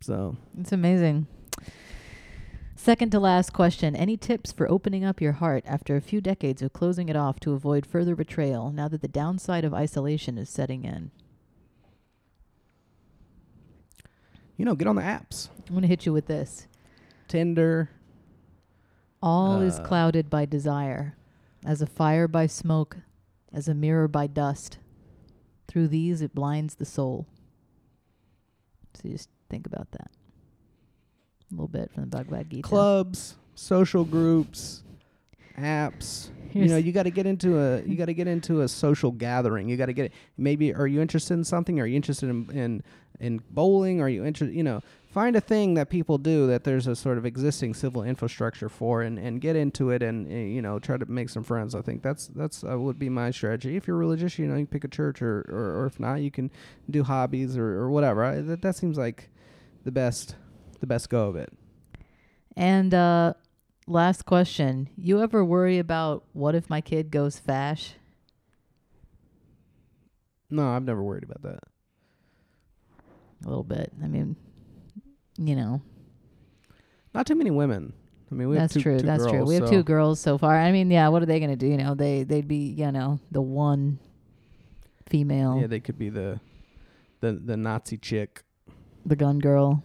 so 0.00 0.36
it's 0.58 0.72
amazing. 0.72 1.26
Second 2.76 3.10
to 3.10 3.18
last 3.18 3.52
question. 3.52 3.96
Any 3.96 4.16
tips 4.16 4.52
for 4.52 4.70
opening 4.70 5.04
up 5.04 5.20
your 5.20 5.32
heart 5.32 5.64
after 5.66 5.96
a 5.96 6.00
few 6.00 6.20
decades 6.20 6.62
of 6.62 6.72
closing 6.72 7.08
it 7.08 7.16
off 7.16 7.40
to 7.40 7.52
avoid 7.52 7.84
further 7.84 8.14
betrayal 8.14 8.70
now 8.70 8.86
that 8.86 9.02
the 9.02 9.08
downside 9.08 9.64
of 9.64 9.74
isolation 9.74 10.38
is 10.38 10.48
setting 10.48 10.84
in? 10.84 11.10
you 14.58 14.64
know 14.64 14.74
get 14.74 14.88
on 14.88 14.96
the 14.96 15.02
apps 15.02 15.48
I'm 15.68 15.74
going 15.74 15.82
to 15.82 15.88
hit 15.88 16.06
you 16.06 16.12
with 16.12 16.26
this. 16.26 16.66
Tinder 17.28 17.90
All 19.22 19.60
is 19.60 19.78
Uh, 19.78 19.84
clouded 19.84 20.30
by 20.30 20.44
desire, 20.46 21.16
as 21.64 21.82
a 21.82 21.86
fire 21.86 22.26
by 22.28 22.46
smoke, 22.46 22.98
as 23.52 23.68
a 23.68 23.74
mirror 23.74 24.08
by 24.08 24.26
dust. 24.26 24.78
Through 25.66 25.88
these 25.88 26.22
it 26.22 26.34
blinds 26.34 26.76
the 26.76 26.84
soul. 26.84 27.26
So 28.94 29.02
you 29.08 29.12
just 29.14 29.28
think 29.50 29.66
about 29.66 29.90
that. 29.92 30.10
A 31.50 31.54
little 31.54 31.68
bit 31.68 31.90
from 31.92 32.04
the 32.04 32.08
Bhagavad 32.08 32.50
Gita. 32.50 32.62
clubs 32.68 33.36
social 33.54 34.04
groups 34.04 34.82
apps 35.58 36.28
you 36.52 36.66
know 36.66 36.76
you 36.76 36.92
got 36.92 37.02
to 37.02 37.10
get 37.10 37.26
into 37.26 37.58
a 37.58 37.82
you 37.82 37.96
got 37.96 38.04
to 38.04 38.14
get 38.14 38.28
into 38.28 38.60
a 38.60 38.68
social 38.68 39.10
gathering 39.10 39.68
you 39.68 39.76
got 39.76 39.86
to 39.86 39.92
get 39.92 40.12
maybe 40.36 40.72
are 40.72 40.86
you 40.86 41.00
interested 41.00 41.34
in 41.34 41.42
something 41.42 41.80
are 41.80 41.86
you 41.86 41.96
interested 41.96 42.28
in 42.28 42.48
in, 42.52 42.82
in 43.18 43.42
bowling 43.50 44.00
are 44.00 44.08
you 44.08 44.24
interested 44.24 44.54
you 44.54 44.62
know 44.62 44.80
find 45.10 45.34
a 45.34 45.40
thing 45.40 45.74
that 45.74 45.88
people 45.88 46.18
do 46.18 46.46
that 46.46 46.64
there's 46.64 46.86
a 46.86 46.94
sort 46.94 47.16
of 47.18 47.24
existing 47.24 47.72
civil 47.74 48.02
infrastructure 48.02 48.68
for 48.68 49.02
and, 49.02 49.18
and 49.18 49.40
get 49.40 49.56
into 49.56 49.90
it 49.90 50.02
and 50.02 50.30
uh, 50.30 50.34
you 50.34 50.60
know 50.60 50.78
try 50.78 50.96
to 50.96 51.06
make 51.06 51.28
some 51.30 51.42
friends 51.42 51.74
i 51.74 51.80
think 51.80 52.02
that's 52.02 52.26
that's 52.28 52.62
uh, 52.62 52.78
would 52.78 52.98
be 52.98 53.08
my 53.08 53.30
strategy 53.30 53.74
if 53.74 53.86
you're 53.86 53.96
religious 53.96 54.38
you 54.38 54.46
know 54.46 54.56
you 54.56 54.66
pick 54.66 54.84
a 54.84 54.88
church 54.88 55.22
or 55.22 55.44
or, 55.48 55.80
or 55.82 55.86
if 55.86 55.98
not 55.98 56.16
you 56.16 56.30
can 56.30 56.50
do 56.90 57.02
hobbies 57.02 57.56
or, 57.56 57.68
or 57.80 57.90
whatever 57.90 58.22
I, 58.22 58.40
that, 58.42 58.60
that 58.62 58.76
seems 58.76 58.98
like 58.98 59.30
the 59.84 59.90
best 59.90 60.36
the 60.80 60.86
best 60.86 61.08
go 61.08 61.28
of 61.28 61.36
it 61.36 61.52
And 62.56 62.92
uh, 62.92 63.32
last 63.86 64.26
question. 64.26 64.90
You 64.96 65.22
ever 65.22 65.42
worry 65.44 65.78
about 65.78 66.24
what 66.32 66.54
if 66.54 66.68
my 66.68 66.80
kid 66.82 67.10
goes 67.10 67.38
fash? 67.38 67.94
no 70.50 70.68
i've 70.70 70.84
never 70.84 71.02
worried 71.02 71.24
about 71.24 71.42
that 71.42 71.60
A 73.44 73.48
little 73.48 73.64
bit. 73.64 73.92
I 74.02 74.08
mean, 74.08 74.36
you 75.38 75.54
know, 75.56 75.80
Not 77.14 77.26
too 77.26 77.34
many 77.36 77.50
women. 77.50 77.92
I 78.30 78.34
mean, 78.34 78.48
we 78.50 78.56
that's 78.56 78.74
have 78.74 78.82
two, 78.82 78.90
true. 78.90 78.98
two 79.00 79.06
that's 79.06 79.22
true. 79.24 79.32
girls, 79.32 79.48
We 79.48 79.54
have 79.54 79.64
so- 79.68 79.70
two 79.72 79.82
girls 79.82 80.20
so 80.20 80.36
far. 80.36 80.54
I 80.58 80.70
mean, 80.72 80.90
yeah, 80.90 81.08
what 81.08 81.22
are 81.22 81.26
they 81.26 81.38
going 81.40 81.50
to 81.50 81.56
do? 81.56 81.66
You 81.66 81.78
know, 81.78 81.94
they, 81.94 82.24
they'd 82.24 82.46
be, 82.46 82.56
you 82.76 82.92
know, 82.92 83.18
the 83.30 83.40
one 83.40 83.98
female, 85.06 85.58
Yeah, 85.60 85.66
they 85.68 85.80
could 85.80 85.98
be 85.98 86.10
the 86.10 86.38
the 87.20 87.32
the 87.32 87.56
Nazi 87.56 87.96
chick. 87.96 88.42
the 89.06 89.16
gun 89.16 89.38
girl. 89.38 89.82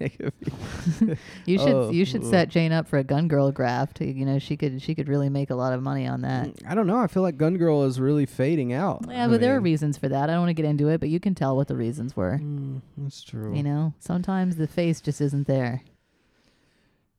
They 0.00 0.08
could 0.08 0.32
be- 0.40 1.16
You 1.44 1.58
should 1.58 1.68
Oh, 1.74 1.90
you 1.90 2.04
should 2.06 2.24
set 2.24 2.48
Jane 2.48 2.72
up 2.72 2.88
for 2.88 2.98
a 2.98 3.04
gun 3.04 3.28
girl 3.28 3.52
graft. 3.52 4.00
You 4.00 4.24
know, 4.24 4.38
she 4.38 4.56
could 4.56 4.80
she 4.80 4.94
could 4.94 5.08
really 5.08 5.28
make 5.28 5.50
a 5.50 5.54
lot 5.54 5.74
of 5.74 5.82
money 5.82 6.06
on 6.06 6.22
that. 6.22 6.48
I 6.66 6.74
don't 6.74 6.86
know. 6.86 6.96
I 6.98 7.06
feel 7.06 7.22
like 7.22 7.36
Gun 7.36 7.58
Girl 7.58 7.84
is 7.84 8.00
really 8.00 8.24
fading 8.26 8.72
out. 8.72 9.04
Yeah, 9.08 9.26
I 9.26 9.28
but 9.28 9.40
there 9.40 9.54
are 9.54 9.60
reasons 9.60 9.98
for 9.98 10.08
that. 10.08 10.24
I 10.30 10.32
don't 10.32 10.40
want 10.40 10.48
to 10.48 10.54
get 10.54 10.64
into 10.64 10.88
it, 10.88 11.00
but 11.00 11.10
you 11.10 11.20
can 11.20 11.34
tell 11.34 11.54
what 11.54 11.68
the 11.68 11.76
reasons 11.76 12.16
were. 12.16 12.38
Mm, 12.42 12.80
that's 12.96 13.22
true. 13.22 13.54
You 13.54 13.62
know, 13.62 13.92
sometimes 14.00 14.56
the 14.56 14.66
face 14.66 15.02
just 15.02 15.20
isn't 15.20 15.46
there. 15.46 15.82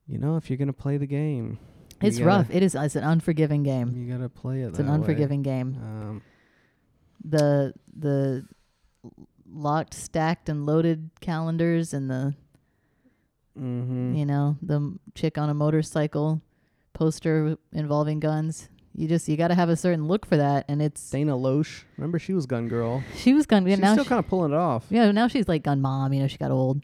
You 0.07 0.17
know, 0.17 0.35
if 0.37 0.49
you're 0.49 0.57
gonna 0.57 0.73
play 0.73 0.97
the 0.97 1.05
game, 1.07 1.59
It's 2.01 2.19
rough. 2.19 2.47
It 2.49 2.63
is. 2.63 2.73
It's 2.73 2.95
an 2.95 3.03
unforgiving 3.03 3.61
game. 3.63 3.91
You 3.95 4.11
gotta 4.11 4.27
play 4.29 4.63
it. 4.63 4.69
It's 4.69 4.79
an 4.79 4.87
that 4.87 4.91
way. 4.93 4.97
unforgiving 4.97 5.43
game. 5.43 5.77
Um, 5.79 6.21
The 7.23 7.73
the 7.95 8.45
locked, 9.53 9.93
stacked, 9.93 10.49
and 10.49 10.65
loaded 10.65 11.09
calendars, 11.19 11.93
and 11.93 12.09
the 12.09 12.33
mhm. 13.59 14.17
you 14.17 14.25
know 14.25 14.57
the 14.61 14.97
chick 15.15 15.37
on 15.37 15.49
a 15.49 15.53
motorcycle 15.53 16.41
poster 16.93 17.57
involving 17.73 18.19
guns. 18.19 18.69
You 18.93 19.07
just 19.07 19.29
you 19.29 19.37
got 19.37 19.47
to 19.47 19.55
have 19.55 19.69
a 19.69 19.77
certain 19.77 20.07
look 20.07 20.25
for 20.25 20.35
that, 20.35 20.65
and 20.67 20.81
it's 20.81 21.09
Dana 21.09 21.33
Loesch. 21.37 21.83
Remember, 21.97 22.19
she 22.19 22.33
was 22.33 22.45
Gun 22.45 22.67
Girl. 22.67 23.01
she 23.15 23.33
was 23.33 23.45
gun. 23.45 23.65
She's 23.65 23.79
now 23.79 23.93
still 23.93 24.03
kind 24.05 24.19
of 24.19 24.27
pulling 24.27 24.51
it 24.51 24.57
off. 24.57 24.85
yeah, 24.89 25.09
now 25.11 25.27
she's 25.29 25.47
like 25.47 25.63
gun 25.63 25.81
mom. 25.81 26.11
You 26.13 26.21
know, 26.21 26.27
she 26.27 26.37
got 26.37 26.51
old. 26.51 26.83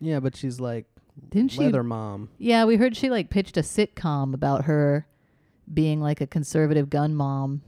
Yeah, 0.00 0.20
but 0.20 0.36
she's 0.36 0.60
like 0.60 0.84
Didn't 1.30 1.52
she? 1.52 1.60
leather 1.60 1.82
mom. 1.82 2.28
Yeah, 2.38 2.66
we 2.66 2.76
heard 2.76 2.94
she 2.96 3.08
like 3.08 3.30
pitched 3.30 3.56
a 3.56 3.62
sitcom 3.62 4.34
about 4.34 4.66
her 4.66 5.06
being 5.72 6.00
like 6.00 6.20
a 6.20 6.26
conservative 6.26 6.88
gun 6.90 7.14
mom 7.14 7.62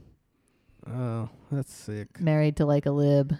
Oh, 0.87 1.29
that's 1.51 1.71
sick. 1.73 2.19
married 2.19 2.55
to 2.57 2.65
like 2.65 2.85
a 2.85 2.91
lib. 2.91 3.35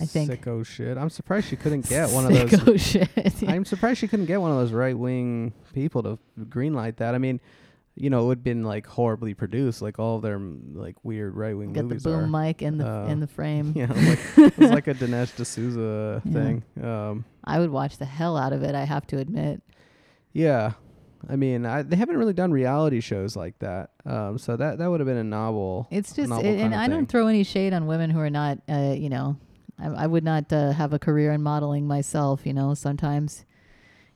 I 0.00 0.04
think. 0.04 0.30
sicko 0.30 0.64
shit. 0.64 0.98
I'm 0.98 1.10
surprised 1.10 1.48
she 1.48 1.56
couldn't 1.56 1.88
get 1.88 2.10
one 2.10 2.26
of 2.26 2.32
those 2.50 2.50
Sicko 2.50 2.78
shit. 2.80 3.42
I'm 3.48 3.64
surprised 3.64 3.98
she 3.98 4.08
couldn't 4.08 4.26
get 4.26 4.40
one 4.40 4.50
of 4.50 4.56
those 4.58 4.72
right 4.72 4.96
wing 4.98 5.52
people 5.72 6.02
to 6.02 6.18
greenlight 6.40 6.96
that. 6.96 7.14
I 7.14 7.18
mean, 7.18 7.40
you 7.94 8.10
know, 8.10 8.24
it 8.24 8.26
would 8.26 8.38
have 8.38 8.44
been 8.44 8.62
like 8.62 8.86
horribly 8.86 9.32
produced, 9.32 9.80
like 9.80 9.98
all 9.98 10.16
of 10.16 10.22
their 10.22 10.38
like 10.38 10.96
weird 11.02 11.34
right 11.34 11.56
wing 11.56 11.72
movies. 11.72 12.02
Got 12.04 12.10
the 12.10 12.16
boom 12.16 12.34
are. 12.34 12.44
mic 12.46 12.60
in 12.60 12.76
the 12.78 12.86
Uh, 12.86 13.06
in 13.08 13.20
the 13.20 13.26
frame. 13.26 13.72
Yeah, 13.76 13.86
like 13.90 14.18
it 14.38 14.58
was 14.58 14.70
like 14.70 14.86
a 14.86 14.94
Dinesh 14.94 15.34
D'Souza 15.36 16.20
Yeah. 16.24 16.32
thing. 16.32 16.62
Um, 16.82 17.24
I 17.44 17.58
would 17.58 17.70
watch 17.70 17.96
the 17.96 18.04
hell 18.04 18.36
out 18.36 18.52
of 18.52 18.62
it. 18.62 18.74
I 18.74 18.84
have 18.84 19.06
to 19.08 19.18
admit. 19.18 19.62
yeah, 20.34 20.72
I 21.28 21.36
mean, 21.36 21.64
I, 21.64 21.80
they 21.82 21.96
haven't 21.96 22.18
really 22.18 22.34
done 22.34 22.52
reality 22.52 23.00
shows 23.00 23.34
like 23.34 23.58
that. 23.60 23.90
Um, 24.04 24.36
so 24.36 24.56
that 24.58 24.76
that 24.78 24.90
would 24.90 25.00
have 25.00 25.06
been 25.06 25.16
a 25.16 25.24
novel. 25.24 25.88
It's 25.90 26.12
just, 26.12 26.28
novel 26.28 26.44
and 26.46 26.74
I 26.74 26.88
don't 26.88 27.06
throw 27.08 27.28
any 27.28 27.44
shade 27.44 27.72
on 27.72 27.86
women 27.86 28.10
who 28.10 28.20
are 28.20 28.28
not, 28.30 28.58
uh, 28.68 28.94
you 28.96 29.08
know, 29.08 29.38
I, 29.78 29.86
I 29.88 30.06
would 30.06 30.24
not 30.24 30.52
uh, 30.52 30.72
have 30.72 30.92
a 30.92 30.98
career 30.98 31.32
in 31.32 31.42
modeling 31.42 31.86
myself. 31.86 32.46
You 32.46 32.52
know, 32.54 32.74
sometimes 32.74 33.44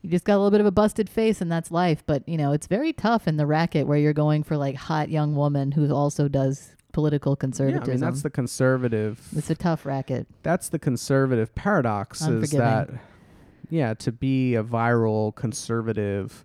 you 0.03 0.11
just 0.11 0.25
got 0.25 0.35
a 0.35 0.39
little 0.39 0.51
bit 0.51 0.61
of 0.61 0.67
a 0.67 0.71
busted 0.71 1.09
face, 1.11 1.41
and 1.41 1.51
that's 1.53 1.71
life. 1.71 2.03
But 2.07 2.29
you 2.29 2.37
know, 2.39 2.53
it's 2.53 2.67
very 2.67 2.93
tough 2.93 3.29
in 3.29 3.37
the 3.37 3.47
racket 3.47 3.87
where 3.87 3.99
you're 3.99 4.13
going 4.13 4.43
for 4.43 4.57
like 4.57 4.75
hot 4.77 5.09
young 5.11 5.35
woman 5.35 5.73
who 5.73 5.93
also 5.95 6.29
does 6.29 6.75
political 6.93 7.37
conservatism. 7.37 7.87
Yeah. 7.87 7.93
I 7.93 7.95
mean 7.97 8.01
that's 8.01 8.23
the 8.23 8.31
conservative. 8.31 9.21
it's 9.37 9.49
a 9.51 9.55
tough 9.55 9.87
racket. 9.87 10.27
that's 10.43 10.69
the 10.71 10.79
conservative 10.81 11.55
paradox 11.55 12.21
is 12.23 12.51
that 12.51 12.91
yeah 13.69 13.95
to 13.95 14.11
be 14.11 14.57
a 14.57 14.65
viral 14.65 15.33
conservative 15.33 16.45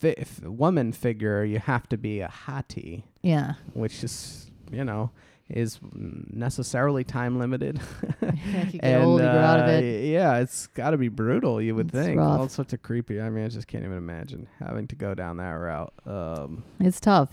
fi- 0.00 0.16
woman 0.42 0.90
figure 0.92 1.44
you 1.44 1.60
have 1.60 1.88
to 1.90 1.96
be 1.96 2.20
a 2.20 2.26
hottie 2.26 3.04
Yeah. 3.22 3.52
which 3.74 4.02
is 4.02 4.50
you 4.72 4.82
know 4.84 5.12
is 5.50 5.78
necessarily 5.92 7.04
time 7.04 7.38
limited 7.38 7.80
you 8.70 8.78
get 8.80 9.00
old, 9.00 9.20
you 9.20 9.26
out 9.26 9.60
of 9.60 9.66
uh, 9.68 9.72
it. 9.72 10.04
yeah 10.10 10.36
it's 10.38 10.66
got 10.68 10.90
to 10.90 10.98
be 10.98 11.08
brutal 11.08 11.60
you 11.60 11.74
would 11.74 11.88
It's 11.88 11.94
think 12.06 12.18
rough. 12.18 12.40
all 12.40 12.48
sorts 12.48 12.72
of 12.74 12.82
creepy 12.82 13.20
i 13.20 13.30
mean 13.30 13.44
i 13.44 13.48
just 13.48 13.66
can't 13.66 13.84
even 13.84 13.96
imagine 13.96 14.46
having 14.58 14.86
to 14.88 14.94
go 14.96 15.14
down 15.14 15.38
that 15.38 15.50
route 15.52 15.92
um 16.06 16.64
It's 16.80 17.00
tough. 17.00 17.30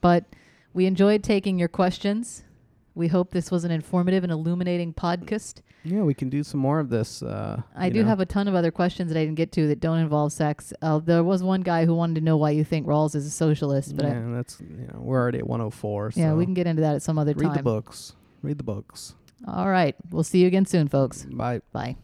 But 0.00 0.24
we 0.72 0.86
enjoyed 0.86 1.22
taking 1.24 1.58
your 1.58 1.68
questions. 1.68 2.44
We 2.94 3.08
hope 3.08 3.30
this 3.32 3.50
was 3.50 3.64
an 3.64 3.70
informative 3.72 4.22
and 4.22 4.32
illuminating 4.32 4.94
podcast. 4.94 5.60
Yeah 5.90 6.02
we 6.02 6.14
can 6.14 6.28
do 6.28 6.42
some 6.42 6.60
more 6.60 6.80
of 6.80 6.88
this 6.88 7.22
uh 7.22 7.60
I 7.74 7.88
do 7.88 8.02
know. 8.02 8.08
have 8.08 8.20
a 8.20 8.26
ton 8.26 8.48
of 8.48 8.54
other 8.54 8.70
questions 8.70 9.12
that 9.12 9.18
I 9.18 9.24
didn't 9.24 9.36
get 9.36 9.52
to 9.52 9.68
that 9.68 9.80
don't 9.80 9.98
involve 9.98 10.32
sex. 10.32 10.72
Uh, 10.82 10.98
there 10.98 11.24
was 11.24 11.42
one 11.42 11.62
guy 11.62 11.84
who 11.84 11.94
wanted 11.94 12.16
to 12.16 12.20
know 12.20 12.36
why 12.36 12.50
you 12.50 12.64
think 12.64 12.86
Rawls 12.86 13.14
is 13.14 13.26
a 13.26 13.30
socialist, 13.30 13.96
but 13.96 14.06
yeah, 14.06 14.26
I, 14.26 14.32
that's 14.32 14.60
you 14.60 14.86
know 14.92 15.00
we're 15.00 15.20
already 15.20 15.38
at 15.38 15.46
104 15.46 16.12
yeah, 16.14 16.30
so 16.30 16.36
we 16.36 16.44
can 16.44 16.54
get 16.54 16.66
into 16.66 16.82
that 16.82 16.96
at 16.96 17.02
some 17.02 17.18
other 17.18 17.32
read 17.32 17.42
time. 17.42 17.50
Read 17.50 17.58
the 17.58 17.62
books 17.62 18.14
read 18.42 18.58
the 18.58 18.64
books 18.64 19.14
All 19.46 19.68
right. 19.68 19.94
We'll 20.10 20.24
see 20.24 20.40
you 20.40 20.46
again 20.46 20.66
soon, 20.66 20.88
folks. 20.88 21.24
bye 21.24 21.60
Bye. 21.72 21.96